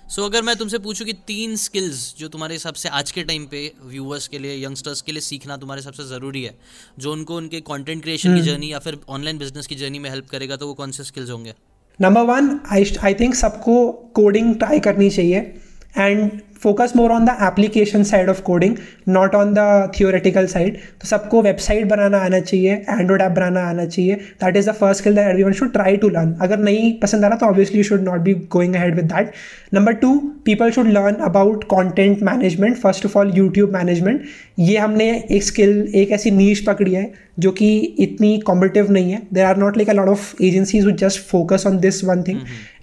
सो 0.10 0.24
अगर 0.26 0.42
मैं 0.42 0.56
तुमसे 0.56 0.78
पूछूँ 0.80 1.06
कि 1.08 1.14
तीन 1.28 1.56
स्किल्स 1.58 2.14
जो 2.20 2.28
तुम्हारे 2.28 2.56
हिसाब 2.56 2.74
से 2.74 2.90
आज 2.92 3.12
के 3.12 3.24
टाइम 3.24 3.46
पे 3.46 3.62
व्यूअर्स 3.84 4.28
के 4.28 4.40
लिए 4.40 4.56
यंगस्टर्स 4.64 5.02
के 5.02 5.12
लिए 5.12 5.22
सीखना 5.22 5.58
तुम्हारे 5.58 5.82
हिसाब 5.82 5.94
से 5.94 6.04
ज़रूरी 6.08 6.44
है 6.44 6.56
जो 7.00 7.12
उनको 7.12 7.38
उनके 7.38 7.60
कंटेंट 7.64 8.02
क्रिएशन 8.04 8.36
की 8.36 8.42
जर्नी 8.42 8.56
हम्म। 8.56 8.72
या 8.72 8.80
फिर 8.80 8.98
ऑनलाइन 9.10 9.38
बिज़नेस 9.38 9.68
की 9.68 9.76
जर्नी 9.76 10.00
में 10.00 10.10
हेल्प 10.10 10.30
करेगा 10.30 10.56
तो 10.56 10.68
वो 10.68 10.74
कौन 10.74 10.92
से 10.92 11.04
स्किल्स 11.04 11.30
होंगे? 11.30 11.54
Number 12.02 12.22
one 12.22 12.60
I 12.72 12.86
I 13.04 13.14
think 13.14 13.36
सबको 13.36 13.76
कोडिंग 14.16 14.56
ट्राई 14.56 14.80
करनी 14.80 15.10
चाहिए। 15.10 15.40
And 15.98 16.30
focus 16.64 16.94
more 16.96 17.12
on 17.12 17.26
the 17.26 17.36
application 17.44 18.04
side 18.04 18.30
of 18.30 18.42
coding 18.42 18.76
not 19.10 19.36
on 19.36 19.54
the 19.54 19.92
theoretical 20.00 20.46
side 20.48 20.78
तो 21.02 21.08
सबको 21.08 21.42
वेबसाइट 21.42 21.88
बनाना 21.88 22.18
आना 22.18 22.40
चाहिए 22.40 22.74
एंड्रॉइड 22.90 23.22
ऐप 23.22 23.32
बनाना 23.32 23.62
आना 23.70 23.86
चाहिए. 23.86 24.16
That 24.44 24.58
is 24.58 24.70
the 24.70 24.74
first 24.74 25.02
skill 25.02 25.16
that 25.16 25.28
everyone 25.30 25.54
should 25.54 25.72
try 25.74 25.98
to 25.98 26.10
learn 26.10 26.34
अगर 26.42 26.60
नहीं 26.60 26.94
पसंद 27.00 27.26
आ 27.26 27.28
रहा 27.28 27.38
तो 27.38 27.46
obviously 27.46 27.84
should 27.84 28.04
not 28.04 28.22
be 28.22 28.34
going 28.52 28.76
ahead 28.76 28.96
with 28.96 29.06
that 29.06 29.32
number 29.74 29.94
two 29.96 30.16
people 30.46 30.72
should 30.72 30.88
learn 30.88 31.16
about 31.26 31.64
content 31.70 32.24
management 32.24 32.78
first 32.78 33.06
of 33.06 33.18
all 33.18 33.32
YouTube 33.38 33.74
management 33.76 34.24
ये 34.60 34.78
हमने 34.78 35.10
एक 35.32 35.44
skill 35.44 35.88
एक 35.96 36.12
ऐसी 36.12 36.32
नीच 36.32 36.60
पकड़ी 36.68 36.94
है 36.94 37.12
जो 37.40 37.52
कि 37.52 37.68
इतनी 38.00 38.38
कॉम्पिटिव 38.46 38.92
नहीं 38.92 39.12
है. 39.12 39.22
There 39.34 39.46
are 39.46 39.58
not 39.58 39.78
like 39.78 39.90
a 39.90 39.94
lot 39.94 40.08
of 40.08 40.44
agencies 40.44 40.88
just 41.00 41.20
focus 41.30 41.64
on 41.68 41.80
this 41.80 42.04
one 42.04 42.22
thing 42.24 42.40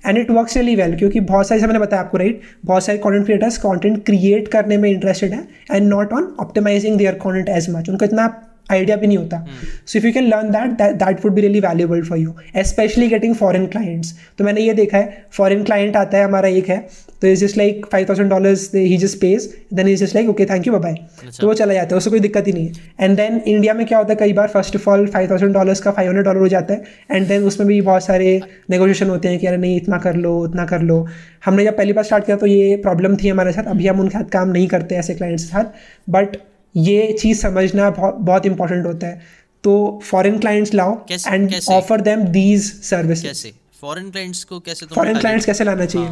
and 0.06 0.18
it 0.18 0.30
works 0.30 0.56
really 0.56 0.74
well 0.76 0.96
क्योंकि 0.98 1.20
बहुत 1.20 1.48
सारे 1.48 1.60
मैंने 1.60 1.78
बताया 1.78 2.02
आपको 2.02 2.18
राइट 2.18 2.40
बहुत 2.64 2.84
सारे 2.84 2.98
कॉन्टेंट 2.98 3.24
क्रिएटर्स 3.26 3.58
कॉन्टेंट 3.72 4.04
क्रिएट 4.06 4.48
करने 4.48 4.76
में 4.76 4.90
इंटरेस्टेड 4.90 5.32
है 5.32 5.46
and 5.72 5.88
not 5.88 6.12
on 6.12 6.32
optimising 6.40 6.98
their 6.98 7.14
content 7.18 7.48
as 7.56 7.70
much 7.70 7.88
उनको 7.88 8.04
इतना 8.04 8.26
आइडिया 8.68 8.96
भी 8.96 9.06
नहीं 9.06 9.16
होता। 9.18 9.44
So 9.86 9.98
if 9.98 10.06
you 10.06 10.12
can 10.12 10.26
learn 10.26 10.50
that 10.50 10.92
that 10.94 11.24
would 11.24 11.32
be 11.34 11.40
really 11.40 11.60
valuable 11.60 12.02
for 12.02 12.18
you 12.18 12.34
specially 12.64 13.08
getting 13.08 13.34
foreign 13.36 13.66
clients 13.66 14.14
तो 14.38 14.44
मैंने 14.44 14.60
ये 14.60 14.74
देखा 14.74 14.98
है 14.98 15.24
फॉरेन 15.32 15.64
क्लाइंट 15.64 15.96
आता 15.96 16.18
है 16.18 16.24
हमारा 16.24 16.48
एक 16.50 16.68
है 16.68 16.78
तो 17.22 17.28
is 17.28 17.44
just 17.44 17.56
like 17.58 17.86
five 17.92 18.06
thousand 18.08 18.30
dollars 18.30 18.70
he 18.74 18.96
just 18.96 19.18
page 19.20 19.48
then 19.74 19.88
is 19.88 20.04
just 20.04 20.14
like 20.14 20.28
okay 20.28 20.44
thank 20.46 20.66
you 20.66 20.78
bye 20.78 20.94
तो 21.40 21.46
वो 21.46 21.54
चला 21.54 21.74
जाता 21.74 21.94
है 21.94 21.96
उससे 21.96 22.10
कोई 22.10 22.20
दिक्कत 22.20 22.46
ही 22.46 22.52
नहीं 22.52 22.66
है। 22.66 22.72
एंड 23.00 23.16
देन 23.16 23.40
इंडिया 23.46 23.74
में 23.74 23.84
क्या 23.86 23.98
होता 23.98 24.12
है 24.12 24.16
कई 24.18 24.32
बार 24.32 24.48
first 24.48 24.76
of 24.76 24.88
all 24.90 25.06
five 25.08 25.30
thousand 25.30 25.54
dollars 25.54 25.80
का 25.80 25.90
फाइव 25.90 26.08
हंड्रेड 26.08 26.24
डॉलर 26.26 26.40
हो 26.40 26.48
जाता 26.48 26.74
है 26.74 26.82
एंड 27.10 27.26
देन 27.28 27.44
उसमें 27.44 27.66
भी 27.68 27.80
बहुत 27.80 28.04
सारे 28.04 28.40
नेगोशिएशन 28.70 29.10
होते 29.10 29.28
हैं 29.28 29.38
कि 29.38 29.46
अरे 29.46 29.56
नहीं 29.56 29.76
इतना 29.76 29.98
कर 29.98 30.16
लो 30.16 30.38
उतना 30.40 30.64
कर 30.66 30.82
लो। 30.82 31.06
हमने 31.44 31.64
जब 31.64 31.76
पहली 31.76 31.92
बार 31.92 32.04
स्टार्ट 32.04 32.26
किया 32.26 32.36
तो 32.36 32.46
ये 32.46 32.76
प्रॉब्लम 32.82 33.16
थी 33.16 33.28
हमारे 33.28 33.52
साथ 33.52 33.70
अभी 33.70 33.86
हम 33.86 34.00
उनके 34.00 34.18
साथ 34.18 34.30
काम 34.32 34.48
नहीं 34.48 34.66
करते 34.68 34.94
ऐसे 34.96 35.14
क्लाइंट्स 35.14 35.44
के 35.44 35.50
साथ 35.50 36.10
बट 36.10 36.36
ये 36.74 37.12
चीज़ 37.12 37.40
समझना 37.40 37.90
बहुत 37.90 38.14
बहुत 38.20 38.46
इंपॉर्टेंट 38.46 38.86
होता 38.86 39.06
है। 39.06 39.20
तो 39.64 40.00
फॉरेन 40.04 40.38
क्लाइंट्स 40.38 40.74
लाओ 40.74 40.98
and 41.10 41.54
offer 41.70 42.00
them 42.00 42.22
these 42.30 42.72
services 42.82 43.46
foreign 43.80 44.10
clients 44.10 44.44
को 44.44 44.58
कैसे 44.60 44.86
फॉरेन 44.86 45.18
क्लाइंट्स 45.18 45.46
कैसे 45.46 45.64
लाना 45.64 45.84
चाहिए? 45.86 46.08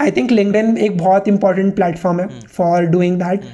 आई 0.00 0.10
थिंक 0.10 0.30
लिंकडिन 0.30 0.76
एक 0.78 0.96
बहुत 0.98 1.28
इंपॉर्टेंट 1.28 1.74
प्लेटफॉर्म 1.74 2.20
है 2.20 2.28
फॉर 2.48 2.86
डूइंग 2.86 3.18
दैट 3.18 3.44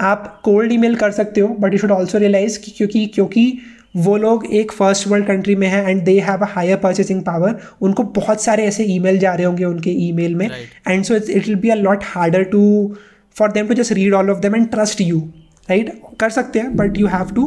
आप 0.00 0.40
कोल्ड 0.44 0.72
ईमेल 0.72 0.94
कर 0.96 1.10
सकते 1.12 1.40
हो 1.40 1.48
but 1.60 1.72
you 1.72 1.78
should 1.78 1.90
also 1.90 2.18
realise 2.18 2.58
क्योंकि 2.66 3.06
क्योंकि 3.06 3.52
वो 3.96 4.16
लोग 4.16 4.44
एक 4.54 4.72
फ़र्स्ट 4.72 5.06
वर्ल्ड 5.08 5.26
कंट्री 5.26 5.54
में 5.56 5.66
है 5.68 5.90
and 5.90 6.02
they 6.04 6.18
have 6.20 6.44
a 6.44 6.48
higher 6.50 6.76
purchasing 6.76 7.22
power 7.22 7.58
उनको 7.80 8.02
बहुत 8.16 8.42
सारे 8.42 8.64
ऐसे 8.66 8.84
ईमेल 8.94 9.18
जा 9.18 9.34
रहे 9.34 9.46
होंगे 9.46 9.64
उनके 9.64 9.90
ईमेल 10.06 10.34
में। 10.34 10.48
And 10.88 11.04
so 11.04 11.14
it's 11.14 11.30
it 11.30 11.46
will 11.46 11.56
be 11.56 11.68
a 11.68 11.74
lot 11.74 12.04
harder 12.04 12.42
to 12.44 12.62
for 13.36 13.52
them 13.52 13.68
to 13.68 13.74
just 13.74 13.92
read 13.92 14.14
all 14.14 14.30
of 14.30 14.38
them 14.40 14.56
and 14.56 14.68
trust 14.70 15.00
you 15.00 15.20
right 15.68 15.92
कर 16.20 16.30
सकते 16.30 16.58
हैं 16.58 16.76
but 16.76 16.98
you 16.98 17.06
have 17.06 17.30
to 17.34 17.46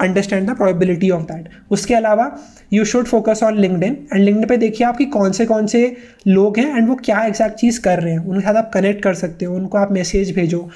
understand 0.00 0.48
the 0.50 0.56
probability 0.56 1.10
of 1.10 1.22
that 1.22 1.48
उसके 1.70 1.94
अलावा 1.94 2.30
you 2.72 2.84
should 2.84 3.06
focus 3.06 3.42
on 3.42 3.58
LinkedIn 3.84 3.96
and 4.14 4.22
LinkedIn 4.24 4.48
पे 4.48 4.56
देखिए 4.56 4.86
आपकी 4.86 5.04
कौन 5.16 5.32
से 5.32 5.46
कौन 5.46 5.66
से 5.66 5.84
लोग 6.28 6.58
हैं 6.58 6.76
एंड 6.76 6.88
वो 6.88 6.94
क्या 7.04 7.24
एग्जैक्ट 7.24 7.58
चीज़ 7.58 7.80
कर 7.80 8.00
रहे 8.00 8.12
हैं 8.12 8.20
उनके 8.20 8.44
साथ 8.46 8.54
आप 8.54 8.70
कनेक्ट 8.74 9.02
कर 9.02 9.14
सकते 9.14 9.44
हो 9.44 9.54
उनको 9.54 9.78
आप 9.78 9.92
मैसेज 9.92 10.34
भेजो 10.36 10.68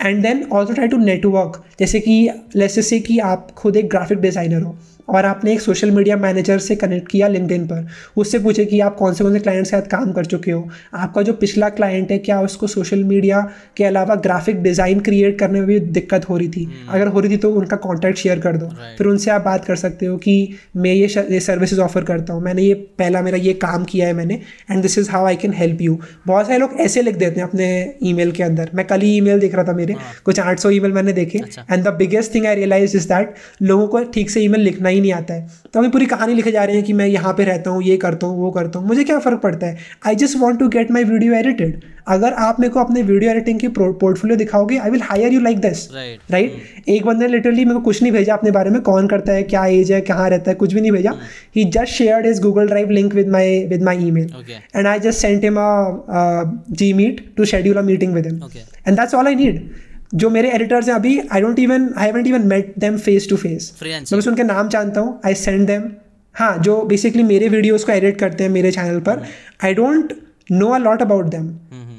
and 0.00 0.22
then 0.22 0.42
also 0.52 0.74
try 0.74 0.88
to 0.88 0.96
network 0.98 1.62
जैसे 1.78 2.00
कि 2.00 2.28
लेसे 2.56 2.82
से 2.82 2.98
कि 3.00 3.18
आप 3.24 3.50
खुद 3.56 3.76
एक 3.76 3.88
ग्राफिक 3.90 4.18
डिज़ाइनर 4.18 4.62
हो 4.62 4.76
और 5.10 5.26
आपने 5.26 5.52
एक 5.52 5.60
सोशल 5.60 5.90
मीडिया 5.90 6.16
मैनेजर 6.16 6.58
से 6.58 6.76
कनेक्ट 6.76 7.08
किया 7.08 7.28
लिंकडिन 7.28 7.66
पर 7.66 7.86
उससे 8.16 8.38
पूछे 8.38 8.64
कि 8.64 8.80
आप 8.80 8.96
कौन 8.96 9.14
से 9.14 9.24
कौन 9.24 9.32
से 9.32 9.40
क्लाइंट 9.40 9.64
के 9.64 9.70
साथ 9.70 9.88
काम 9.90 10.12
कर 10.12 10.24
चुके 10.24 10.50
हो। 10.50 10.68
आपका 10.94 11.22
जो 11.22 11.32
पिछला 11.32 11.68
क्लाइंट 11.70 12.10
है 12.10 12.18
क्या 12.18 12.40
उसको 12.40 12.66
सोशल 12.66 13.04
मीडिया 13.04 13.40
के 13.76 13.84
अलावा 13.84 14.14
ग्राफिक 14.24 14.62
डिज़ाइन 14.62 15.00
क्रिएट 15.00 15.38
करने 15.38 15.58
में 15.60 15.68
भी 15.68 15.78
दिक्कत 15.80 16.28
हो 16.28 16.36
रही 16.36 16.48
थी? 16.48 16.64
hmm. 16.66 16.94
अगर 16.94 17.06
हो 17.06 17.20
रही 17.20 17.30
थी 17.30 17.36
तो 17.36 17.50
उनका 17.52 17.76
कॉन्टैक्ट 17.76 18.18
शेयर 18.18 18.40
कर 18.40 18.56
दो। 18.56 18.66
फिर 18.98 19.06
उनसे 19.06 19.30
आप 19.30 19.44
बात 19.44 19.64
कर 19.64 19.76
सकते 19.76 20.06
हो 20.06 20.16
कि 20.16 20.34
मैं 20.76 20.94
ये 20.94 21.06
ये 21.30 21.40
सर्विसेज़ 21.40 21.80
ऑफ़र 21.80 22.04
करता 22.04 22.32
हूँ 22.32 22.42
मैंने 22.42 22.62
ये 22.62 22.74
पहला 22.98 23.22
मेरा 23.22 23.38
ये 23.38 23.52
काम 23.62 23.84
किया 23.84 24.06
है 24.06 24.12
मैंने 24.12 24.34
and 24.70 24.82
this 24.82 24.98
is 24.98 25.10
how 25.10 25.26
I 25.26 25.36
can 25.36 25.52
help 25.52 25.80
you 25.82 25.98
बहुत 26.26 26.46
सारे 26.46 26.58
लोग 26.58 26.76
ऐसे 26.80 27.02
लिख 27.02 27.16
देते 27.16 27.40
हैं 27.40 27.48
अपने 27.48 27.68
ई 28.02 28.30
के 28.30 28.42
अंदर। 28.42 28.70
मैं 28.74 28.86
कल 28.86 29.00
ही 29.00 29.16
ई 29.16 29.38
देख 29.38 29.54
रहा 29.54 29.64
था 29.64 29.72
मेरे 29.72 29.92
हाँ। 29.92 30.12
कुछ 30.24 30.40
आठ 30.40 30.58
सौ 30.58 30.70
मैंने 30.70 31.12
देखे 31.12 31.38
and 31.38 31.84
the 31.84 31.94
biggest 31.94 32.34
thing 32.34 32.46
I 32.46 32.54
realise 32.54 32.96
is 32.96 33.08
that 33.08 33.34
लोगों 33.62 33.86
को 33.88 34.02
ठीक 34.14 34.30
से 34.30 34.40
ई 34.40 34.48
लिखना 34.48 34.88
ही 34.88 34.99
नहीं 35.00 35.12
आता 35.12 35.34
है। 35.34 35.48
तो 35.72 35.80
हमें 35.80 35.90
पूरी 35.90 36.06
कहानी 36.06 36.34
लिखे 36.34 36.52
जा 36.52 36.64
रहे 36.64 36.76
हैं 36.76 36.84
कि 36.84 36.92
मैं 36.92 37.06
यहाँ 37.06 37.32
पे 37.34 37.44
रहता 37.44 37.70
हूँ 37.70 37.82
ये 37.84 37.96
करता 37.98 38.26
हूँ 38.26 38.40
वो 38.40 38.50
करता 38.50 38.78
हूँ। 38.78 38.88
मुझे 38.88 39.04
क्या 39.04 39.18
फ़र्क 39.18 39.40
पड़ता 39.42 39.66
है? 39.66 39.78
I 40.06 40.14
just 40.16 40.38
want 40.38 40.58
to 40.60 40.68
get 40.68 40.90
my 40.90 41.04
video 41.04 41.34
edited 41.34 41.80
अगर 42.08 42.32
आप 42.42 42.60
मेरे 42.60 42.72
को 42.72 42.80
अपने 42.80 43.02
वीडियो 43.02 43.30
एडिटिंग 43.30 43.58
की 43.60 43.68
पोर्टफोलियो 43.70 44.36
दिखाओगे 44.36 44.76
I 44.78 44.90
will 44.90 45.02
hire 45.02 45.32
you 45.32 45.40
like 45.40 45.58
this 45.60 45.86
right 46.30 46.88
एक 46.88 47.04
बंदे 47.06 47.26
ने 47.26 47.32
लिटरली 47.32 47.64
मेरे 47.64 47.74
को 47.74 47.80
कुछ 47.84 48.02
नहीं 48.02 48.12
भेजा 48.12 48.34
अपने 48.34 48.50
बारे 48.50 48.70
में 48.70 48.80
कौन 48.82 49.08
करता 49.08 49.32
है 49.32 49.42
क्या 49.44 49.64
एज 49.68 49.92
है 49.92 50.00
कहाँ 50.02 50.28
रहता 50.30 50.50
है 50.50 50.54
कुछ 50.56 50.72
भी 50.74 50.80
नहीं 50.80 50.92
भेजा। 50.92 51.12
He 51.56 51.64
just 51.66 51.92
share 51.92 52.26
is 52.26 52.40
Google 52.42 52.66
Drive 52.68 52.90
link 52.90 53.14
with 53.14 53.28
my 53.28 53.62
with 53.66 53.82
my 53.82 54.06
email 54.10 54.32
and 54.76 54.86
I 54.86 54.98
just 55.00 55.20
sent 55.20 55.44
him 55.44 55.56
a 55.58 56.64
G 56.72 56.92
Meet 56.92 57.24
to 57.36 57.44
schedule 57.44 57.76
a 57.76 57.82
meeting 57.82 58.14
with 58.14 58.26
him 58.26 58.40
and 58.88 58.96
that's 58.96 59.14
all 59.14 59.26
I 59.26 59.34
need 59.34 59.68
जो 60.12 60.30
मेरे 60.30 60.50
editors 60.50 60.88
हैं 60.88 60.94
अभी 60.94 61.18
I 61.32 61.40
don't 61.40 61.58
even 61.58 61.88
I 61.96 62.06
haven't 62.06 62.26
even 62.26 62.46
met 62.46 62.72
them 62.78 62.96
face 62.98 63.28
to 63.30 63.36
face 63.36 63.72
मैं 63.82 64.18
बस 64.18 64.28
उनके 64.28 64.42
नाम 64.42 64.68
जानता 64.68 65.00
हूँ 65.00 65.20
आई 65.26 65.34
सेंड 65.34 65.66
दैम 65.66 65.90
हाँ 66.34 66.56
जो 66.58 66.82
बेसिकली 66.84 67.22
मेरे 67.22 67.48
वीडियोज़ 67.48 67.86
को 67.86 67.92
एडिट 67.92 68.18
करते 68.18 68.44
हैं 68.44 68.50
मेरे 68.50 68.70
चैनल 68.72 69.00
पर 69.00 69.22
I 69.64 69.74
don't 69.74 70.12
know 70.50 70.68
a 70.68 70.78
lot 70.78 71.02
about 71.02 71.26
them 71.26 71.48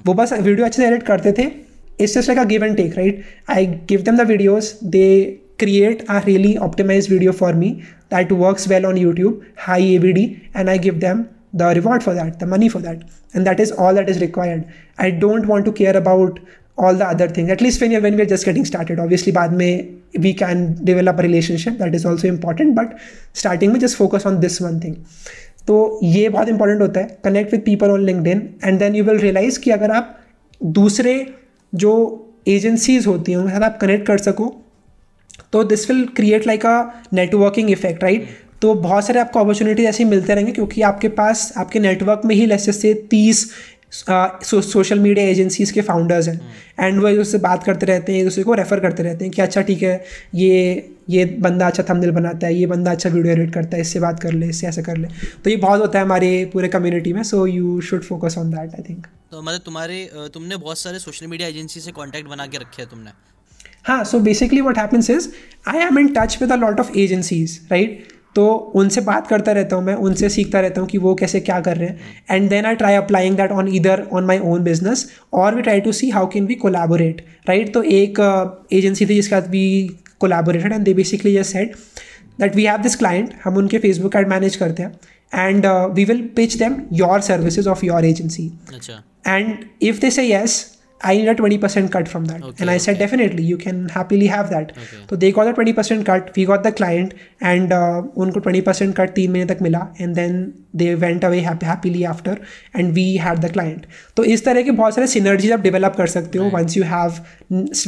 वो 0.05 0.13
बस 0.13 0.33
वीडियो 0.33 0.65
अच्छे 0.65 0.81
से 0.81 0.87
एडिट 0.87 1.03
करते 1.03 1.31
थे. 1.31 1.43
It's 1.99 2.13
just 2.13 2.29
like 2.29 2.39
a 2.39 2.43
give 2.43 2.63
and 2.63 2.75
take 2.77 2.97
right 2.97 3.23
I 3.49 3.65
give 3.89 4.01
them 4.01 4.17
the 4.17 4.27
videos 4.27 4.73
they 4.85 5.07
create 5.59 6.05
a 6.09 6.17
really 6.19 6.55
optimise 6.67 7.09
video 7.11 7.31
for 7.31 7.53
me 7.53 7.69
that 8.13 8.31
works 8.31 8.67
well 8.67 8.85
on 8.85 8.97
YouTube 8.97 9.41
high 9.57 9.93
A 9.95 9.97
B 9.99 10.13
D 10.13 10.23
and 10.55 10.69
I 10.69 10.79
give 10.79 10.95
them 10.99 11.23
the 11.55 11.71
reward 11.73 12.01
for 12.01 12.15
that 12.15 12.43
the 12.43 12.47
money 12.49 12.69
for 12.69 12.81
that 12.81 13.03
and 13.35 13.45
that 13.47 13.59
is 13.59 13.73
all 13.73 13.95
that 13.95 14.09
is 14.09 14.19
required 14.19 14.63
I 14.99 15.11
don't 15.19 15.45
want 15.45 15.65
to 15.65 15.71
care 15.71 15.95
about 15.95 16.39
all 16.77 16.95
the 16.95 17.07
other 17.07 17.27
things. 17.27 17.49
At 17.51 17.61
least 17.61 17.81
when 17.81 17.91
you're, 17.91 18.01
when 18.01 18.15
we're 18.15 18.25
just 18.25 18.45
getting 18.45 18.65
started. 18.65 18.99
Obviously, 18.99 19.33
बाद 19.33 19.53
में 19.53 19.97
we 20.19 20.33
can 20.33 20.63
develop 20.83 21.19
a 21.19 21.23
relationship. 21.23 21.77
That 21.77 21.95
is 21.95 22.05
also 22.05 22.27
important. 22.27 22.75
But 22.75 22.97
starting 23.41 23.73
में 23.73 23.79
just 23.79 23.97
focus 23.97 24.25
on 24.25 24.39
this 24.45 24.59
one 24.61 24.79
thing. 24.85 24.95
तो 25.67 25.99
ये 26.03 26.29
बहुत 26.29 26.49
important 26.49 26.81
होता 26.81 26.99
है. 26.99 27.17
Connect 27.23 27.51
with 27.51 27.61
people 27.65 27.91
on 27.91 28.05
LinkedIn 28.27 28.41
and 28.63 28.79
then 28.79 28.95
you 28.95 29.03
will 29.03 29.17
realise 29.19 29.59
कि 29.59 29.71
अगर 29.71 29.91
आप 29.91 30.17
दूसरे 30.79 31.13
जो 31.73 31.93
एजेंसीज 32.47 33.07
होती 33.07 33.31
हैं, 33.31 33.39
उनके 33.39 33.53
साथ 33.53 33.61
आप 33.61 33.77
कनेक्ट 33.81 34.05
कर 34.07 34.17
सको 34.17 34.53
तो 35.53 35.63
this 35.63 35.89
will 35.89 36.05
create 36.15 36.47
like 36.47 36.65
a 36.65 37.03
networking 37.13 37.69
effect 37.71 38.03
right 38.03 38.27
तो 38.61 38.73
बहुत 38.73 39.05
सारे 39.05 39.19
आपको 39.19 39.39
अपॉर्चुनिटीज़ 39.39 39.87
ऐसे 39.87 40.03
मिलते 40.05 40.33
रहेंगे 40.33 40.51
क्योंकि 40.51 40.81
आपके 40.81 41.09
पास, 41.09 41.53
आपके 41.57 41.79
नेटवर्क 41.79 42.21
में 42.25 42.35
ही 42.35 42.45
लेसे 42.45 42.71
से 42.71 42.93
तीस 43.11 43.49
सोशल 43.91 44.99
मीडिया 44.99 45.25
एजेंसीज 45.27 45.71
के 45.71 45.81
फाउंडर्स 45.81 46.27
हैं। 46.27 46.39
एंड 46.79 47.01
वो 47.01 47.09
उससे 47.21 47.37
बात 47.39 47.63
करते 47.63 47.85
रहते 47.85 48.11
हैं 48.11 48.19
एक 48.19 48.25
दूसरे 48.25 48.43
को 48.43 48.53
रेफ़र 48.53 48.79
करते 48.79 49.03
रहते 49.03 49.25
हैं 49.25 49.33
कि 49.33 49.41
अच्छा 49.41 49.61
ठीक 49.61 49.83
है 49.83 50.03
ये 50.35 50.59
ये 51.09 51.25
बंदा 51.41 51.67
अच्छा 51.67 51.83
थंबनेल 51.83 52.11
बनाता 52.11 52.47
है 52.47 52.55
ये 52.55 52.65
बंदा 52.67 52.91
अच्छा 52.91 53.09
वीडियो 53.09 53.33
एडिट 53.33 53.53
करता 53.53 53.75
है 53.75 53.81
इससे 53.81 53.99
बात 53.99 54.19
कर 54.19 54.33
ले 54.33 54.47
इससे 54.49 54.67
ऐसा 54.67 54.81
कर 54.81 54.97
ले। 54.97 55.07
तो 55.43 55.49
ये 55.49 55.55
बहुत 55.57 55.81
होता 55.81 55.99
है 55.99 56.05
हमारे 56.05 56.29
पूरे 56.53 56.67
कम्युनिटी 56.67 57.13
में 57.13 57.23
so 57.23 57.45
you 57.47 57.81
should 57.81 58.03
focus 58.03 58.37
on 58.37 58.51
that 58.51 58.75
I 58.75 58.83
think 58.89 59.07
तो 59.31 59.41
मतलब 59.41 59.61
तुम्हारे 59.65 60.29
तुमने 60.33 60.57
बहुत 60.57 60.77
सारे 60.77 60.99
सोशल 60.99 61.27
मीडिया 61.27 61.47
एजेंसी 61.47 61.79
से 61.79 61.91
कॉन्टैक्ट 61.91 62.29
बना 62.29 62.45
के 62.45 62.57
रखे 62.57 62.81
हैं 62.81 62.89
तुमने? 62.91 63.11
हाँ 63.83 64.03
so 64.03 64.19
basically 64.21 64.61
what 64.61 64.77
happens 64.77 65.09
is 65.09 65.27
I 65.67 65.79
am 65.79 65.99
in 65.99 66.13
touch 66.13 66.37
with 66.41 66.51
a 66.51 66.55
lot 66.57 66.79
of 66.79 66.97
agencies 66.97 67.59
right 67.71 68.07
तो 68.35 68.47
उनसे 68.75 69.01
बात 69.01 69.27
करता 69.27 69.51
रहता 69.51 69.75
हूँ 69.75 69.83
मैं 69.83 69.93
उनसे 70.01 70.29
सीखता 70.29 70.59
रहता 70.59 70.81
हूँ 70.81 70.89
कि 70.89 70.97
वो 70.97 71.13
कैसे 71.15 71.39
क्या 71.39 71.59
कर 71.59 71.77
रहे 71.77 71.89
हैं। 71.89 72.15
And 72.31 72.49
then 72.49 72.65
I 72.65 72.75
try 72.75 72.95
applying 72.95 73.37
that 73.37 73.51
on 73.51 73.67
इधर 73.67 74.05
ऑन 74.13 74.25
माई 74.25 74.39
ओन 74.39 74.63
बिज़नेस 74.63 75.09
और 75.33 75.55
we 75.55 75.61
try 75.61 75.81
to 75.81 75.91
see 75.91 76.09
how 76.09 76.27
can 76.27 76.45
we 76.45 76.55
collaborate 76.55 77.25
right 77.47 77.73
तो 77.73 77.83
एक 77.83 78.19
एजेंसी 78.73 79.03
uh, 79.05 79.09
थी 79.11 79.15
जिसके 79.15 79.35
साथ 79.35 79.49
we 79.49 79.99
collaborated 80.19 80.73
and 80.73 80.83
they 80.83 80.93
basically 80.93 81.35
just 81.35 81.53
said 81.53 81.75
that 82.39 82.55
we 82.55 82.65
have 82.65 82.81
this 82.81 82.95
client 82.95 83.33
हम 83.43 83.57
उनके 83.57 83.79
Facebook 83.79 84.15
ad 84.15 84.27
manage 84.27 84.55
करते 84.55 84.83
हैं 84.83 85.47
and 85.47 85.65
we 85.95 86.05
will 86.05 86.21
pitch 86.35 86.55
them 86.55 86.81
your 86.93 87.21
services 87.21 87.69
of 87.69 87.85
your 87.85 88.05
agency 88.05 88.51
अच्छा। 88.73 89.03
And 89.27 89.65
if 89.81 89.99
they 89.99 90.11
say 90.11 90.23
yes 90.23 90.65
I 91.03 91.17
need 91.17 91.27
a 91.27 91.35
20% 91.35 91.91
cut 91.91 92.07
from 92.07 92.25
that. 92.25 92.43
Okay, 92.43 92.61
and 92.61 92.69
I 92.69 92.75
okay. 92.75 92.79
said, 92.79 92.99
definitely, 92.99 93.43
you 93.43 93.57
can 93.57 93.89
happily 93.89 94.27
have 94.27 94.49
that. 94.51 94.71
Okay. 94.71 94.97
So 95.09 95.15
they 95.15 95.31
got 95.31 95.45
the 95.45 95.53
20% 95.53 96.05
cut. 96.05 96.35
We 96.35 96.45
got 96.45 96.63
the 96.63 96.71
client 96.71 97.13
and 97.41 97.73
uh, 97.73 98.01
उनको 98.17 98.41
20% 98.41 98.95
cut 98.95 99.13
तीन 99.15 99.31
महीने 99.31 99.45
तक 99.53 99.61
मिला 99.61 99.81
and 99.99 100.15
then 100.15 100.37
they 100.73 100.95
went 100.95 101.23
away 101.23 101.39
happy, 101.39 101.65
happily 101.65 102.05
after 102.05 102.37
and 102.73 102.95
we 102.95 103.05
had 103.25 103.41
the 103.41 103.49
client. 103.49 103.85
तो 104.17 104.23
इस 104.23 104.45
तरह 104.45 104.63
के 104.63 104.71
बहुत 104.71 104.95
सारे 104.95 105.07
synergies 105.07 105.51
आप 105.51 105.63
develop 105.63 105.97
कर 105.97 106.07
सकते 106.07 106.39
हो 106.39 106.49
once 106.51 106.77
you 106.79 106.89
have 106.93 107.21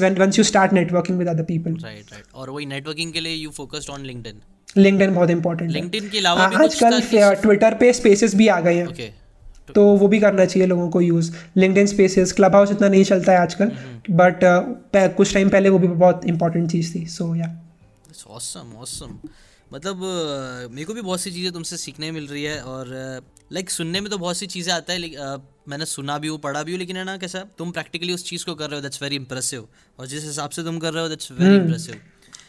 when 0.03 0.19
once 0.25 0.41
you 0.41 0.47
start 0.51 0.77
networking 0.79 1.23
with 1.23 1.33
other 1.35 1.47
people. 1.53 1.79
Right, 1.87 2.13
right. 2.13 2.29
और 2.35 2.49
वही 2.49 2.65
networking 2.65 3.11
के 3.13 3.19
लिए 3.19 3.43
you 3.45 3.55
focused 3.61 3.95
on 3.95 4.07
LinkedIn. 4.11 4.45
LinkedIn 4.77 5.15
बहुत 5.15 5.29
important 5.29 5.75
है. 5.75 5.81
LinkedIन 5.81 6.09
के 6.09 6.17
अलावा 6.17 6.45
आजकल 6.63 7.01
ट्विटर 7.41 7.73
पे 7.79 7.93
स्पेसेस 7.93 8.35
भी 8.35 8.47
आ 8.47 8.59
गए 8.59 8.75
हैं. 8.75 8.87
Okay. 8.87 9.11
तो 9.69 9.83
वो 9.97 10.07
भी 10.07 10.19
करना 10.19 10.45
चाहिए 10.45 10.67
लोगों 10.67 10.89
को 10.89 11.01
use 11.01 11.31
LinkedIn 11.57 11.85
spaces 11.87 12.31
club 12.33 12.55
house 12.55 12.71
इतना 12.71 12.87
नहीं 12.87 13.03
चलता 13.03 13.31
है 13.31 13.37
आजकल 13.39 13.71
बट 14.11 14.43
uh, 14.43 15.15
कुछ 15.15 15.33
टाइम 15.33 15.49
पहले 15.49 15.69
वो 15.69 15.79
भी 15.79 15.87
बहुत 15.87 16.25
इंपॉर्टेंट 16.25 16.69
चीज़ 16.71 16.93
थी 16.95 17.05
सो 17.07 17.33
या 17.35 17.55
ऑसम 18.29 18.75
ऑसम 18.77 19.17
मतलब 19.71 19.95
uh, 19.95 20.71
मेरे 20.71 20.85
को 20.85 20.93
भी 20.93 21.01
बहुत 21.01 21.21
सी 21.21 21.31
चीज़ें 21.31 21.51
तुमसे 21.53 21.77
सीखने 21.77 22.11
मिल 22.11 22.27
रही 22.27 22.43
है 22.43 22.59
और 22.63 22.87
लाइक 23.51 23.65
uh, 23.65 23.71
सुनने 23.71 24.01
में 24.01 24.09
तो 24.11 24.17
बहुत 24.17 24.37
सी 24.37 24.47
चीज़ें 24.47 24.73
आता 24.73 24.93
है 24.93 24.99
लेकिन 24.99 25.41
मैंने 25.69 25.85
सुना 25.87 26.17
भी 26.17 26.27
हूँ 26.27 26.39
पढ़ा 26.39 26.63
भी 26.63 26.71
हूँ 26.71 26.79
लेकिन 26.79 26.97
है 26.97 27.03
ना 27.03 27.17
कैसा 27.17 27.45
तुम 27.57 27.71
प्रैक्टिकली 27.71 28.13
उस 28.13 28.25
चीज़ 28.25 28.45
को 28.45 28.55
कर 28.55 28.69
रहे 28.69 28.75
हो 28.75 28.81
दैट्स 28.81 29.01
वेरी 29.03 29.15
इंप्रेसिव 29.15 29.67
और 29.99 30.07
जिस 30.07 30.23
हिसाब 30.23 30.49
से 30.49 30.63
तुम 30.63 30.79
कर 30.79 30.93
रहे 30.93 31.03
हो 31.03 31.09
दैट्स 31.09 31.31
वेरी 31.31 31.55
इंप्रेसिव 31.55 32.01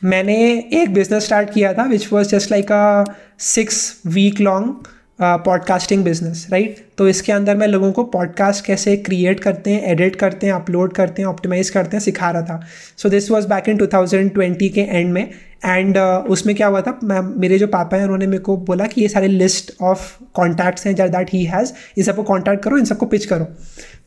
मैंने 0.05 0.37
एक 0.75 0.93
बिज़नेस 0.95 1.25
स्टार्ट 1.25 1.53
किया 1.55 1.73
था 1.75 1.85
which 1.87 2.13
was 2.13 2.29
just 2.29 2.51
like 2.51 2.73
a 2.73 3.05
six 3.45 3.79
week 4.09 4.41
long 4.41 4.89
podcasting 5.21 6.05
business 6.05 6.47
right 6.51 6.77
तो 6.99 7.09
इसके 7.09 7.33
अंदर 7.33 7.57
मैं 7.57 7.67
लोगों 7.67 7.93
को 7.93 8.05
पॉडकास्ट 8.05 8.65
कैसे 8.65 8.97
क्रिएट 8.97 9.41
करते 9.41 9.71
हैं 9.71 9.83
एडिट 9.83 10.17
करते 10.17 10.47
हैं 10.47 10.55
अपलोड 10.55 10.93
करते 10.93 11.23
हैं 11.23 11.29
ऑप्टिमाइज 11.29 11.71
करते 11.71 11.97
हैं 11.97 12.05
सिखा 12.05 12.31
रहा 12.31 12.43
था। 12.43 12.61
So 12.97 13.09
this 13.09 13.31
was 13.31 13.47
back 13.47 13.69
in 13.69 13.77
2020 13.77 14.69
के 14.69 14.81
एंड 14.81 15.13
में। 15.13 15.31
एंड 15.67 15.97
uh, 15.97 16.31
उसमें 16.31 16.57
क्या 16.57 16.67
हुआ 16.67 16.81
था? 16.81 16.99
मैं 17.05 17.21
मेरे 17.41 17.59
जो 17.59 17.67
पापा 17.67 17.97
हैं 17.97 18.05
उन्होंने 18.05 18.27
मेरे 18.27 18.39
को 18.39 18.57
बोला 18.57 18.87
कि 18.87 19.01
ये 19.01 19.09
सारे 19.09 19.29
लिस्ट 19.29 19.73
ऑफ़ 19.83 20.01
कॉन्टैक्ट्स 20.35 20.87
हैं 20.87 20.95
जर 20.95 21.09
दैट 21.09 21.31
ही 21.33 21.45
हैज़ 21.45 21.73
इन 21.99 22.05
सबको 22.05 22.23
कॉन्टैक्ट 22.23 22.63
करो 22.63 22.79
इन 22.79 22.85
सबको 22.85 23.07
पिच 23.07 23.25
करो। 23.25 23.47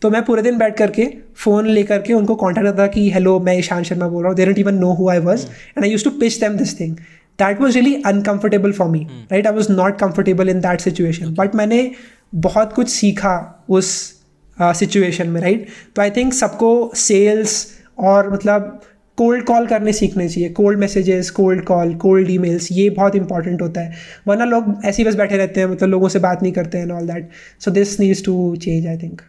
तो 0.01 0.09
मैं 0.09 0.23
पूरे 0.25 0.41
दिन 0.41 0.57
बैठ 0.57 0.77
करके 0.77 1.07
फ़ोन 1.35 1.67
लेकर 1.67 2.01
के 2.01 2.13
उनको 2.13 2.35
कॉन्टैक्ट 2.35 2.67
करता 2.69 2.87
कि 2.87 3.09
हेलो 3.11 3.39
मैं 3.39 3.57
ईशान 3.59 3.83
शर्मा 3.83 4.07
बोल 4.07 4.23
रहा 4.23 4.29
हूँ। 4.29 4.37
They 4.37 4.45
don't 4.45 4.59
even 4.59 4.75
know 4.75 4.93
who 4.93 5.09
I 5.09 5.19
was 5.19 5.45
and 5.45 5.83
I 5.83 5.91
use 5.91 6.03
to 6.03 6.09
pitch 6.09 6.39
them 6.39 6.53
this 6.53 6.79
thing 6.79 6.95
that 7.39 7.61
was 7.61 7.73
really 7.73 8.01
uncomfortable 8.05 8.71
for 8.71 8.87
me 8.87 9.07
right 9.31 9.47
I 9.47 9.53
was 9.53 9.71
not 9.71 9.99
comfortable 9.99 10.49
in 10.49 10.59
that 10.59 10.81
situation 10.81 11.33
but 11.33 11.55
मैंने 11.55 11.91
बहुत 12.35 12.73
कुछ 12.73 12.89
सीखा 12.89 13.65
उस 13.69 14.13
situation 14.61 15.23
uh, 15.23 15.29
में 15.29 15.41
right 15.41 15.59
right? 15.59 15.95
तो 15.95 16.01
I 16.01 16.11
think 16.11 16.33
सबको 16.33 16.91
sales 16.95 17.67
और 17.99 18.33
मतलब 18.33 18.81
कोल्ड 19.17 19.45
कॉल 19.45 19.65
करने 19.67 19.93
सीखने 19.93 20.27
चाहिए। 20.29 20.49
Cold 20.49 20.79
messages 20.79 21.29
cold 21.29 21.63
call 21.65 21.93
cold 21.95 22.29
emails 22.29 22.67
ये 22.71 22.89
बहुत 22.89 23.15
इंपॉर्टेंट 23.15 23.61
होता 23.61 23.81
है। 23.81 23.93
वरना 24.27 24.45
लोग 24.45 24.81
ऐसे 24.85 25.03
ही 25.03 25.09
बस 25.09 25.15
बैठे 25.15 25.37
रहते 25.37 25.59
हैं 25.59 25.67
मतलब 25.67 25.89
लोगों 25.89 26.09
से 26.09 26.19
बात 26.19 26.43
नहीं 26.43 26.53
करते 26.53 26.77
हैं 26.77 26.89
all 26.91 27.07
that 27.07 27.29
so 27.59 27.71
this 27.71 27.99
needs 27.99 28.23
to 28.25 28.55
change 28.55 28.87
I 28.87 28.97
think 28.97 29.21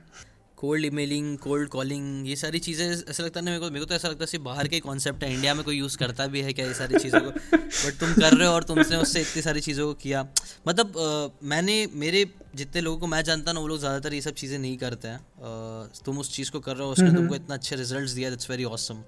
cold 0.58 0.84
emailing 0.84 1.36
cold 1.38 1.68
calling 1.70 2.28
ये 2.28 2.36
सारी 2.36 2.58
चीज़ें 2.58 2.86
ऐसा 2.86 3.22
लगता 3.22 3.40
है 3.40 3.44
मेरे 3.46 3.58
को 3.58 3.66
मेरे 3.66 3.80
को 3.80 3.86
तो 3.86 3.94
ऐसा 3.94 4.08
लगता 4.08 4.22
है 4.22 4.26
सिर्फ़ 4.26 4.44
बाहर 4.44 4.68
के 4.68 4.80
कॉन्सेप्ट 4.80 5.22
है 5.24 5.32
इंडिया 5.34 5.54
में 5.54 5.62
कोई 5.64 5.76
यूज़ 5.76 5.96
करता 5.98 6.26
भी 6.26 6.40
है 6.42 6.52
क्या 6.52 6.66
ये 6.66 6.74
सारी 6.74 6.98
चीज़ों 6.98 7.20
को? 7.20 7.30
बट 7.30 7.98
तुम 8.00 8.12
कर 8.14 8.34
रहे 8.34 8.48
हो 8.48 8.54
और 8.54 8.64
तुमने 8.64 8.96
उससे 8.96 9.20
इतनी 9.20 9.42
सारी 9.42 9.60
चीज़ों 9.60 9.86
को 9.86 9.94
किया। 10.02 10.26
मतलब 10.68 10.98
आ, 10.98 11.46
मैंने 11.48 11.76
मेरे 11.94 12.24
जितने 12.56 12.80
लोगों 12.80 12.98
को 12.98 13.06
मैं 13.06 13.22
जानता 13.24 13.52
ना 13.52 13.60
वो 13.60 13.68
लोग 13.68 13.78
ज़्यादातर 13.78 14.14
ये 14.14 14.20
सब 14.20 14.34
चीज़ें 14.34 14.58
नहीं 14.58 14.76
करते 14.78 15.08
हैं। 15.08 15.20
तुम 16.04 16.18
उस 16.18 16.32
चीज़ 16.34 16.50
को 16.50 16.60
कर 16.60 16.76
रहे 16.76 16.86
हो 16.86 16.92
उसने 16.92 17.14
तुमको। 17.14 17.34
इतना 17.34 17.54
अच्छे 17.54 17.76
रिज़ल्ट 17.76 18.10
दिया 18.10 18.30
दैट्स 18.30 18.50
वेरी 18.50 18.64
ऑसम 18.66 19.02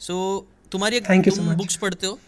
सो 0.00 0.16
तुम्हारी 0.72 1.00
तुम 1.00 1.54
बुक्स 1.54 1.76
पढ़ते 1.76 2.06
हो? 2.06 2.18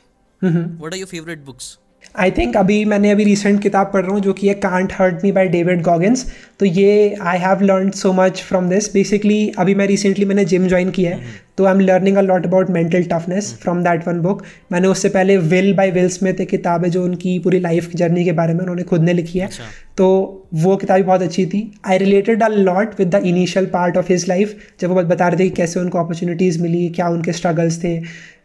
What 0.43 0.93
are 0.93 0.99
your 0.99 1.09
favourite 1.09 1.45
books 1.45 1.77
I 2.15 2.31
think 2.31 2.57
अभी 2.57 2.85
मैंने 2.85 3.11
अभी 3.11 3.25
रिसेंट 3.25 3.61
किताब 3.63 3.91
पढ़ 3.93 4.03
रहा 4.03 4.13
हूँ 4.13 4.21
जो 4.21 4.33
कि 4.33 4.49
है 4.49 4.55
can't 4.57 4.93
hurt 4.93 5.25
me 5.25 5.33
by 5.33 5.49
David 5.49 5.83
Goggins 5.83 6.25
तो 6.61 6.67
ये 6.67 7.17
I 7.23 7.39
have 7.39 7.63
learn 7.63 7.91
so 7.97 8.13
much 8.13 8.43
from 8.43 8.69
this 8.69 8.93
basically 8.93 9.49
अभी 9.59 9.75
मैं 9.75 9.87
रिसेंटली 9.87 10.25
मैंने 10.25 10.45
जिम 10.45 10.67
ज्वाइन 10.69 10.91
किया 10.91 11.11
है। 11.11 11.47
तो 11.59 11.65
I 11.65 11.75
am 11.75 11.81
learning 11.81 12.17
a 12.17 12.21
lot 12.21 12.47
about 12.47 12.71
mental 12.71 13.03
toughness 13.03 13.53
from 13.63 13.83
that 13.85 14.07
one 14.09 14.21
book 14.21 14.43
मैंने 14.73 14.89
उससे 14.89 15.09
पहले 15.09 15.37
विल 15.53 15.73
बाय 15.75 15.91
विल 15.91 16.09
स्मिथ 16.09 16.41
एक 16.41 16.49
किताब 16.49 16.85
है 16.85 16.91
जो 16.91 17.05
उनकी 17.05 17.39
पूरी 17.39 17.61
लाइफ 17.61 17.91
जर्नी 17.97 18.25
के 18.25 18.33
बारे 18.33 18.55
में 18.55 18.61
उन्होंने 18.61 18.83
खुद 18.83 19.03
ने 19.03 19.13
लिखी 19.13 19.39
है। 19.39 19.47
अच्छा। 19.47 19.65
तो 19.97 20.09
वो 20.55 20.77
किताब 20.77 21.03
बहुत 21.03 21.23
अच्छी 21.23 21.47
थी। 21.47 21.61
I 21.87 21.99
related 21.99 22.43
a 22.43 22.49
lot 22.49 22.99
with 22.99 23.15
the 23.15 23.23
initial 23.27 23.67
part 23.67 23.97
of 23.97 24.13
his 24.13 24.29
life 24.29 24.57
जब 24.81 24.91
वो 24.91 25.03
बता 25.05 25.29
रहे 25.29 25.39
थे 25.39 25.49
कि 25.49 25.57
कैसे 25.57 25.81
उनको 25.81 25.99
अपॉर्चुनिटीज़ 25.99 26.63
मिली 26.63 26.89
क्या 26.91 27.09
उनके 27.09 27.33
स्ट्रगल्स 27.33 27.83
थे। 27.85 27.97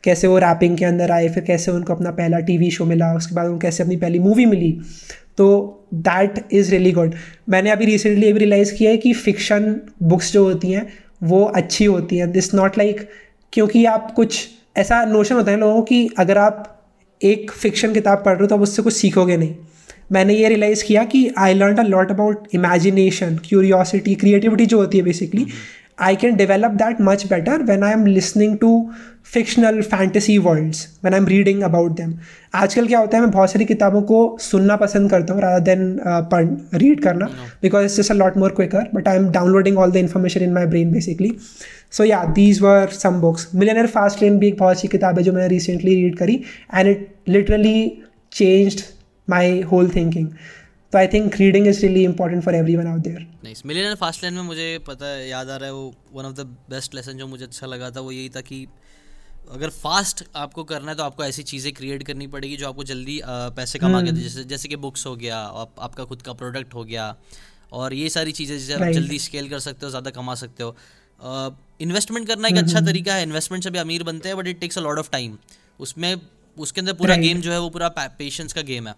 कैसे 0.03 0.27
वो 0.27 0.37
रैपिंग 0.39 0.77
के 0.77 0.85
अंदर 0.85 1.11
आए, 1.11 1.27
फिर 1.29 1.43
कैसे 1.43 1.71
उनको 1.71 1.93
अपना 1.93 2.11
पहला 2.11 2.39
टीवी 2.41 2.71
शो 2.71 2.85
मिला, 2.85 3.13
उसके 3.15 3.35
बाद 3.35 3.47
उनको 3.47 3.59
कैसे 3.59 3.83
अपनी 3.83 3.95
पहली 3.97 4.19
मूवी 4.19 4.45
मिली। 4.45 4.71
तो 5.37 5.47
दैट 5.95 6.39
इज़ 6.51 6.71
रियली 6.71 6.91
गुड 6.91 7.15
मैंने 7.49 7.69
अभी 7.71 7.85
रिसेंटली 7.85 8.29
अभी 8.29 8.39
रियलाइज़ 8.39 8.73
किया 8.73 8.91
है 8.91 8.97
कि 8.97 9.13
फ़िक्शन 9.15 9.75
बुक्स 10.03 10.31
जो 10.33 10.43
होती 10.43 10.71
हैं, 10.71 10.87
वो 11.23 11.43
अच्छी 11.45 11.85
होती 11.85 12.17
हैं। 12.17 12.31
दिस 12.31 12.53
नॉट 12.53 12.77
लाइक 12.77 13.07
क्योंकि 13.53 13.85
आप 13.85 14.11
कुछ 14.15 14.47
ऐसा 14.77 15.03
नोशन 15.05 15.35
होता 15.35 15.51
है 15.51 15.57
लोगों 15.57 15.81
की, 15.81 16.07
अगर 16.17 16.37
आप 16.37 16.69
एक 17.21 17.51
फ़िक्शन 17.51 17.93
किताब 17.93 18.23
पढ़ 18.25 18.33
रहे 18.33 18.41
हो 18.41 18.47
तो 18.47 18.55
आप 18.55 18.61
उससे 18.61 18.81
कुछ 18.81 18.93
सीखोगे 18.93 19.37
नहीं। 19.37 19.55
मैंने 20.11 20.33
ये 20.33 20.47
रियलाइज़ 20.49 20.83
किया 20.85 21.03
कि 21.05 21.27
I 21.37 21.53
learn 21.53 21.77
a 21.77 21.83
lot 21.83 22.11
about 22.11 22.47
imagination 22.55 23.37
curiosity 23.45 24.15
creativity 24.15 24.65
जो 24.65 24.77
होती 24.77 24.97
है 24.97 25.03
basically 25.03 25.45
I 25.97 26.15
can 26.15 26.35
develop 26.35 26.77
that 26.77 26.99
much 26.99 27.29
better 27.29 27.63
when 27.63 27.83
I 27.83 27.91
am 27.91 28.05
listening 28.05 28.57
to 28.59 28.91
fictional 29.23 29.81
fantasy 29.83 30.39
worlds 30.39 30.97
when 31.01 31.13
I'm 31.13 31.25
reading 31.25 31.61
about 31.63 31.97
them. 31.97 32.13
आजकल 32.55 32.87
क्या 32.87 32.99
होता 32.99 33.17
है 33.17 33.23
मैं 33.23 33.31
बहुत 33.31 33.51
सारी 33.51 33.65
किताबों 33.65 34.01
को 34.01 34.37
सुनना 34.41 34.75
पसंद 34.75 35.09
करता 35.11 35.33
हूँ 35.33 35.41
रादर 35.41 35.63
देन 35.65 35.99
पढ़ 36.31 36.79
रीड 36.79 37.03
करना 37.03 37.25
because 37.61 37.85
it's 37.85 37.97
just 37.97 38.11
a 38.11 38.15
lot 38.15 38.37
more 38.37 38.51
quicker 38.55 38.89
but 38.95 39.07
I 39.07 39.17
am 39.17 39.29
downloading 39.31 39.77
all 39.77 39.91
the 39.91 39.97
information 39.97 40.43
in 40.43 40.53
my 40.53 40.65
brain 40.65 40.91
basically 40.93 41.31
so 41.91 42.03
yeah 42.03 42.23
these 42.35 42.61
were 42.61 42.87
some 42.93 43.21
books 43.21 43.47
millionaire 43.55 43.87
fast 43.87 44.21
lane 44.21 44.39
भी 44.39 44.47
एक 44.47 44.57
बहुत 44.59 44.75
अच्छी 44.75 44.87
किताब 44.87 45.17
है 45.17 45.23
जो 45.23 45.33
मैंने 45.33 45.47
रिसेंटली 45.47 45.95
रीड 45.95 46.17
करी 46.17 46.41
and 46.75 46.87
it 46.87 47.07
literally 47.29 47.77
changed 48.31 48.81
my 49.27 49.61
whole 49.71 49.89
thinking 49.95 50.27
तो 50.93 50.97
I 50.97 51.07
think 51.07 51.35
reading 51.35 51.67
is 51.67 51.81
really 51.81 52.03
important 52.03 52.43
for 52.43 52.55
everyone 52.75 52.87
out 52.87 52.99
there 52.99 53.21
nice 53.43 53.65
millionaire 53.65 53.95
fast 53.95 54.23
lane 54.23 54.33
में 54.33 54.41
मुझे 54.41 54.79
पता 54.87 55.05
है 55.05 55.29
याद 55.29 55.49
आ 55.49 55.55
रहा 55.55 55.65
है 55.65 55.73
वो 55.73 55.95
one 56.13 56.25
of 56.25 56.33
the 56.33 56.39
best 56.69 56.95
lesson 56.95 57.13
जो 57.13 57.27
मुझे 57.27 57.45
अच्छा 57.45 57.67
लगा 57.67 57.89
था 57.91 57.99
वो 57.99 58.11
यही 58.11 58.29
था 58.29 58.41
कि 58.41 58.67
अगर 59.51 59.69
फास्ट 59.69 60.23
आपको 60.35 60.63
करना 60.63 60.91
है 60.91 60.97
तो 60.97 61.03
आपको 61.03 61.23
ऐसी 61.23 61.43
चीज़ें 61.43 61.73
क्रिएट 61.73 62.03
करनी 62.03 62.27
पड़ेगी 62.27 62.57
जो 62.57 62.67
आपको 62.69 62.83
जल्दी 62.83 63.21
पैसे 63.25 63.79
कमा 63.79 64.01
के 64.01 64.09
hmm. 64.09 64.19
जैसे 64.19 64.43
जैसे 64.43 64.67
कि 64.67 64.75
बुक्स 64.75 65.05
हो 65.05 65.15
गया 65.15 65.37
आप, 65.37 65.75
आपका 65.79 66.03
खुद 66.03 66.21
का 66.21 66.33
प्रोडक्ट 66.33 66.73
हो 66.73 66.83
गया 66.83 67.15
और 67.71 67.93
ये 67.93 68.09
सारी 68.09 68.31
चीज़ें 68.31 68.57
जैसे 68.57 68.73
आप 68.73 68.91
जल्दी 68.91 69.19
स्केल 69.19 69.49
कर 69.49 69.59
सकते 69.59 69.85
हो 69.85 69.89
ज़्यादा 69.89 70.11
कमा 70.11 70.35
सकते 70.35 70.63
हो। 70.63 70.75
इन्वेस्टमेंट 71.81 72.27
करना 72.27 72.47
एक 72.47 72.57
अच्छा 72.57 72.79
hmm. 72.79 72.87
तरीका 72.87 73.15
है 73.15 73.23
इन्वेस्टमेंट 73.23 73.63
से 73.63 73.69
भी 73.69 73.79
अमीर 73.79 74.03
बनते 74.03 74.29
हैं 74.29 74.37
but 74.37 74.47
it 74.47 74.59
takes 74.59 74.77
a 74.77 74.81
lot 74.81 74.99
of 74.99 75.09
time 75.11 75.37
उसमें 75.79 76.15
उसके 76.57 76.81
अंदर 76.81 76.93
पूरा 76.93 77.15
गेम 77.15 77.41
जो 77.41 77.51
है 77.51 77.59
वो 77.59 77.69
पूरा 77.69 77.89
पेशेंस 77.99 78.53
का 78.53 78.61
गेम 78.61 78.87
है। 78.87 78.95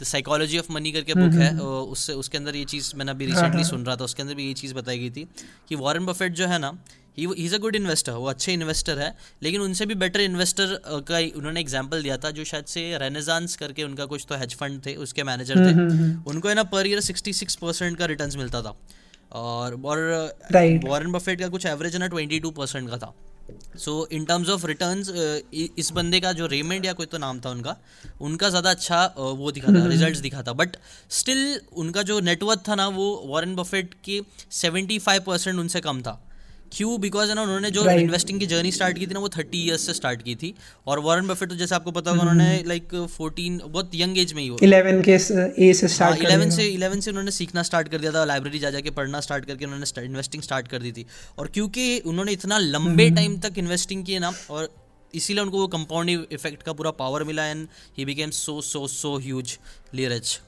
द 0.00 0.04
साइकोलॉजी 0.04 0.58
ऑफ़ 0.58 0.72
मनी 0.72 0.92
करके 0.92 1.14
बुक 1.14 1.34
है 1.34 1.50
उससे 1.58 2.12
उसके 2.14 2.38
अंदर 2.38 2.56
ये 2.56 2.64
चीज़ 2.66 2.92
मैंने 2.96 3.10
अभी 3.10 3.26
रिसेंटली 3.26 3.48
हाँ, 3.48 3.54
हाँ। 3.54 3.70
सुन 3.70 3.84
रहा 3.86 3.96
था 3.96 4.04
उसके 4.04 4.22
अंदर 4.22 4.34
भी 4.34 4.46
ये 4.46 4.54
चीज़ 4.54 4.74
बताई 4.74 4.98
गई 4.98 5.10
थी 5.10 5.26
कि 5.68 5.74
वॉरेन 5.76 6.06
बफेट 6.06 6.32
जो 6.34 6.46
है 6.46 6.58
ना 6.58 6.72
he 7.18 7.26
is 7.36 7.54
a 7.54 7.58
good 7.58 7.76
investor 7.76 8.12
वो 8.14 8.26
अच्छे 8.28 8.52
इन्वेस्टर 8.52 8.98
है 8.98 9.14
लेकिन 9.42 9.60
उनसे 9.60 9.86
भी 9.86 9.94
बेटर 9.96 10.20
इन्वेस्टर 10.20 10.74
का 11.08 11.18
उन्होंने 11.38 11.60
एग्ज़ाम्पल 11.60 12.02
दिया 12.02 12.16
था 12.16 12.30
जो 12.30 12.44
शायद 12.44 12.64
से 12.66 12.82
रेनेजांस 12.98 13.56
करके 13.56 13.84
उनका 13.84 14.04
कुछ 14.06 14.26
तो 14.28 14.36
हेज 14.36 14.54
फंड 14.54 14.84
थे 14.86 14.94
उसके 14.98 15.22
मैनेजर 15.24 15.56
थे। 15.56 15.70
हम्म, 15.70 15.80
हम्म, 15.80 16.02
हम्म। 16.02 16.30
उनको 16.30 16.48
है 16.48 16.54
ना 16.54 16.62
पर 16.74 16.86
ईयर 16.86 17.00
सिक्सटी 17.00 17.32
सिक्स 17.32 17.54
परसेंट 17.56 17.96
का 17.98 18.06
रिटर्न 18.06 18.38
मिलता 18.38 18.62
था। 18.62 18.76
और 19.32 19.74
वॉरेन 19.76 21.12
बफेट 21.12 21.40
का 21.40 21.48
कुछ 21.48 21.66
एवरेज 21.66 21.92
है 21.92 21.98
ना 21.98 22.06
ट्वेंटी 22.08 22.40
टू 22.40 22.50
परसेंट 22.50 22.88
का 22.90 22.98
था। 22.98 23.12
So 23.78 23.92
in 24.12 24.24
terms 24.24 24.48
of 24.48 24.66
return 24.66 25.02
इस 25.78 25.90
बंदे 25.92 26.20
का 26.20 26.32
जो 26.32 26.46
रेमेंड 26.46 26.86
या 26.86 26.92
कोई 26.92 27.06
तो 27.06 27.18
नाम 27.18 27.40
था 27.40 27.50
उनका 27.50 27.76
उनका 28.20 28.48
ज़्यादा 28.50 28.70
अच्छा 28.70 29.02
uh, 29.08 29.36
वो 29.36 29.50
दिखा 29.52 29.68
था 29.68 29.86
रिज़ल्ट 29.86 30.08
हम्म। 30.08 30.22
दिखा 30.22 30.42
था 30.42 30.52
बट 30.54 30.76
स्टिल 31.10 31.60
उनका 31.74 32.02
जो 32.02 32.20
नेटवर्थ 32.22 32.68
था 32.68 32.74
ना 32.74 32.88
वो 32.90 33.10
वॉरेन 33.26 33.54
बफेट 33.56 33.94
के 34.04 34.20
सेवेंटी 34.52 34.98
फाइव 34.98 35.22
परसेंट 35.26 35.58
उनसे 35.58 35.80
कम 35.80 36.02
था 36.02 36.20
क्यों? 36.72 36.98
बिकॉज़ 37.00 37.28
है 37.28 37.34
ना 37.34 37.42
उन्होंने 37.42 37.70
जो 37.70 37.84
इन्वेस्टिंग 37.90 38.40
की 38.40 38.46
जर्नी 38.46 38.72
स्टार्ट 38.72 38.98
की 38.98 39.06
थी 39.06 39.14
ना 39.14 39.20
वो 39.20 39.28
थर्टी 39.28 39.58
ईयर्स 39.58 39.86
से 39.86 39.94
स्टार्ट 39.94 40.22
की 40.22 40.34
थी। 40.36 40.54
और 40.86 40.98
वॉरेन 41.00 41.26
बफेट 41.26 41.48
तो 41.48 41.56
जैसे 41.56 41.74
आपको 41.74 41.90
पता 41.92 42.10
होगा 42.10 42.22
उन्होंने 42.22 42.62
लाइक 42.66 42.94
हम्म। 42.94 43.06
फोर्टीन 43.08 43.60
बहुत 43.66 43.90
यंग 43.94 44.18
एज 44.18 44.32
में 44.32 44.42
ही 44.42 44.50
इलेवन 44.62 45.02
के 45.02 45.12
ए 45.12 45.72
से 45.72 45.88
स्टार्ट 45.88 46.22
इलेवन 46.22 46.50
से 46.50 46.66
इलेवन 46.68 47.00
से 47.00 47.10
उन्होंने 47.10 47.30
सीखना 47.32 47.62
स्टार्ट 47.62 47.88
कर 47.88 47.98
दिया 47.98 48.12
था 48.12 48.24
लाइब्रेरी 48.26 48.58
जा 48.58 48.70
जाके 48.70 48.90
पढ़ना 48.98 49.20
स्टार्ट 49.20 49.44
करके 49.44 49.64
उन्होंने 49.64 50.04
इन्वेस्टिंग 50.04 50.42
स्टार्ट 50.42 50.68
कर 50.68 50.82
दी 50.82 50.92
थी। 50.92 51.06
और 51.38 51.50
क्योंकि 51.54 51.98
उन्होंने 52.06 52.32
इतना 52.32 52.58
लंबे 52.58 53.10
टाइम 53.10 53.30
हम्म। 53.30 53.40
तक 53.40 53.58
इन्वेस्टिंग 53.58 54.04
किए 54.04 54.18
ना 54.18 54.32
और 54.50 54.68
इसीलिए 55.14 55.42
उनको 55.42 55.58
वो 55.58 55.66
कंपाउंडिंग 55.68 56.24
इफ़ेक्ट 56.32 56.62
का 56.62 56.72
पूरा 56.72 56.90
पावर 56.98 57.24
मिला 57.24 57.44
and 57.46 57.66
he 57.98 58.04
became 58.04 58.30
so 58.32 58.60
so 58.62 58.86
so 58.88 59.16
huge 59.18 59.58
लियरज 59.94 60.38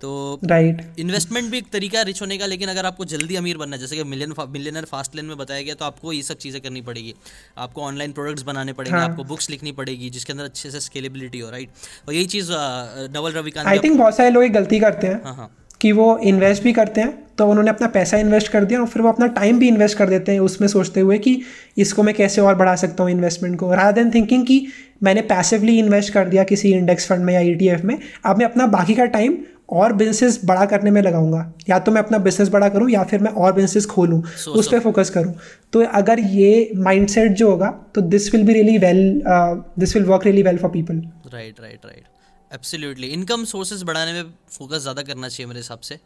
तो 0.00 0.40
राइट 0.44 0.76
right. 0.76 0.98
इन्वेस्टमेंट 1.00 1.50
भी 1.50 1.58
एक 1.58 1.70
तरीका 1.72 1.98
है 1.98 2.04
रिच 2.04 2.20
होने 2.22 2.38
का 2.38 2.46
लेकिन 2.46 2.68
अगर 2.68 2.86
आपको 2.86 3.04
जल्दी 3.04 3.36
अमीर 3.36 3.56
बनना 3.56 3.76
है 3.76 3.80
जैसे 3.80 3.96
कि 3.96 4.04
मिलियन 4.04 4.34
मिलियनर 4.48 4.84
फास्ट 4.84 5.14
लेन 5.16 5.26
में 5.26 5.36
बताया 5.36 5.62
गया 5.62 5.74
तो 5.74 5.84
आपको 5.84 6.12
ये 6.12 6.22
सब 6.22 6.36
चीज़ें 6.36 6.60
करनी 6.62 6.80
पड़ेगी 6.80 7.14
आपको 7.58 7.82
ऑनलाइन 7.82 8.12
प्रोडक्ट्स 8.12 8.42
बनाने 8.42 8.72
पड़ेंगे 8.72 8.98
हाँ. 8.98 9.08
आपको 9.08 9.24
बुक्स 9.24 9.50
लिखनी 9.50 9.72
पड़ेगी 9.72 10.10
जिसके 10.10 10.32
अंदर 10.32 10.44
अच्छे 10.44 10.70
से 10.70 10.80
स्केलेबिलिटी 10.80 11.38
हो 11.38 11.50
राइट 11.50 11.68
और 12.08 12.14
यही 12.14 12.26
चीज़ 12.26 12.50
नवल 13.12 13.32
रविकांत 13.32 13.66
आई 13.66 13.78
थिंक 13.78 13.98
बहुत 13.98 14.16
सारे 14.16 14.30
लोग 14.30 14.44
गलती 14.52 14.80
करते 14.80 15.06
हैं 15.06 15.22
हाँ 15.24 15.34
हाँ 15.34 15.50
कि 15.80 15.92
वो 15.92 16.18
इन्वेस्ट 16.18 16.62
भी 16.62 16.72
करते 16.72 17.00
हैं 17.00 17.26
तो 17.38 17.46
उन्होंने 17.46 17.70
अपना 17.70 17.86
पैसा 17.86 18.16
इन्वेस्ट 18.16 18.48
कर 18.48 18.64
दिया 18.64 18.80
और 18.80 18.86
फिर 18.86 19.02
वो 19.02 19.08
अपना 19.08 19.26
टाइम 19.26 19.58
भी 19.58 19.68
इन्वेस्ट 19.68 19.98
कर 19.98 20.08
देते 20.08 20.32
हैं 20.32 20.40
उसमें 20.40 20.68
सोचते 20.68 21.00
हुए 21.00 21.18
कि 21.18 21.40
इसको 21.78 22.02
मैं 22.02 22.14
कैसे 22.14 22.40
और 22.40 22.54
बढ़ा 22.54 22.74
सकता 22.76 23.02
हूँ 23.02 23.10
इन्वेस्टमेंट 23.10 23.58
को 23.60 23.72
रादर 23.74 24.02
देन 24.02 24.10
थिंकिंग 24.10 24.46
कि 24.46 24.66
मैंने 25.02 25.20
पैसिवली 25.22 25.78
इन्वेस्ट 25.78 26.12
कर 26.12 26.28
दिया 26.28 26.44
किसी 26.44 26.72
इंडेक्स 26.72 27.08
फंड 27.08 27.24
में 27.24 27.32
या 27.34 27.40
ई 27.40 27.76
में 27.84 27.98
अब 28.24 28.38
मैं 28.38 28.44
अपना 28.44 28.66
बाकी 28.66 28.94
का 28.94 29.04
टाइम 29.04 29.36
और 29.68 29.92
बिज़नेस 29.92 30.40
बड़ा 30.44 30.64
करने 30.66 30.90
में 30.90 31.00
लगाऊँगा। 31.02 31.52
या 31.68 31.78
तो 31.78 31.92
मैं 31.92 32.02
अपना 32.02 32.18
बिज़नेस 32.20 32.48
बड़ा 32.48 32.68
करूँ 32.68 32.90
या 32.90 33.02
फिर 33.04 33.20
मैं 33.20 33.30
और 33.32 33.52
बिज़नेस 33.52 33.86
खोलूं 33.86 34.20
so, 34.22 34.48
उस 34.48 34.68
पर 34.68 34.80
फोकस 34.80 35.10
करूँ। 35.10 35.34
तो 35.72 35.84
अगर 35.94 36.20
ये 36.20 36.70
माइंडसेट 36.78 37.32
जो 37.32 37.50
होगा 37.50 37.70
तो 37.94 38.00
this 38.02 38.32
will 38.34 38.44
be 38.46 38.52
really 38.52 38.76
well 38.78 39.22
this 39.78 39.96
will 39.96 40.04
work 40.06 40.24
really 40.24 40.42
well 40.42 40.58
for 40.58 40.70
people 40.70 41.02
right 41.32 41.60
right 41.60 41.86
right 41.86 42.04
absolutely 42.50 43.06
income 43.08 43.44
sources 43.46 43.82
बढ़ाने 43.82 44.12
में 44.12 44.30
फोकस 44.50 44.82
ज़्यादा 44.82 45.02
करना 45.02 45.28
चाहिए 45.28 45.46
मेरे 45.46 45.60
हिसाब 45.60 45.80
से। 45.80 45.98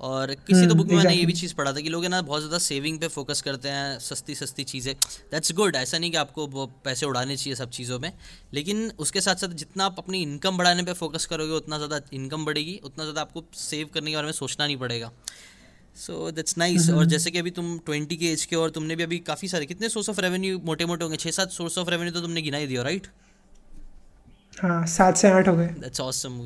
और 0.00 0.34
किसी 0.46 0.66
तो 0.66 0.74
बुक 0.74 0.86
में 0.86 0.96
मैंने 0.96 1.14
ये 1.14 1.24
भी 1.26 1.32
चीज़ 1.32 1.54
पढ़ा 1.54 1.72
था 1.72 1.80
कि 1.80 1.88
लोग 1.88 2.02
है 2.04 2.08
ना 2.08 2.20
बहुत 2.22 2.40
ज़्यादा 2.40 2.58
सेविंग 2.58 2.98
पे 3.00 3.08
फोकस 3.08 3.40
करते 3.42 3.68
हैं 3.68 3.98
सस्ती 4.00 4.34
सस्ती 4.34 4.64
चीज़ें। 4.64 4.94
दैट्स 5.32 5.52
गुड 5.52 5.76
ऐसा 5.76 5.98
नहीं 5.98 6.10
कि 6.10 6.16
आपको 6.16 6.66
पैसे 6.84 7.06
उड़ाने 7.06 7.36
चाहिए 7.36 7.54
सब 7.56 7.70
चीज़ों 7.70 7.98
में। 7.98 8.12
लेकिन 8.54 8.90
उसके 8.98 9.20
साथ 9.20 9.36
साथ 9.36 9.54
जितना 9.56 9.84
आप 9.84 9.98
अपनी 9.98 10.22
इनकम 10.22 10.58
बढ़ाने 10.58 10.82
पे 10.82 10.92
फोकस 10.94 11.26
करोगे 11.26 11.52
उतना 11.54 11.76
ज़्यादा 11.78 12.00
इनकम 12.12 12.44
बढ़ेगी 12.44 12.80
उतना 12.84 13.04
ज़्यादा 13.04 13.20
आपको 13.20 13.44
सेव 13.56 13.88
करने 13.94 14.10
के 14.10 14.16
बारे 14.16 14.26
में 14.26 14.32
सोचना 14.34 14.66
नहीं 14.66 14.76
पड़ेगा। 14.76 15.10
सो 15.96 16.30
दैट्स 16.30 16.58
नाइस 16.58 16.88
और 16.90 17.04
जैसे 17.06 17.30
कि 17.30 17.38
अभी 17.38 17.50
तुम 17.52 17.78
ट्वेंटी 17.86 18.16
के 18.16 18.32
एज 18.32 18.44
के 18.44 18.56
और 18.56 18.70
तुमने 18.70 18.96
भी 18.96 19.02
अभी 19.02 19.18
काफ़ी 19.26 19.48
सारे 19.48 19.66
कितने 19.66 19.88
सोर्स 19.88 20.10
ऑफ़ 20.10 20.20
रेवेन्यू 20.20 20.58
मोटे 20.64 20.86
मोटे 20.86 21.04
होंगे 21.04 21.16
छः 21.16 21.30
सात 21.30 21.50
सोर्स 21.52 21.78
ऑफ़ 21.78 21.90
रेवेन्यू 21.90 22.14
तो 22.14 22.20
तुमने 22.20 22.42
गिना 22.42 22.58
ही 22.58 22.66
दिया 22.66 22.82
राइट 22.82 23.06
हाँ 24.60 24.86
सात 24.86 25.16
से 25.16 25.28
आठ 25.28 25.48
हो 25.48 25.56
गए। 25.56 25.66
दैट्स 25.80 26.00
ऑसम 26.00 26.40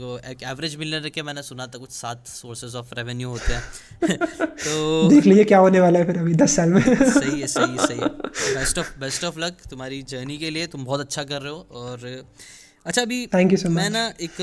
एवरेज 0.45 0.77
मिलियनर 0.77 1.09
के 1.09 1.23
मैंने 1.23 1.43
सुना 1.43 1.67
था 1.67 1.79
कुछ 1.79 1.91
सात 1.91 2.27
सोर्सेज 2.27 2.75
ऑफ़ 2.77 2.95
रेवेन्यू 2.95 3.29
होते 3.29 3.53
हैं। 3.53 4.19
तो 4.47 5.09
देख 5.09 5.27
लीजिए 5.27 5.45
क्या 5.45 5.59
होने 5.59 5.81
वाला 5.81 5.99
है 5.99 6.07
फिर 6.07 6.19
अभी 6.19 6.35
दस 6.35 6.57
साल 6.57 6.69
में। 6.69 6.83
सही 6.83 7.41
है 7.41 7.47
सही 7.47 7.77
है 7.77 7.87
सही 7.87 8.55
best 8.55 8.79
of 8.79 8.99
best 9.01 9.25
of 9.25 9.39
luck 9.39 9.57
तुम्हारी 9.71 10.03
जर्नी 10.03 10.39
के 10.39 10.51
लिए। 10.51 10.67
तुम 10.67 10.85
बहुत 10.85 11.01
अच्छा 11.01 11.25
कर 11.25 11.43
रहे 11.43 11.53
हो 11.53 11.67
और 11.73 12.25
अच्छा 12.87 13.03
अभी 13.03 13.27
थैंक 13.27 13.53
यू 13.53 13.59
सो 13.59 13.69
मैं 13.69 13.91
ना 13.91 14.07
एक 14.21 14.41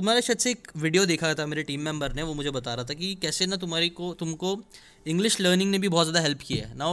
तुम्हारे 0.00 0.20
शायद 0.22 0.38
से 0.38 0.50
एक 0.50 0.68
वीडियो 0.78 1.04
देखा 1.06 1.32
था 1.34 1.44
मेरे 1.46 1.62
टीम 1.62 1.80
मेंबर 1.82 2.12
ने 2.14 2.22
वो 2.22 2.34
मुझे 2.34 2.50
बता 2.50 2.74
रहा 2.74 2.84
था 2.84 2.94
कि 2.94 3.14
कैसे 3.22 3.46
ना 3.46 3.56
तुम्हारी 3.58 3.88
को 3.90 4.12
तुमको 4.14 4.52
इंग्लिश 5.06 5.40
लर्निंग 5.40 5.70
ने 5.70 5.78
भी 5.78 5.88
बहुत 5.88 6.06
ज़्यादा 6.06 6.20
हेल्प 6.20 6.40
किया 6.40 6.66
है। 6.66 6.76
ना 6.76 6.86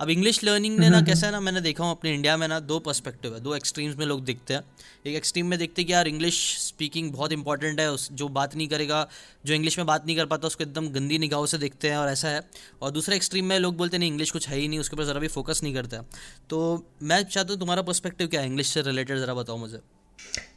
अब 0.00 0.10
इंग्लिश 0.10 0.42
लर्निंग 0.44 0.78
ने 0.78 0.88
ना 0.90 1.00
कैसा 1.02 1.26
है 1.26 1.32
ना 1.32 1.40
मैंने 1.40 1.60
देखा 1.60 1.84
हूँ 1.84 1.90
अपने 1.90 2.14
इंडिया 2.14 2.36
में 2.36 2.46
ना 2.48 2.58
दो 2.62 2.78
पर्सपेक्टिव 2.78 3.34
है 3.34 3.40
दो 3.40 3.54
एक्सट्रीम्स 3.54 3.96
में 3.98 4.04
लोग 4.06 4.24
देखते 4.24 4.54
हैं। 4.54 4.62
एक 5.06 5.16
एक्सट्रीम 5.16 5.46
में 5.46 5.58
देखते 5.58 5.82
हैं 5.82 5.86
कि 5.86 5.92
यार 5.92 6.08
इंग्लिश 6.08 6.38
स्पीकिंग 6.58 7.12
बहुत 7.12 7.32
इंपॉर्टेंट 7.32 7.80
है 7.80 7.90
उस 7.92 8.08
जो 8.12 8.28
बात 8.30 8.56
नहीं 8.56 8.68
करेगा 8.68 9.06
जो 9.44 9.54
इंग्लिश 9.54 9.78
में 9.78 9.86
बात 9.86 10.06
नहीं 10.06 10.16
कर 10.16 10.26
पाता 10.26 10.46
उसको 10.46 10.64
एकदम 10.64 10.88
गंदी 10.88 11.18
निगाहों 11.18 11.46
से 11.46 11.58
देखते 11.58 11.90
हैं 11.90 11.96
और 11.96 12.08
ऐसा 12.08 12.28
है। 12.28 12.42
और 12.82 12.90
दूसरे 12.90 13.16
एक्सट्रीम 13.16 13.44
में 13.44 13.58
लोग 13.58 13.76
बोलते 13.76 13.96
हैं 13.96 14.00
नहीं 14.00 14.10
इंग्लिश 14.10 14.30
कुछ 14.30 14.48
है 14.48 14.58
ही 14.58 14.66
नहीं 14.68 14.78
उसके 14.78 14.96
ऊपर 14.96 15.04
ज़रा 15.04 15.20
भी 15.20 15.28
फोकस 15.28 15.60
नहीं 15.62 15.74
करता 15.74 16.04
तो 16.50 16.60
मैं 17.04 17.22
चाहता 17.24 17.52
हूँ 17.52 17.60
तुम्हारा 17.60 17.82
पर्सपेक्टिव 17.84 18.28
क्या 18.28 18.40
है 18.40 18.46
इंग्लिश 18.46 18.68
से 18.68 18.82
रिलेटेड 18.82 19.18
ज़रा 19.18 19.34
बताओ 19.34 19.56
मुझे। 19.56 19.80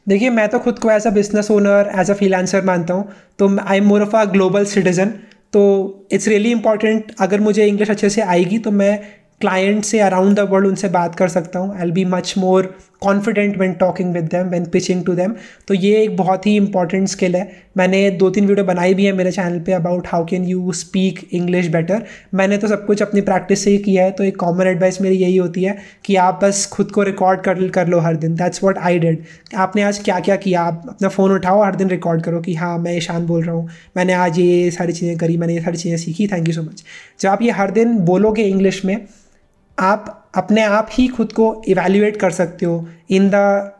देखिए, 0.07 0.29
मैं 0.29 0.47
तो 0.49 0.59
खुद 0.59 0.79
को 0.79 0.91
as 0.91 1.07
a 1.07 1.09
business 1.09 1.51
owner 1.51 1.91
as 1.99 2.11
a 2.11 2.13
freelancer 2.13 2.63
मानता 2.65 2.93
हूँ 2.93 3.09
तो 3.39 3.57
I 3.59 3.77
am 3.77 3.85
more 3.85 4.01
of 4.01 4.15
a 4.17 4.23
global 4.25 4.65
citizen 4.65 5.13
तो 5.53 5.61
इट्स 6.11 6.27
रियली 6.27 6.51
इंपॉर्टेंट 6.51 7.11
अगर 7.19 7.39
मुझे 7.39 7.65
इंग्लिश 7.67 7.89
अच्छे 7.89 8.09
से 8.09 8.21
आएगी 8.21 8.57
तो 8.59 8.71
मैं 8.71 8.97
क्लाइंट 9.41 9.83
से 9.85 9.99
अराउंड 9.99 10.35
द 10.35 10.47
वर्ल्ड 10.51 10.67
उनसे 10.67 10.89
बात 10.89 11.15
कर 11.15 11.27
सकता 11.29 11.59
हूँ। 11.59 11.77
I 11.79 11.91
be 11.91 12.05
much 12.07 12.33
more 12.37 12.73
confident 13.01 13.57
when 13.57 13.71
talking 13.73 14.13
with 14.13 14.23
them 14.31 14.47
when 14.47 14.65
pitching 14.65 15.03
to 15.05 15.13
them 15.15 15.33
तो 15.67 15.73
ये 15.73 16.01
एक 16.01 16.15
बहुत 16.17 16.45
ही 16.47 16.55
इंपॉर्टेंट 16.55 17.07
स्किल 17.07 17.35
है। 17.35 17.49
मैंने 17.77 18.09
दो 18.11 18.29
तीन 18.29 18.47
वीडियो 18.47 18.65
बनाई 18.65 18.93
भी 18.93 19.05
है 19.05 19.11
मेरे 19.13 19.31
चैनल 19.31 19.59
पे 19.59 19.71
about 19.73 20.07
how 20.07 20.25
can 20.25 20.43
you 20.45 20.71
speak 20.71 21.19
English 21.33 21.67
better 21.71 22.03
मैंने 22.33 22.57
तो 22.57 22.67
सब 22.67 22.85
कुछ 22.85 23.01
अपनी 23.01 23.21
प्रैक्टिस 23.21 23.63
से 23.63 23.71
ही 23.71 23.77
किया 23.79 24.03
है 24.03 24.11
तो 24.11 24.23
एक 24.23 24.35
कॉमन 24.39 24.67
एडवाइस 24.67 25.01
मेरी 25.01 25.15
यही 25.15 25.37
होती 25.37 25.63
है 25.63 25.77
कि 26.05 26.15
आप 26.17 26.39
बस 26.43 26.65
खुद 26.73 26.91
को 26.91 27.03
रिकॉर्ड 27.03 27.41
कर 27.41 27.67
कर 27.69 27.87
लो 27.87 27.99
हर 27.99 28.15
दिन। 28.15 28.35
दैट्स 28.35 28.63
वॉट 28.63 28.77
आई 28.77 28.99
डिड 28.99 29.23
आपने 29.57 29.81
आज 29.83 29.99
क्या 29.99 30.19
क्या? 30.19 30.35
किया 30.35 30.61
आप 30.61 30.83
अपना 30.89 31.09
फ़ोन 31.09 31.31
उठाओ 31.31 31.63
हर 31.63 31.75
दिन 31.75 31.89
रिकॉर्ड 31.89 32.23
करो 32.23 32.41
कि 32.41 32.55
हाँ 32.55 32.77
मैं 32.79 32.95
ईशान 32.97 33.25
बोल 33.25 33.43
रहा 33.43 33.55
हूँ। 33.55 33.67
मैंने 33.97 34.13
आज 34.15 34.39
ये 34.39 34.69
सारी 34.71 34.93
चीज़ें 34.93 35.17
करी, 35.17 35.37
मैंने 35.37 35.53
ये 35.53 35.61
सारी 35.61 35.77
चीज़ें 35.77 35.97
सीखी। 35.97 36.27
थैंक 36.27 36.47
यू 36.47 36.53
सो 36.53 36.61
मच 36.61 36.83
जब 37.19 37.29
आप 37.29 37.41
ये 37.41 37.51
हर 37.51 37.71
दिन 37.71 37.97
बोलोगे 38.05 38.43
इंग्लिश 38.43 38.83
में 38.85 38.95
आप 39.81 40.17
अपने 40.35 40.63
आप 40.63 40.89
ही 40.91 41.07
खुद 41.07 41.31
को 41.33 41.45
इवेल्यूएट 41.67 42.17
कर 42.17 42.31
सकते 42.31 42.65
हो 42.65 42.87
in 43.09 43.29
the 43.29 43.35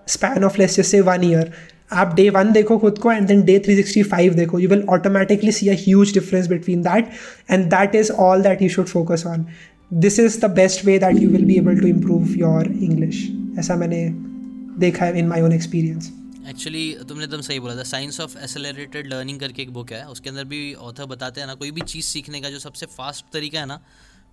span 0.08 0.44
of 0.44 0.58
less 0.60 0.76
जैसे 0.76 1.02
वन 1.02 1.24
ईयर 1.24 1.52
आप 1.94 2.14
डे 2.16 2.30
वन 2.30 2.52
देखो 2.52 2.78
खुद 2.78 2.98
को 3.00 3.12
and 3.12 3.28
then 3.28 3.42
day 3.44 3.58
three 3.60 3.76
sixty 3.76 4.04
five 4.04 4.34
देखो. 4.34 4.60
You 4.60 4.70
will 4.70 4.84
automatically 4.90 5.52
see 5.52 5.68
a 5.70 5.74
huge 5.80 6.14
difference 6.14 6.48
between 6.48 6.82
that 6.82 7.10
and 7.52 7.66
that 7.66 7.96
is 7.96 8.12
all 8.12 8.42
that 8.42 8.62
you 8.62 8.70
should 8.70 8.88
focus 8.88 9.24
on 9.28 9.46
this 9.94 10.20
is 10.20 10.40
the 10.42 10.50
best 10.56 10.86
way 10.86 10.98
that 11.00 11.22
you 11.22 11.30
will 11.30 11.46
be 11.46 11.56
able 11.56 11.80
to 11.80 11.88
improve 11.88 12.36
your 12.38 12.72
English 12.72 13.28
ऐसा 13.60 13.76
मैंने 13.76 14.08
देखा 14.80 15.06
है 15.06 15.20
in 15.20 15.28
my 15.28 15.42
own 15.42 15.54
experience 15.54 16.12
actually 16.50 16.86
तुमने 17.10 17.24
एकदम 17.24 17.42
सही 17.42 17.60
बोला 17.60 17.76
था। 17.76 17.84
Science 17.86 18.20
of 18.22 18.38
accelerated 18.44 19.08
learning 19.08 19.40
करके 19.40 19.62
एक 19.62 19.74
बुक 19.74 19.92
है। 19.92 20.04
उसके 20.06 20.30
अंदर 20.30 20.44
भी 20.44 20.74
ऑथर 20.82 21.06
बताते 21.06 21.42
हैं 21.42 21.48
ना, 21.48 21.54
कोई 21.56 21.72
भी 21.72 21.82
चीज़ 21.84 22.06
सीखने 22.06 22.42
का 22.42 22.50
जो 22.50 22.60
सबसे 22.60 22.86
फास्ट 22.98 23.26
तरीका 23.34 23.60
है 23.60 23.66
ना 23.66 23.80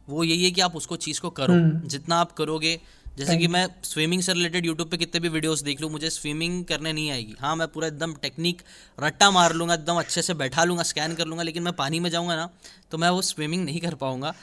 वो 0.09 0.25
यही 0.25 0.45
है 0.45 0.51
कि 0.51 0.61
आप 0.61 0.77
उसको 0.77 0.97
चीज़ 0.99 1.21
को 1.21 1.31
करो। 1.31 1.55
हम्म। 1.55 1.89
जितना 1.89 2.17
आप 2.17 2.33
करोगे 2.33 2.81
जैसे 3.17 3.37
कि 3.37 3.47
मैं 3.49 3.67
स्विमिंग 3.83 4.21
से 4.23 4.33
रिलेटेड 4.33 4.67
यूट्यूब 4.67 4.89
पे 4.91 4.97
कितने 4.97 5.21
भी 5.21 5.29
वीडियोस 5.29 5.63
देख 5.63 5.81
लूँ 5.81 5.91
मुझे 5.91 6.11
स्विमिंग 6.11 6.65
करने 6.65 6.93
नहीं 6.93 7.11
आएगी। 7.11 7.35
हाँ 7.41 7.55
मैं 7.57 7.67
पूरा 7.69 7.89
एकदम 7.89 8.13
टेक्निक 8.23 8.63
रट्टा 8.99 9.31
मार 9.31 9.53
लूँगा 9.53 9.75
एकदम 9.75 9.99
अच्छे 9.99 10.23
से 10.23 10.35
बैठा 10.35 10.65
लूँगा 10.65 10.83
स्कैन 10.83 11.15
कर 11.15 11.27
लूँगा 11.27 11.43
लेकिन 11.43 11.63
मैं 11.63 11.73
पानी 11.73 12.01
में 12.01 12.11
जाऊँगा 12.11 12.37
ना 12.37 12.49
तो 12.91 12.99
मैं 12.99 13.11
वो 13.11 13.23
स्विमिंग 13.23 13.65
नहीं 13.65 13.81
कर 13.81 13.95
पाऊँगा। 13.95 14.35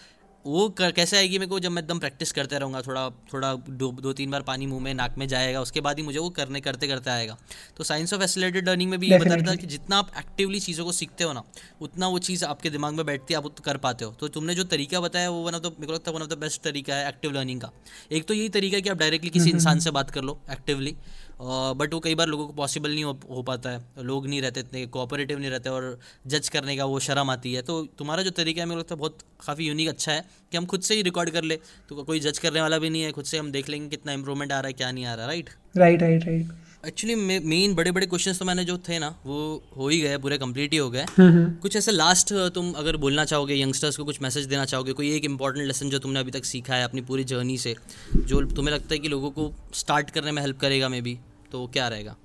वो 0.46 0.68
कर, 0.70 0.92
कैसे 0.92 1.18
आएगी 1.18 1.38
मेरे 1.40 1.50
को 1.50 1.60
जब 1.60 1.72
मैं 1.72 1.82
एकदम 1.82 2.00
प्रैक्टिस 2.00 2.32
करते 2.32 2.58
रहूँगा 2.60 2.82
थोड़ा 2.82 3.10
थोड़ा 3.34 3.54
दो 3.54 3.92
दो 4.02 4.12
तीन 4.14 4.32
बार 4.32 4.42
पानी 4.42 4.66
मुँह 4.66 4.82
में 4.84 4.94
नाक 4.94 5.18
में 5.18 5.28
जाएगा 5.28 5.62
उसके 5.62 5.82
बाद 5.82 6.00
ही 6.00 6.04
मुझे 6.04 6.20
वो 6.20 6.30
करने 6.30 6.62
करते 6.62 6.88
करते 6.88 7.10
आएगा। 7.10 7.38
तो 7.78 7.84
साइंस 7.84 8.14
ऑफ़ 8.14 8.24
एसिलेटेड 8.24 8.70
लर्निंग 8.70 8.92
में 8.92 9.00
भी 9.00 9.10
ये 9.12 9.18
बता 9.20 9.34
रहा 9.34 9.52
था 9.52 9.56
कि 9.56 9.68
जितना 9.68 9.98
आप 9.98 10.12
एक्टिवली 10.18 10.60
चीज़ों 10.60 10.86
को 10.86 10.92
सीखते 10.92 11.24
हो 11.24 11.34
ना 11.34 11.44
उतना 11.82 12.08
वो 12.08 12.20
चीज़ 12.20 12.46
आपके 12.46 12.70
दिमाग 12.70 12.94
में 12.94 13.06
बैठती 13.06 13.34
है 13.34 13.40
आप 13.40 13.60
कर 13.60 13.78
पाते 13.78 14.06
हो। 14.06 14.12
तो 14.12 14.28
तुमने 14.30 14.56
जो 14.56 14.64
तरीका 14.66 15.00
बताया 15.00 15.30
वो 15.30 15.42
वन 15.44 15.56
ऑफ़ 15.56 15.64
द 15.64 15.72
मेरे 15.72 15.88
को 15.88 15.94
लगता 15.94 16.12
है 16.12 16.18
वन 16.18 16.24
ऑफ़ 16.24 16.30
द 16.30 16.38
बेस्ट 16.38 16.62
तरीका 16.62 16.96
है 16.96 17.08
एक्टिव 17.10 17.32
लर्निंग 17.32 17.62
का। 17.62 17.72
एक 18.12 18.28
तो 18.28 18.34
यही 18.34 18.50
तरीका 18.50 18.78
है 18.78 18.82
कि 18.82 18.90
आप 18.90 18.98
डायरेक्टली 18.98 19.30
किसी 19.30 19.40
हम्म, 19.42 19.50
हम्म, 19.50 19.60
इंसान 19.60 19.80
से 19.80 19.90
हम्म। 19.90 19.96
बात 19.96 20.12
कर 20.12 20.22
लो 20.22 20.40
एक्टिवली 20.52 20.96
बट 21.42 21.94
वो 21.94 22.00
कई 22.00 22.16
बार 22.16 22.28
लोगों 22.28 22.46
को 22.48 22.54
पॉसिबल 22.54 22.94
नहीं 22.94 23.04
हो, 23.04 23.18
हो 23.30 23.42
पाता 23.44 23.70
है। 23.70 24.04
लोग 24.04 24.28
नहीं 24.28 24.42
रहते 24.42 24.60
इतने 24.60 24.86
कोऑपरेटिव 24.88 25.40
नहीं 25.40 25.50
रहते 25.50 25.70
और 25.70 25.98
जज 26.28 26.50
करने 26.50 26.76
का 26.78 26.86
वो 26.86 27.00
शर्म 27.00 27.30
आती 27.30 27.54
है। 27.54 27.62
तो 27.62 27.82
तुम्हारा 27.98 28.24
जो 28.24 28.32
तरीका 28.34 28.62
है 28.62 28.68
मेरे 28.68 28.80
लगता 28.80 28.96
है 28.96 29.00
बहुत 29.00 29.18
काफ़ी 29.46 29.68
यूनिक 29.68 29.90
अच्छा 29.90 30.12
है 30.12 30.26
कि 30.52 30.58
हम 30.58 30.66
खुद 30.66 30.82
से 30.82 30.96
ही 30.96 31.02
रिकॉर्ड 31.02 31.30
कर 31.30 31.44
ले। 31.44 31.60
तो 31.90 32.04
कोई 32.04 32.20
जज 32.20 32.40
करने 32.40 32.62
वाला 32.62 32.78
भी 32.78 32.90
नहीं 32.90 33.02
है 33.02 33.12
खुद 33.12 33.26
से 33.26 33.38
हम 33.38 33.52
देख 33.52 33.70
लेंगे 33.70 33.90
कितना 33.90 34.14
इंप्रूवमेंट 34.14 34.52
आ 34.52 34.60
रहा 34.60 34.68
है 34.68 34.74
क्या 34.74 34.92
नहीं 34.92 35.06
आ 35.06 35.16
रहा 35.16 35.26
right 35.26 35.50
right 35.78 36.02
right 36.02 36.26
right 36.26 36.48
actually 36.88 37.16
main 37.42 37.74
बड़े 37.76 37.92
बड़े 37.92 38.06
क्वेश्चन 38.06 38.34
तो 38.34 38.46
मैंने 38.46 38.64
जो 38.66 38.78
थे 38.90 38.98
ना 39.00 39.08
वो 39.26 39.38
हो 39.78 39.88
ही 39.90 40.00
गए 40.02 40.18
पूरे 40.18 40.38
कंप्लीट 40.38 40.74
ही 40.74 40.78
हो 40.78 40.90
गए। 40.90 41.02
हम्म, 41.02 41.30
हम्म। 41.30 41.52
कुछ 41.62 41.76
ऐसे 41.76 41.92
लास्ट 41.92 42.34
तुम 42.56 42.72
अगर 42.74 42.98
बोलना 42.98 43.26
चाहोगे 43.26 43.56
यंगस्टर्स 43.56 43.98
को 43.98 44.04
कुछ 44.06 44.22
मैसेज 44.22 44.46
देना 44.46 44.66
चाहोगे 44.66 44.94
कोई 44.94 45.16
एक 45.16 45.26
इंपॉर्टेंट 45.26 45.66
लेसन 45.68 45.90
जो 45.90 46.00
तुमने 46.00 46.20
अभी 46.20 46.32
तक 46.32 46.46
सीखा 46.46 46.76
है 46.76 46.84
अपनी 46.84 47.02
पूरी 47.02 47.24
जर्नी 47.24 47.58
से 47.58 47.76
जो 48.16 48.42
तुम्हें 48.46 48.74
लगता 48.76 48.94
है 48.94 49.00
कि 49.00 49.08
लोगों 49.08 49.32
को 49.32 49.52
स्टार्ट 49.74 50.10
करने 50.10 50.32
में 50.32 50.42
हेल्प 50.42 50.60
करेगा 50.60 50.90
मे 50.90 51.02
बी 51.02 51.18
तो 51.52 51.66
क्या 51.74 51.88
रहेगा? 51.88 52.16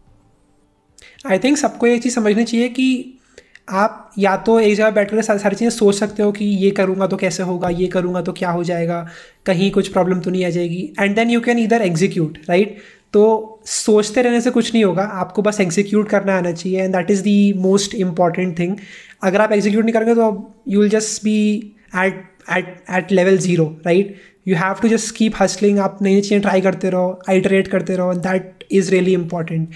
आई 1.26 1.38
थिंक 1.38 1.58
सबको 1.58 1.86
ये 1.86 1.98
चीज़ 1.98 2.14
समझनी 2.14 2.44
चाहिए 2.44 2.68
कि 2.68 3.16
आप 3.70 4.10
या 4.18 4.36
तो 4.36 4.58
एक 4.60 4.76
जगह 4.76 4.90
बैठ 4.90 5.10
कर 5.10 5.22
सारी 5.22 5.56
चीज़ें 5.56 5.70
सोच 5.70 5.94
सकते 5.94 6.22
हो 6.22 6.32
कि 6.32 6.44
ये 6.44 6.70
करूँगा 6.70 7.06
तो 7.06 7.16
कैसे 7.16 7.42
होगा 7.42 7.68
ये 7.68 7.86
करूँगा 7.86 8.22
तो 8.22 8.32
क्या 8.32 8.50
हो 8.50 8.64
जाएगा 8.64 9.06
कहीं 9.46 9.70
कुछ 9.70 9.88
प्रॉब्लम 9.88 10.20
तो 10.20 10.30
नहीं 10.30 10.44
आ 10.44 10.48
जाएगी 10.50 10.82
एंड 11.00 11.14
देन 11.16 11.30
यू 11.30 11.40
कैन 11.40 11.58
इधर 11.58 11.82
एग्जीक्यूट 11.82 12.38
राइट 12.48 12.78
तो 13.14 13.60
सोचते 13.66 14.22
रहने 14.22 14.40
से 14.40 14.50
कुछ 14.50 14.72
नहीं 14.72 14.84
होगा। 14.84 15.02
आपको 15.22 15.42
बस 15.42 15.60
एग्जीक्यूट 15.60 16.08
करना 16.08 16.36
आना 16.38 16.52
चाहिए 16.52 16.82
and 16.82 16.94
that 16.96 17.10
is 17.10 17.22
the 17.22 17.52
most 17.58 17.94
important 17.94 18.58
thing 18.58 18.76
अगर 19.22 19.40
आप 19.40 19.52
एग्जीक्यूट 19.52 19.84
नहीं 19.84 19.94
करेंगे 19.94 20.14
तो 20.14 20.54
you 20.68 20.80
will 20.80 20.90
just 20.90 21.24
be 21.24 21.38
at 21.96 22.22
at 22.56 22.76
at 22.96 23.12
level 23.12 23.38
zero 23.38 23.64
right 23.86 24.16
you 24.48 24.56
have 24.56 24.74
to 24.82 24.88
just 24.88 25.14
keep 25.16 25.32
hustling 25.40 25.78
आप 25.78 25.98
नई 26.02 26.20
चीज़ें 26.20 26.40
ट्राई 26.40 26.60
करते 26.60 26.90
रहो 26.90 27.20
आइटरेट 27.30 27.68
करते 27.68 27.96
रहो 27.96 28.14
दैट 28.28 28.64
इज़ 28.72 28.90
रियली 28.90 29.12
इंपॉर्टेंट 29.14 29.68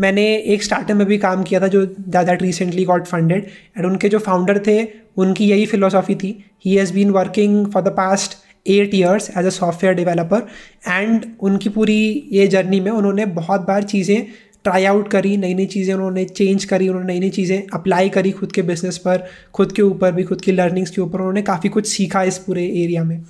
मैंने 0.00 0.24
एक 0.54 0.62
स्टार्टअप 0.62 0.96
में 0.96 1.06
भी 1.06 1.18
काम 1.18 1.42
किया 1.42 1.60
था 1.60 1.68
जो 1.68 1.84
that 1.86 2.42
recently 2.42 2.84
got 2.84 3.06
funded 3.06 3.46
and 3.76 3.86
उनके 3.86 4.08
जो 4.08 4.18
फाउंडर 4.18 4.58
थे, 4.66 4.82
उनकी 5.16 5.44
यही 5.44 5.66
फिलोसॉफी 5.66 6.14
थी। 6.14 6.28
He 6.64 6.74
has 6.74 6.92
been 6.94 7.10
working 7.10 7.66
for 7.72 7.82
the 7.82 7.88
past 7.96 8.36
eight 8.66 8.94
years 8.94 9.30
as 9.38 9.46
a 9.46 9.50
software 9.50 9.94
developer 9.96 10.46
and 10.88 11.26
उनकी 11.40 11.68
पूरी 11.68 12.28
ये 12.32 12.46
जर्नी 12.46 12.80
में 12.80 12.90
उन्होंने 12.90 13.26
बहुत 13.26 13.60
बार 13.60 13.82
चीज़ें 13.82 14.26
ट्राई 14.64 14.84
आउट 14.84 15.10
करी 15.10 15.36
नई 15.36 15.54
नई 15.54 15.66
चीज़ें 15.66 15.94
उन्होंने 15.94 16.24
चेंज 16.24 16.64
करी 16.64 16.88
उन्होंने 16.88 17.12
नई 17.12 17.20
नई 17.20 17.30
चीज़ें 17.30 17.66
अप्लाई 17.74 18.08
करी 18.08 18.30
खुद 18.30 18.52
के 18.52 18.62
बिज़नेस 18.62 18.98
पर 18.98 19.26
खुद 19.54 19.72
के 19.72 19.82
ऊपर 19.82 20.12
भी 20.12 20.22
खुद 20.22 20.40
की 20.40 20.52
लर्निंग्स 20.52 20.90
के 20.90 21.00
ऊपर 21.00 21.18
उन्होंने 21.18 21.42
काफ़ी 21.42 21.68
कुछ 21.68 21.86
सीखा 21.86 22.22
इस 22.22 22.38
पूरे 22.38 22.64
एरिया 22.64 23.04
में। 23.04 23.24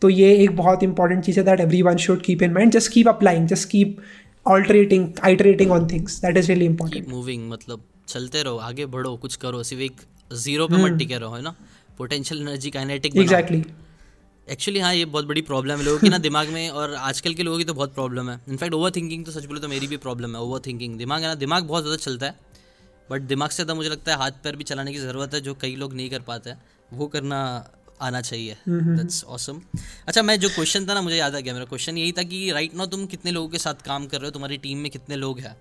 तो 0.00 0.08
ये 0.08 0.36
एक 0.36 0.56
बहुत 0.56 0.82
इंपॉर्टेंट 0.82 1.24
चीज़ 1.24 1.38
है 1.38 1.44
that 1.44 1.60
everyone 1.82 1.96
should 1.96 2.22
keep 2.22 2.42
in 2.42 2.52
mind 2.52 2.72
just 2.72 2.92
keep 2.92 3.08
applying 3.08 3.46
just 3.46 3.68
keep 3.68 3.96
altering 4.46 5.08
iterating 5.24 5.70
on 5.70 5.86
things 5.86 6.20
that 6.20 6.36
is 6.36 6.48
really 6.48 6.64
important 6.64 7.08
moving 7.08 7.50
मतलब 7.50 7.84
चलते 8.08 8.42
रहो 8.42 8.56
आगे 8.56 8.86
बढ़ो 8.86 9.16
कुछ 9.16 9.36
करो 9.36 9.62
सिर्फ़ 9.62 9.82
एक 9.82 9.92
ज़ीरो 10.36 10.66
पे 10.66 10.74
मत 10.74 10.90
hmm. 10.90 10.98
टिके 10.98 11.18
रहो 11.18 11.34
है 11.34 11.42
ना? 11.42 11.54
Potential 11.98 12.40
energy 12.40 12.70
kinetic 12.70 13.16
exactly 13.16 13.64
actually 14.52 14.80
हाँ 14.80 14.94
ये 14.94 15.04
बहुत 15.06 15.26
बड़ी 15.26 15.42
प्रॉब्लम 15.42 15.78
है। 15.78 15.84
लोगों 15.84 15.98
की 15.98 16.08
ना 16.08 16.18
दिमाग 16.20 16.48
में 16.48 16.68
और 16.70 16.94
आजकल 16.94 17.34
के 17.34 17.42
लोगों 17.42 17.58
की 17.58 17.64
तो 17.64 17.74
बहुत 17.74 17.94
प्रॉब्लम 17.94 18.30
है। 18.30 18.40
इनफैक्ट 18.48 18.74
ओवर 18.74 18.90
थिंकिंग 18.90 19.24
तो 19.26 19.32
सच 19.32 19.44
बोले 19.44 19.60
तो 19.60 19.68
मेरी 19.68 19.86
भी 19.86 19.96
प्रॉब्लम 19.98 20.34
है 20.36 20.42
ओवर 20.42 20.60
थिंकिंग 20.66 20.98
दिमाग 20.98 21.22
है 21.22 21.28
ना 21.28 21.34
दिमाग 21.36 21.64
बहुत 21.64 21.82
ज़्यादा 21.82 21.96
चलता 21.98 22.26
है। 22.26 22.50
बट 23.10 23.22
दिमाग 23.28 23.50
से 23.50 23.54
ज़्यादा 23.54 23.74
मुझे 23.74 23.88
लगता 23.88 24.12
है 24.12 24.18
हाथ 24.18 24.42
पैर 24.44 24.56
भी 24.56 24.64
चलाने 24.64 24.92
की 24.92 24.98
ज़रूरत 24.98 25.34
है 25.34 25.40
जो 25.40 25.54
कई 25.60 25.76
लोग 25.76 25.94
नहीं 25.94 26.10
कर 26.10 26.20
पाते 26.22 26.50
हैं। 26.50 26.62
वो 26.92 27.06
करना 27.08 27.38
आना 28.02 28.20
चाहिए। 28.20 28.56
दैट्स 28.68 29.24
ऑसम 29.26 29.60
अच्छा 30.08 30.22
मैं 30.22 30.38
जो 30.40 30.48
क्वेश्चन 30.48 30.86
था 30.86 30.94
ना 30.94 31.02
मुझे 31.02 31.16
याद 31.16 31.34
आ 31.34 31.40
गया। 31.40 31.54
मेरा 31.54 31.64
क्वेश्चन 31.66 31.98
यही 31.98 32.12
था 32.12 32.22
कि 32.24 32.50
राइट 32.52 32.74
नाउ 32.74 32.86
तुम 32.86 33.06
कितने 33.06 33.30
लोगों 33.30 33.48
के 33.48 33.58
साथ 33.58 33.86
काम 33.86 34.06
कर 34.06 34.18
रहे 34.18 34.26
हो? 34.26 34.32
तुम्हारी 34.32 34.56
टीम 34.58 34.78
में 34.78 34.90
कितने 34.90 35.16
लोग 35.16 35.40
हैं? 35.40 35.56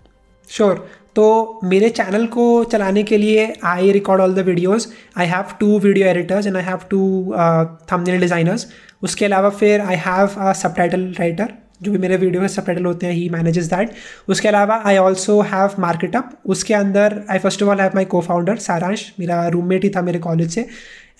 श्योर. 0.51 0.87
तो 1.15 1.59
मेरे 1.63 1.89
चैनल 1.89 2.25
को 2.27 2.43
चलाने 2.71 3.03
के 3.03 3.17
लिए 3.17 3.53
I 3.65 3.91
record 3.91 4.21
all 4.21 4.33
the 4.35 4.39
videos 4.45 4.87
I 5.17 5.27
have 5.27 5.55
two 5.59 5.79
video 5.79 6.07
editors 6.07 6.47
and 6.47 6.57
I 6.57 6.63
have 6.63 6.79
two 6.89 6.99
thumbnail 7.91 8.19
designers 8.21 8.67
उसके 9.03 9.25
अलावा 9.25 9.49
फिर 9.49 9.81
आई 9.81 9.95
हैव 10.05 10.39
अ 10.39 10.53
सब 10.53 10.75
टाइटल 10.75 11.01
राइटर 11.19 11.53
जो 11.83 11.91
भी 11.91 11.97
मेरे 11.97 12.17
वीडियो 12.17 12.41
में 12.41 12.47
सब 12.47 12.65
टाइटल 12.65 12.85
होते 12.85 13.05
हैं 13.05 13.13
ही 13.13 13.27
मैनेजेस 13.29 13.65
दैट 13.65 13.91
उसके 14.29 14.47
अलावा 14.47 14.81
आई 14.85 14.97
ऑल्सो 14.97 15.39
हैव 15.51 15.75
मार्केटअप 15.79 16.31
उसके 16.45 16.73
अंदर 16.73 17.21
I 17.29 17.39
first 17.39 17.63
of 17.63 17.69
all 17.69 17.81
have 17.81 17.91
my 17.95 18.05
cofounder 18.21 18.55
Saransh 18.67 19.11
मेरा 19.19 19.45
रूममेट 19.47 19.83
ही 19.83 19.89
था 19.89 20.01
मेरे 20.01 20.19
कॉलेज 20.19 20.53
से. 20.55 20.67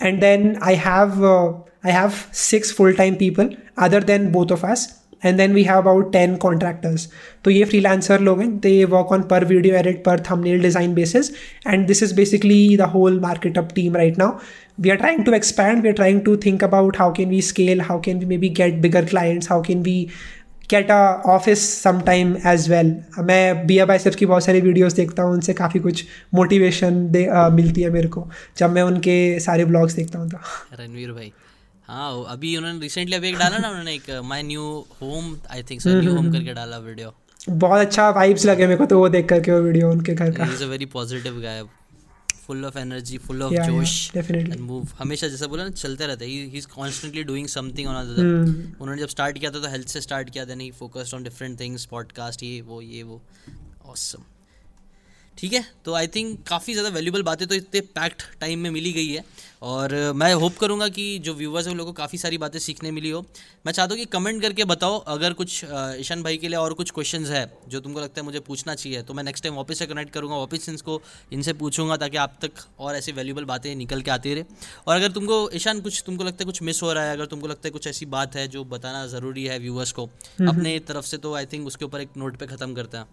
And 0.01 0.19
then 0.21 0.55
I 0.63 0.75
have 0.85 1.25
I 1.85 1.91
have 1.91 2.11
six 2.33 2.75
full 2.77 2.93
time 2.93 3.15
people 3.15 3.49
other 3.79 4.03
than 4.03 4.31
both 4.31 4.51
of 4.51 4.65
us 4.65 4.87
and 5.25 5.37
then 5.37 5.53
we 5.53 5.63
have 5.63 5.77
about 5.77 6.11
ten 6.13 6.35
contractors 6.37 7.07
तो 7.43 7.51
ये 7.51 7.63
freelancer 7.65 8.19
लोग 8.21 8.41
हैं 8.41 8.49
they 8.59 8.73
work 8.87 9.11
on 9.11 9.21
पर 9.29 9.45
वीडियो 9.45 9.75
एडिट 9.75 10.03
पर 10.05 10.19
thumbnail 10.31 10.61
design 10.61 10.93
basis 10.93 11.31
and 11.67 11.87
this 11.87 12.03
is 12.03 12.15
basically 12.15 12.77
the 12.77 12.89
whole 12.93 13.19
market 13.19 13.57
up 13.57 13.69
team 13.75 13.95
right 13.95 14.19
now 14.19 14.37
we 14.77 14.89
are 14.89 14.97
trying 14.97 15.23
to 15.25 15.33
expand 15.33 15.83
we 15.83 15.89
are 15.89 15.95
trying 15.95 16.19
to 16.23 16.35
think 16.37 16.63
about 16.63 16.95
how 16.95 17.07
can 17.11 17.29
we 17.29 17.39
scale 17.41 17.81
how 17.83 17.97
can 17.99 18.19
we 18.19 18.25
maybe 18.25 18.49
get 18.51 18.77
bigger 18.81 19.03
clients 19.05 19.47
how 19.47 19.57
can 19.61 19.83
we 19.83 19.95
get 20.69 20.91
a 20.91 21.23
office 21.27 21.61
some 21.83 21.99
time 22.01 22.35
as 22.47 22.69
well 22.69 22.95
मैं 23.19 23.65
बी 23.67 23.77
ए 23.77 23.85
की 24.09 24.25
बहुत 24.25 24.43
सारी 24.43 24.61
videos 24.61 24.93
देखता 24.93 25.23
हूँ 25.23 25.33
उनसे 25.33 25.53
काफ़ी 25.53 25.79
कुछ 25.79 26.05
मोटिवेशन 26.33 27.05
दे 27.11 27.25
uh, 27.25 27.51
मिलती 27.51 27.81
है 27.81 27.89
मेरे 27.89 28.07
को 28.07 28.27
जब 28.57 28.69
मैं 28.69 28.81
उनके 28.81 29.39
सारे 29.39 29.65
ब्लॉग्स 29.65 29.93
देखता 29.93 30.19
हूँ 30.19 30.29
तो। 30.29 30.37
रणवीर 30.79 31.11
भाई। 31.11 31.31
हाँ 31.91 32.23
अभी 32.29 32.55
उन्होंने 32.57 32.79
रिसेंटली 32.79 33.15
अभी 33.15 33.27
एक 33.29 33.37
डाला 33.37 33.57
ना 33.57 33.69
उन्होंने 33.69 33.93
एक 33.93 34.09
my 34.25 34.43
new 34.43 34.63
home 35.01 35.35
I 35.51 35.63
think 35.63 35.81
sir 35.81 36.01
new 36.01 36.13
home 36.15 36.31
करके 36.31 36.53
डाला 36.53 36.77
वीडियो 36.77 37.13
बहुत 37.49 37.79
अच्छा 37.79 38.09
वाइब्स 38.09 38.45
लगे 38.45 38.67
मेरे 38.67 38.77
को 38.77 38.85
तो 38.85 38.99
वो 38.99 39.09
देख 39.09 39.27
करके 39.29 39.51
वो 39.51 39.59
वीडियो 39.61 39.89
उनके 39.91 40.13
घर 40.13 40.31
का। 40.31 40.45
Is 40.45 40.63
a 40.63 40.67
very 40.67 40.85
positive 40.85 41.39
guy 41.41 41.63
full 42.45 42.65
of 42.65 42.77
energy 42.77 43.17
full 43.17 43.43
of 43.43 43.53
जोश 43.53 44.11
एंड 44.15 44.59
मूव 44.59 44.87
हमेशा 44.99 45.27
जैसा 45.27 45.47
बोला 45.47 45.63
ना 45.63 45.69
चलते 45.69 46.07
रहते 46.07 46.25
है। 46.25 46.31
He 46.31 46.57
is 46.57 46.67
constantly 46.67 47.23
doing 47.23 47.47
something 47.47 47.87
on 47.87 47.95
other 47.95 48.23
उन्होंने 48.23 49.01
जब 49.01 49.07
स्टार्ट 49.07 49.37
किया 49.37 49.51
था 49.51 49.59
तो 49.59 49.69
हेल्थ 49.69 49.87
से 49.87 50.01
स्टार्ट 50.01 50.29
किया 50.29 50.45
था 50.45 50.55
नहीं 50.55 50.71
focused 50.79 51.15
on 51.15 51.23
different 51.23 51.59
things 51.59 51.85
podcast 51.85 52.43
ये 52.43 52.61
वो 52.61 52.81
ये 52.81 53.03
वो. 53.03 53.21
ऑसम 53.85 54.23
ठीक 55.41 55.53
है? 55.53 55.63
तो 55.85 55.93
आई 55.93 56.07
थिंक 56.07 56.43
काफ़ी 56.47 56.73
ज़्यादा 56.73 56.89
वैल्यूबल 56.89 57.23
बातें 57.23 57.47
तो 57.47 57.55
इतने 57.55 57.81
पैक्ड 57.91 58.21
टाइम 58.41 58.59
में 58.59 58.69
मिली 58.71 58.91
गई 58.93 59.07
है। 59.07 59.23
और 59.63 59.93
मैं 60.15 60.33
होप 60.33 60.57
करूँगा 60.57 60.87
कि 60.89 61.03
जो 61.19 61.33
व्यूवर्स 61.33 61.65
हैं 61.65 61.71
उन 61.71 61.77
लोगों 61.77 61.91
को 61.91 61.97
काफ़ी 61.97 62.17
सारी 62.17 62.37
बातें 62.37 62.57
सीखने 62.59 62.91
मिली 62.91 63.09
हो। 63.09 63.21
मैं 63.65 63.73
चाहता 63.73 63.93
हूँ 63.93 63.99
कि 63.99 64.05
कमेंट 64.07 64.41
करके 64.41 64.63
बताओ 64.65 64.97
अगर 65.07 65.33
कुछ 65.33 65.63
ईशान 65.99 66.23
भाई 66.23 66.37
के 66.37 66.47
लिए 66.47 66.57
और 66.57 66.73
कुछ 66.73 66.91
क्वेश्चंस 66.91 67.29
है 67.29 67.45
जो 67.69 67.79
तुमको 67.79 67.99
लगता 67.99 68.21
है 68.21 68.25
मुझे 68.25 68.39
पूछना 68.41 68.75
चाहिए 68.75 69.01
तो 69.03 69.13
मैं 69.13 69.23
नेक्स्ट 69.23 69.43
टाइम 69.43 69.55
वापस 69.55 69.79
से 69.79 69.85
कनेक्ट 69.85 70.13
करूँगा 70.13 70.35
वापस 70.35 70.69
इनको 70.69 71.01
इनसे 71.31 71.53
पूछूँगा 71.53 71.97
ताकि 71.97 72.17
आप 72.17 72.37
तक 72.41 72.65
और 72.79 72.95
ऐसी 72.95 73.11
वैल्यूबल 73.11 73.45
बातें 73.45 73.73
निकल 73.75 74.01
के 74.01 74.11
आती 74.11 74.33
रहे। 74.33 74.43
और 74.87 74.95
अगर 74.95 75.11
तुमको 75.11 75.49
ईशान 75.53 75.81
कुछ 75.81 76.03
तुमको 76.05 76.23
लगता 76.23 76.43
है 76.43 76.45
कुछ 76.45 76.61
मिस 76.61 76.81
हो 76.83 76.93
रहा 76.93 77.03
है 77.03 77.13
अगर 77.13 77.25
तुमको 77.27 77.47
लगता 77.47 77.67
है 77.67 77.71
कुछ 77.71 77.87
ऐसी 77.87 78.05
बात 78.07 78.35
है 78.35 78.47
जो 78.47 78.63
बताना 78.67 79.05
ज़रूरी 79.07 79.45
है 79.45 79.59
व्यूवर्स 79.59 79.91
को 79.91 80.05
अपने 80.47 80.77
तरफ़ 80.87 81.05
से 81.05 81.17
तो 81.17 81.33
आई 81.35 81.45
थिंक 81.45 81.67
उसके 81.67 81.85
ऊपर 81.85 82.01
एक 82.01 82.17
नोट 82.17 82.37
पर 82.37 82.45
ख़त्म 82.47 82.73
करते 82.73 82.97
हैं। 82.97 83.05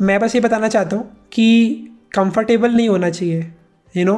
मैं 0.00 0.18
बस 0.20 0.34
ये 0.34 0.40
बताना 0.40 0.68
चाहता 0.68 0.96
हूँ 0.96 1.28
कि 1.32 1.46
कंफर्टेबल 2.14 2.74
नहीं 2.74 2.88
होना 2.88 3.10
चाहिए 3.10 3.52
you 3.94 4.04
know 4.04 4.16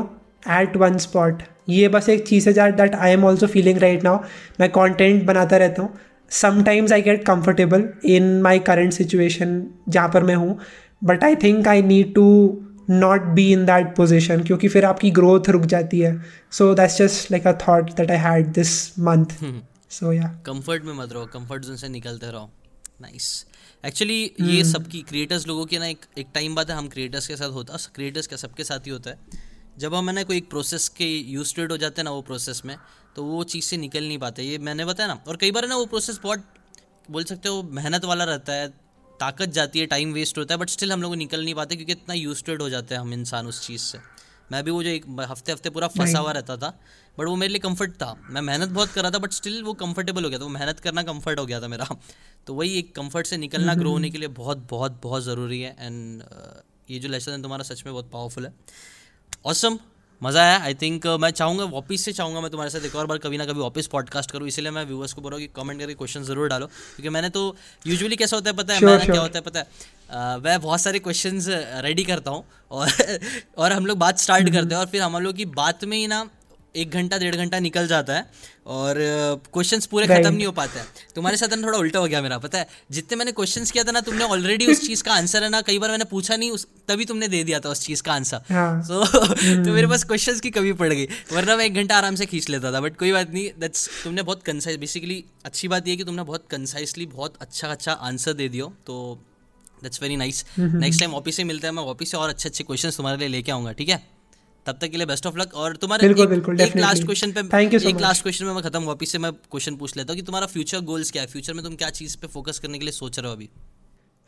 at 0.50 0.76
one 0.76 0.98
spot 0.98 1.42
ये 1.68 1.88
बस 1.88 2.08
एक 2.08 2.26
चीज़ 2.28 2.48
है 2.50 2.70
that 2.72 2.94
I 2.94 3.10
am 3.10 3.24
also 3.24 3.46
feeling 3.46 3.78
right 3.78 4.04
now 4.04 4.18
मैं 4.60 4.70
कॉन्टेंट 4.70 5.24
बनाता 5.24 5.56
रहता 5.56 5.82
हूँ. 5.82 5.98
Sometimes 6.30 6.92
I 6.92 7.02
get 7.02 7.24
comfortable 7.26 7.88
in 8.04 8.40
my 8.42 8.58
current 8.68 8.92
situation 8.92 9.62
जहाँ 9.88 10.08
पर 10.08 10.22
मैं 10.22 10.34
हूँ. 10.34 10.58
But 11.04 11.24
I 11.24 11.36
think 11.36 11.68
I 11.68 11.82
need 11.82 12.14
to 12.14 12.24
not 12.90 13.22
be 13.34 13.50
in 13.52 13.64
that 13.66 13.94
position 13.96 14.42
क्योंकि 14.44 14.68
फिर 14.68 14.84
आपकी 14.84 15.10
ग्रोथ 15.10 15.48
रुक 15.48 15.62
जाती 15.72 16.00
है. 16.00 16.16
So 16.50 16.72
that's 16.74 16.98
just 16.98 17.30
like 17.32 17.46
a 17.46 17.52
thought 17.68 17.90
that 17.90 18.10
I 18.10 18.18
had 18.18 18.52
this 18.52 18.98
month 18.98 19.38
so 19.90 20.12
या 20.12 20.34
कंफर्ट 20.46 20.84
में 20.84 20.94
मत 20.94 21.12
रहो. 21.12 21.26
कंफर्ट 21.32 21.64
जोन 21.64 21.76
से 21.76 21.88
निकलते 21.88 22.30
रहो. 22.32 22.50
Nice 23.00 23.14
nice. 23.14 23.51
एक्चुअली 23.84 24.16
ये 24.22 24.60
हम्म। 24.60 24.70
सबकी 24.72 25.00
क्रिएटर्स 25.02 25.46
लोगों 25.46 25.64
की 25.66 25.78
ना 25.78 25.86
एक 25.86 26.04
एक 26.18 26.26
टाइम 26.34 26.54
बाद 26.54 26.70
है 26.70 26.76
हम 26.76 26.88
क्रिएटर्स 26.88 27.26
के 27.26 27.36
साथ 27.36 27.50
होता 27.50 27.72
है 27.72 27.90
क्रिएटर्स 27.94 28.26
का 28.26 28.36
सबके 28.36 28.64
साथ 28.64 28.86
ही 28.86 28.90
होता 28.90 29.10
है। 29.10 29.18
जब 29.78 29.94
हम 29.94 30.08
है 30.08 30.14
ना 30.14 30.22
कोई 30.22 30.36
एक 30.36 30.48
प्रोसेस 30.50 30.88
के 30.88 31.06
यूज़ 31.06 31.54
हो 31.60 31.76
जाते 31.76 32.00
हैं 32.00 32.04
ना 32.04 32.10
वो 32.10 32.22
प्रोसेस 32.22 32.62
में 32.64 32.76
तो 33.16 33.24
वो 33.24 33.42
चीज़ 33.44 33.64
से 33.64 33.76
निकल 33.76 34.04
नहीं 34.04 34.18
पाते। 34.18 34.42
ये 34.42 34.58
मैंने 34.58 34.84
बताया 34.84 35.08
ना 35.08 35.18
और 35.28 35.36
कई 35.36 35.50
बार 35.50 35.66
ना 35.68 35.76
वो 35.76 35.86
प्रोसेस 35.86 36.20
बहुत 36.22 36.44
बोल 37.10 37.24
सकते 37.24 37.48
हो 37.48 37.62
मेहनत 37.72 38.04
वाला 38.04 38.24
रहता 38.24 38.52
है 38.52 38.68
ताकत 39.20 39.48
जाती 39.50 39.80
है 39.80 39.86
टाइम 39.86 40.12
वेस्ट 40.12 40.38
होता 40.38 40.54
है 40.54 40.58
बट 40.60 40.70
स्टिल 40.70 40.92
हम 40.92 41.02
लोग 41.02 41.14
निकल 41.16 41.44
नहीं 41.44 41.54
पाते 41.54 41.76
क्योंकि 41.76 41.92
इतना 41.92 42.14
यूज़ 42.14 42.50
हो 42.52 42.68
जाते 42.70 42.94
हैं 42.94 43.00
हम 43.00 43.12
इंसान 43.12 43.46
उस 43.46 43.66
चीज़ 43.66 43.82
से। 43.82 43.98
मैं 44.52 44.62
भी 44.64 44.70
वो 44.70 44.82
जो 44.82 44.90
एक 44.90 45.04
हफ़्ते 45.20 45.52
हफ़्ते 45.52 45.70
पूरा 45.70 45.88
फंसा 45.88 46.18
हुआ 46.18 46.32
रहता 46.32 46.56
था 46.56 46.78
बट 47.18 47.26
वो 47.26 47.34
मेरे 47.36 47.52
लिए 47.52 47.60
कंफर्ट 47.60 47.92
था। 47.92 48.14
मैं 48.30 48.40
मेहनत 48.40 48.68
बहुत 48.70 48.92
कर 48.92 49.02
रहा 49.02 49.10
था 49.10 49.18
बट 49.18 49.32
स्टिल 49.32 49.62
वो 49.62 49.72
कंफर्टेबल 49.74 50.24
हो 50.24 50.30
गया 50.30 50.38
था। 50.38 50.44
वो 50.44 50.50
मेहनत 50.50 50.80
करना 50.80 51.02
कंफर्ट 51.02 51.38
हो 51.38 51.46
गया 51.46 51.60
था 51.60 51.68
मेरा। 51.68 51.86
तो 52.46 52.54
वही 52.54 52.78
एक 52.78 52.94
कंफर्ट 52.96 53.26
से 53.26 53.36
निकलना 53.36 53.74
ग्रो 53.74 53.90
होने 53.90 54.10
के 54.10 54.18
लिए 54.18 54.28
बहुत 54.40 54.66
बहुत 54.70 55.00
बहुत 55.02 55.22
ज़रूरी 55.22 55.60
है। 55.60 55.76
एंड 55.80 56.22
uh, 56.22 56.90
ये 56.90 56.98
जो 56.98 57.08
लेसन 57.08 57.32
है 57.32 57.42
तुम्हारा 57.42 57.64
सच 57.64 57.82
में 57.86 57.92
बहुत 57.92 58.10
पावरफुल 58.12 58.46
है। 58.46 58.52
ऑसम 59.46 59.78
मज़ा 60.22 60.42
आया। 60.42 60.58
आई 60.58 60.74
थिंक 60.74 61.06
uh, 61.06 61.18
मैं 61.20 61.30
चाहूँगा 61.30 61.64
वापस 61.64 62.00
से 62.00 62.12
चाहूँगा 62.12 62.40
मैं 62.40 62.50
तुम्हारे 62.50 62.70
साथ 62.70 62.84
एक 62.86 62.94
और 62.96 63.06
बार 63.06 63.18
कभी 63.18 63.38
ना 63.38 63.46
कभी 63.46 63.60
वापस 63.60 63.86
पॉडकास्ट 63.92 64.30
करूँ। 64.30 64.48
इसलिए 64.48 64.70
मैं 64.70 64.84
व्यूवर्स 64.86 65.12
को 65.12 65.22
बोल 65.22 65.30
रहा 65.30 65.40
हूँ 65.40 65.46
कि 65.46 65.52
कमेंट 65.56 65.80
करके 65.80 65.94
क्वेश्चन 65.94 66.22
ज़रूर 66.24 66.48
डालो। 66.48 66.66
क्योंकि 66.66 67.08
मैंने 67.08 67.30
तो 67.30 67.56
यूजुअली 67.86 68.16
कैसा 68.16 68.36
होता 68.36 68.50
है 68.50 68.56
पता 68.56 68.74
है? 68.74 68.80
Sure, 68.80 68.88
मैंने 68.88 69.04
sure. 69.04 69.12
क्या 69.12 69.22
होता 69.22 69.38
है 69.38 69.42
पता 69.42 69.60
है? 69.60 69.66
Uh, 69.66 70.44
मैं 70.44 70.60
बहुत 70.60 70.80
सारे 70.80 70.98
क्वेश्चन 70.98 71.40
रेडी 71.84 72.04
करता 72.04 72.30
हूँ। 72.30 72.44
और 72.70 72.92
और 73.58 73.72
हम 73.72 73.86
लोग 73.86 73.98
बात 73.98 74.18
स्टार्ट 74.18 74.52
करते 74.52 74.74
हैं। 74.74 74.80
और 74.80 74.86
फिर 74.86 75.02
हम 75.02 75.18
लोग 75.18 75.36
की 75.36 75.44
बात 75.56 75.84
में 75.84 75.96
ही 75.96 76.06
ना 76.06 76.28
एक 76.76 76.90
घंटा 76.90 77.18
डेढ़ 77.18 77.36
घंटा 77.36 77.58
निकल 77.58 77.86
जाता 77.86 78.14
है 78.14 78.30
और 78.66 78.94
क्वेश्चन 79.52 79.80
पूरे 79.90 80.06
खत्म 80.06 80.34
नहीं 80.34 80.46
हो 80.46 80.52
पाते 80.52 80.78
हैं। 80.78 80.86
तुम्हारे 81.14 81.36
साथ 81.36 81.48
ना 81.48 81.66
थोड़ा 81.66 81.78
उल्टा 81.78 81.98
हो 81.98 82.06
गया 82.06 82.22
मेरा 82.22 82.38
पता 82.38 82.58
है? 82.58 82.68
जितने 82.90 83.16
मैंने 83.16 83.32
क्वेश्चन 83.32 83.64
किया 83.64 83.84
था 83.84 83.92
ना 83.92 84.00
तुमने 84.00 84.24
ऑलरेडी 84.24 84.66
उस 84.66 84.86
चीज़ 84.86 85.02
का 85.02 85.14
आंसर 85.14 85.42
है 85.42 85.50
ना 85.50 85.60
कई 85.60 85.78
बार 85.78 85.90
मैंने 85.90 86.04
पूछा 86.04 86.36
नहीं 86.36 86.50
उस 86.50 86.66
तभी 86.88 87.04
तुमने 87.04 87.28
दे 87.28 87.44
दिया 87.44 87.60
था 87.60 87.68
उस 87.68 87.80
चीज़ 87.80 88.02
का 88.02 88.12
आंसर 88.12 88.40
सो 88.82 89.06
so, 89.06 89.30
तो 89.66 89.72
मेरे 89.72 89.86
पास 89.86 90.04
क्वेश्चन 90.04 90.38
की 90.38 90.50
कमी 90.50 90.72
पड़ 90.72 90.92
गई 90.92 91.04
वरना 91.32 91.56
मैं 91.56 91.64
एक 91.64 91.74
घंटा 91.74 91.96
आराम 91.96 92.14
से 92.14 92.26
खींच 92.26 92.48
लेता 92.48 92.72
था 92.72 92.80
बट 92.80 92.96
कोई 92.96 93.12
बात 93.12 93.30
नहीं 93.30 93.50
दैट्स 93.58 94.04
तुमने 94.04 94.22
बहुत 94.22 94.42
कंसाइज 94.42 94.76
बेसिकली 94.76 95.24
अच्छी 95.44 95.68
बात 95.68 95.88
यह 95.88 95.96
कि 95.96 96.04
तुमने 96.04 96.22
बहुत 96.22 96.44
कंसाइसली 96.50 97.06
बहुत 97.06 97.34
अच्छा 97.40 97.68
अच्छा 97.68 97.92
आंसर 97.92 98.32
दे 98.32 98.48
दियो 98.48 98.74
तो 98.86 99.22
that's 99.82 100.02
very 100.02 100.16
nice 100.16 100.44
next 100.58 101.00
time 101.00 101.14
office 101.14 101.36
से 101.36 101.44
मिलते 101.44 101.66
हैं 101.66 101.74
मैं 101.74 101.82
ऑफ़िस 101.82 102.10
से 102.10 102.16
और 102.16 102.28
अच्छे 102.28 102.48
अच्छे 102.48 102.64
क्वेश्चन 102.64 102.90
तुम्हारे 102.90 103.18
लिए 103.18 103.28
लेके 103.28 103.52
आऊँगा 103.52 103.72
ठीक 103.72 103.88
है? 103.88 104.11
तब 104.66 104.78
तक 104.80 104.88
के 104.88 104.96
लिए 104.96 105.06
बेस्ट 105.06 105.26
ऑफ़ 105.26 105.38
लक 105.38 105.54
और 105.54 105.76
तुम्हारे 105.76 106.08
बिल्कुल, 106.08 106.24
एक, 106.24 106.30
बिल्कुल, 106.30 106.60
एक 106.60 106.76
लास्ट 106.76 107.04
क्वेश्चन 107.04 107.32
पे 107.32 107.42
थैंक 107.42 107.74
यू 107.74 107.80
एक 107.80 108.00
लास्ट 108.00 108.22
क्वेश्चन 108.22 108.44
में 108.44 108.52
मैं 108.52 108.62
खत्म 108.62 108.82
वापिस 108.82 109.12
से 109.12 109.18
मैं 109.18 109.32
क्वेश्चन 109.32 109.74
पूछ 109.74 109.96
लेता 109.96 110.12
हूँ 110.12 110.20
कि 110.20 110.26
तुम्हारा 110.26 110.46
फ्यूचर 110.46 110.80
गोल्स 110.80 111.10
क्या 111.10 111.22
है? 111.22 111.28
फ्यूचर 111.28 111.52
में 111.52 111.64
तुम 111.64 111.74
क्या 111.74 111.90
चीज़ 111.90 112.16
पे 112.16 112.26
फोकस 112.26 112.58
करने 112.58 112.78
के 112.78 112.84
लिए 112.84 112.92
सोच 112.92 113.18
रहे 113.18 113.28
हो 113.28 113.34
अभी? 113.34 113.48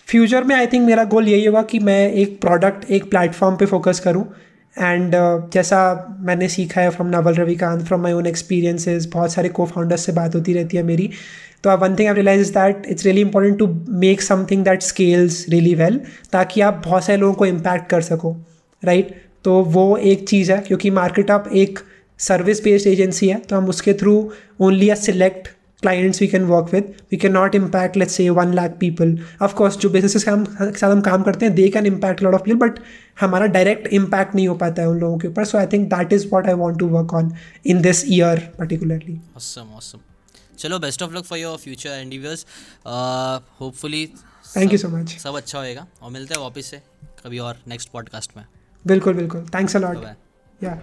फ्यूचर 0.06 0.44
में 0.44 0.56
आई 0.56 0.66
थिंक 0.66 0.86
मेरा 0.86 1.04
गोल 1.04 1.28
यही 1.28 1.44
होगा 1.44 1.62
कि 1.62 1.78
मैं 1.78 2.12
एक 2.12 2.40
प्रोडक्ट 2.40 2.90
एक 2.90 3.10
प्लेटफॉर्म 3.10 3.56
पे 3.56 3.66
फोकस 3.66 4.00
करूँ 4.00 4.24
एंड 4.78 5.14
uh, 5.14 5.54
जैसा 5.54 6.06
मैंने 6.20 6.48
सीखा 6.48 6.80
है 6.80 6.90
from 6.90 7.08
Naval 7.08 7.34
Ravikant 7.34 7.82
from 7.82 8.00
my 8.00 8.12
own 8.12 8.26
experiences 8.26 9.06
बहुत 9.06 9.32
सारे 9.32 9.48
को 9.48 9.66
फाउंडर्स 9.66 10.06
से 10.06 10.12
बात 10.12 10.34
होती 10.34 10.52
रहती 10.52 10.76
है 10.76 10.82
मेरी। 10.82 11.10
तो 11.64 11.76
one 11.76 11.96
thing 11.96 12.08
I 12.08 12.14
realize 12.14 12.40
is 12.40 12.50
that 12.50 12.82
it's 12.86 13.04
really 13.04 13.20
important 13.20 13.58
to 13.58 13.66
make 13.88 14.22
something 14.22 14.64
that 14.64 14.82
scales 14.82 15.46
really 15.48 15.74
well 15.74 16.00
ताकि 16.32 16.60
आप 16.60 16.82
बहुत 16.84 17.04
सारे 17.04 17.18
लोगों 17.18 17.34
को 17.34 17.46
इम्पैक्ट 17.46 17.90
कर 17.90 18.02
सको 18.02 18.36
राइट 18.84 19.08
right? 19.08 19.23
तो 19.44 19.60
वो 19.62 19.96
एक 19.96 20.28
चीज़ 20.28 20.52
है 20.52 20.58
क्योंकि 20.58 20.90
मार्केट 20.90 21.30
अप 21.30 21.48
एक 21.54 21.78
सर्विस 22.20 22.62
बेस्ड 22.64 22.86
एजेंसी 22.86 23.28
है 23.28 23.38
तो 23.40 23.56
हम 23.56 23.68
उसके 23.68 23.92
through 23.94 24.14
only 24.60 24.88
a 24.88 24.94
select 24.94 25.48
clients 25.82 26.20
we 26.22 26.26
can 26.28 26.44
work 26.44 26.72
with 26.72 26.94
we 27.12 27.16
can 27.16 27.32
not 27.32 27.54
impact 27.54 27.96
let's 27.96 28.14
say 28.14 28.28
one 28.30 28.54
lakh 28.54 28.76
people 28.80 29.18
of course 29.42 29.76
जो 29.78 29.90
बिज़नेस 29.90 30.24
के 30.24 30.30
हम 30.30 30.44
साथ 30.60 30.90
हम 30.90 31.00
काम 31.00 31.22
करते 31.22 31.46
हैं 31.46 31.54
they 31.54 31.68
can 31.68 31.86
impact 31.86 32.22
lot 32.22 32.34
of 32.34 32.42
people 32.42 32.56
but 32.58 32.78
हमारा 33.20 33.46
डायरेक्ट 33.56 33.86
इम्पैक्ट 33.92 34.34
नहीं 34.34 34.48
हो 34.48 34.54
पाता 34.54 34.82
है 34.82 34.88
उन 34.88 34.98
लोगों 34.98 35.18
के 35.18 35.28
ऊपर. 35.28 35.44
So 35.44 35.58
I 35.58 35.66
think 35.66 35.88
that 35.88 36.12
is 36.12 36.26
what 36.32 36.46
I 36.46 36.54
want 36.54 36.78
to 36.78 36.88
work 36.88 37.14
on 37.14 37.32
in 37.66 37.80
this 37.82 38.04
year 38.08 38.40
particularly 38.58 39.20
चलो 40.58 40.78
best 40.78 41.02
of 41.02 41.14
luck 41.14 41.24
for 41.24 41.38
your 41.38 41.56
future 41.58 41.90
endeavours 41.90 42.46
hopefully 43.60 44.06
thank 44.56 44.72
you 44.72 44.78
so 44.78 44.88
much 44.88 45.16
सब 45.18 45.36
अच्छा 45.36 45.58
होएगा 45.58 45.86
और 46.02 46.10
मिलते 46.10 46.34
हैं 46.34 46.40
वापस 46.40 46.66
से 46.66 46.82
कभी 47.24 47.38
और 47.38 47.62
नेक्स्ट 47.68 47.90
पॉडकास्ट 47.90 48.36
में. 48.36 48.44
बिल्कुल 48.84 49.14
बिल्कुल। 49.14 49.46
थैंक्स 49.54 49.76
अ 49.76 49.78
लॉट 49.78 50.04
या 50.62 50.78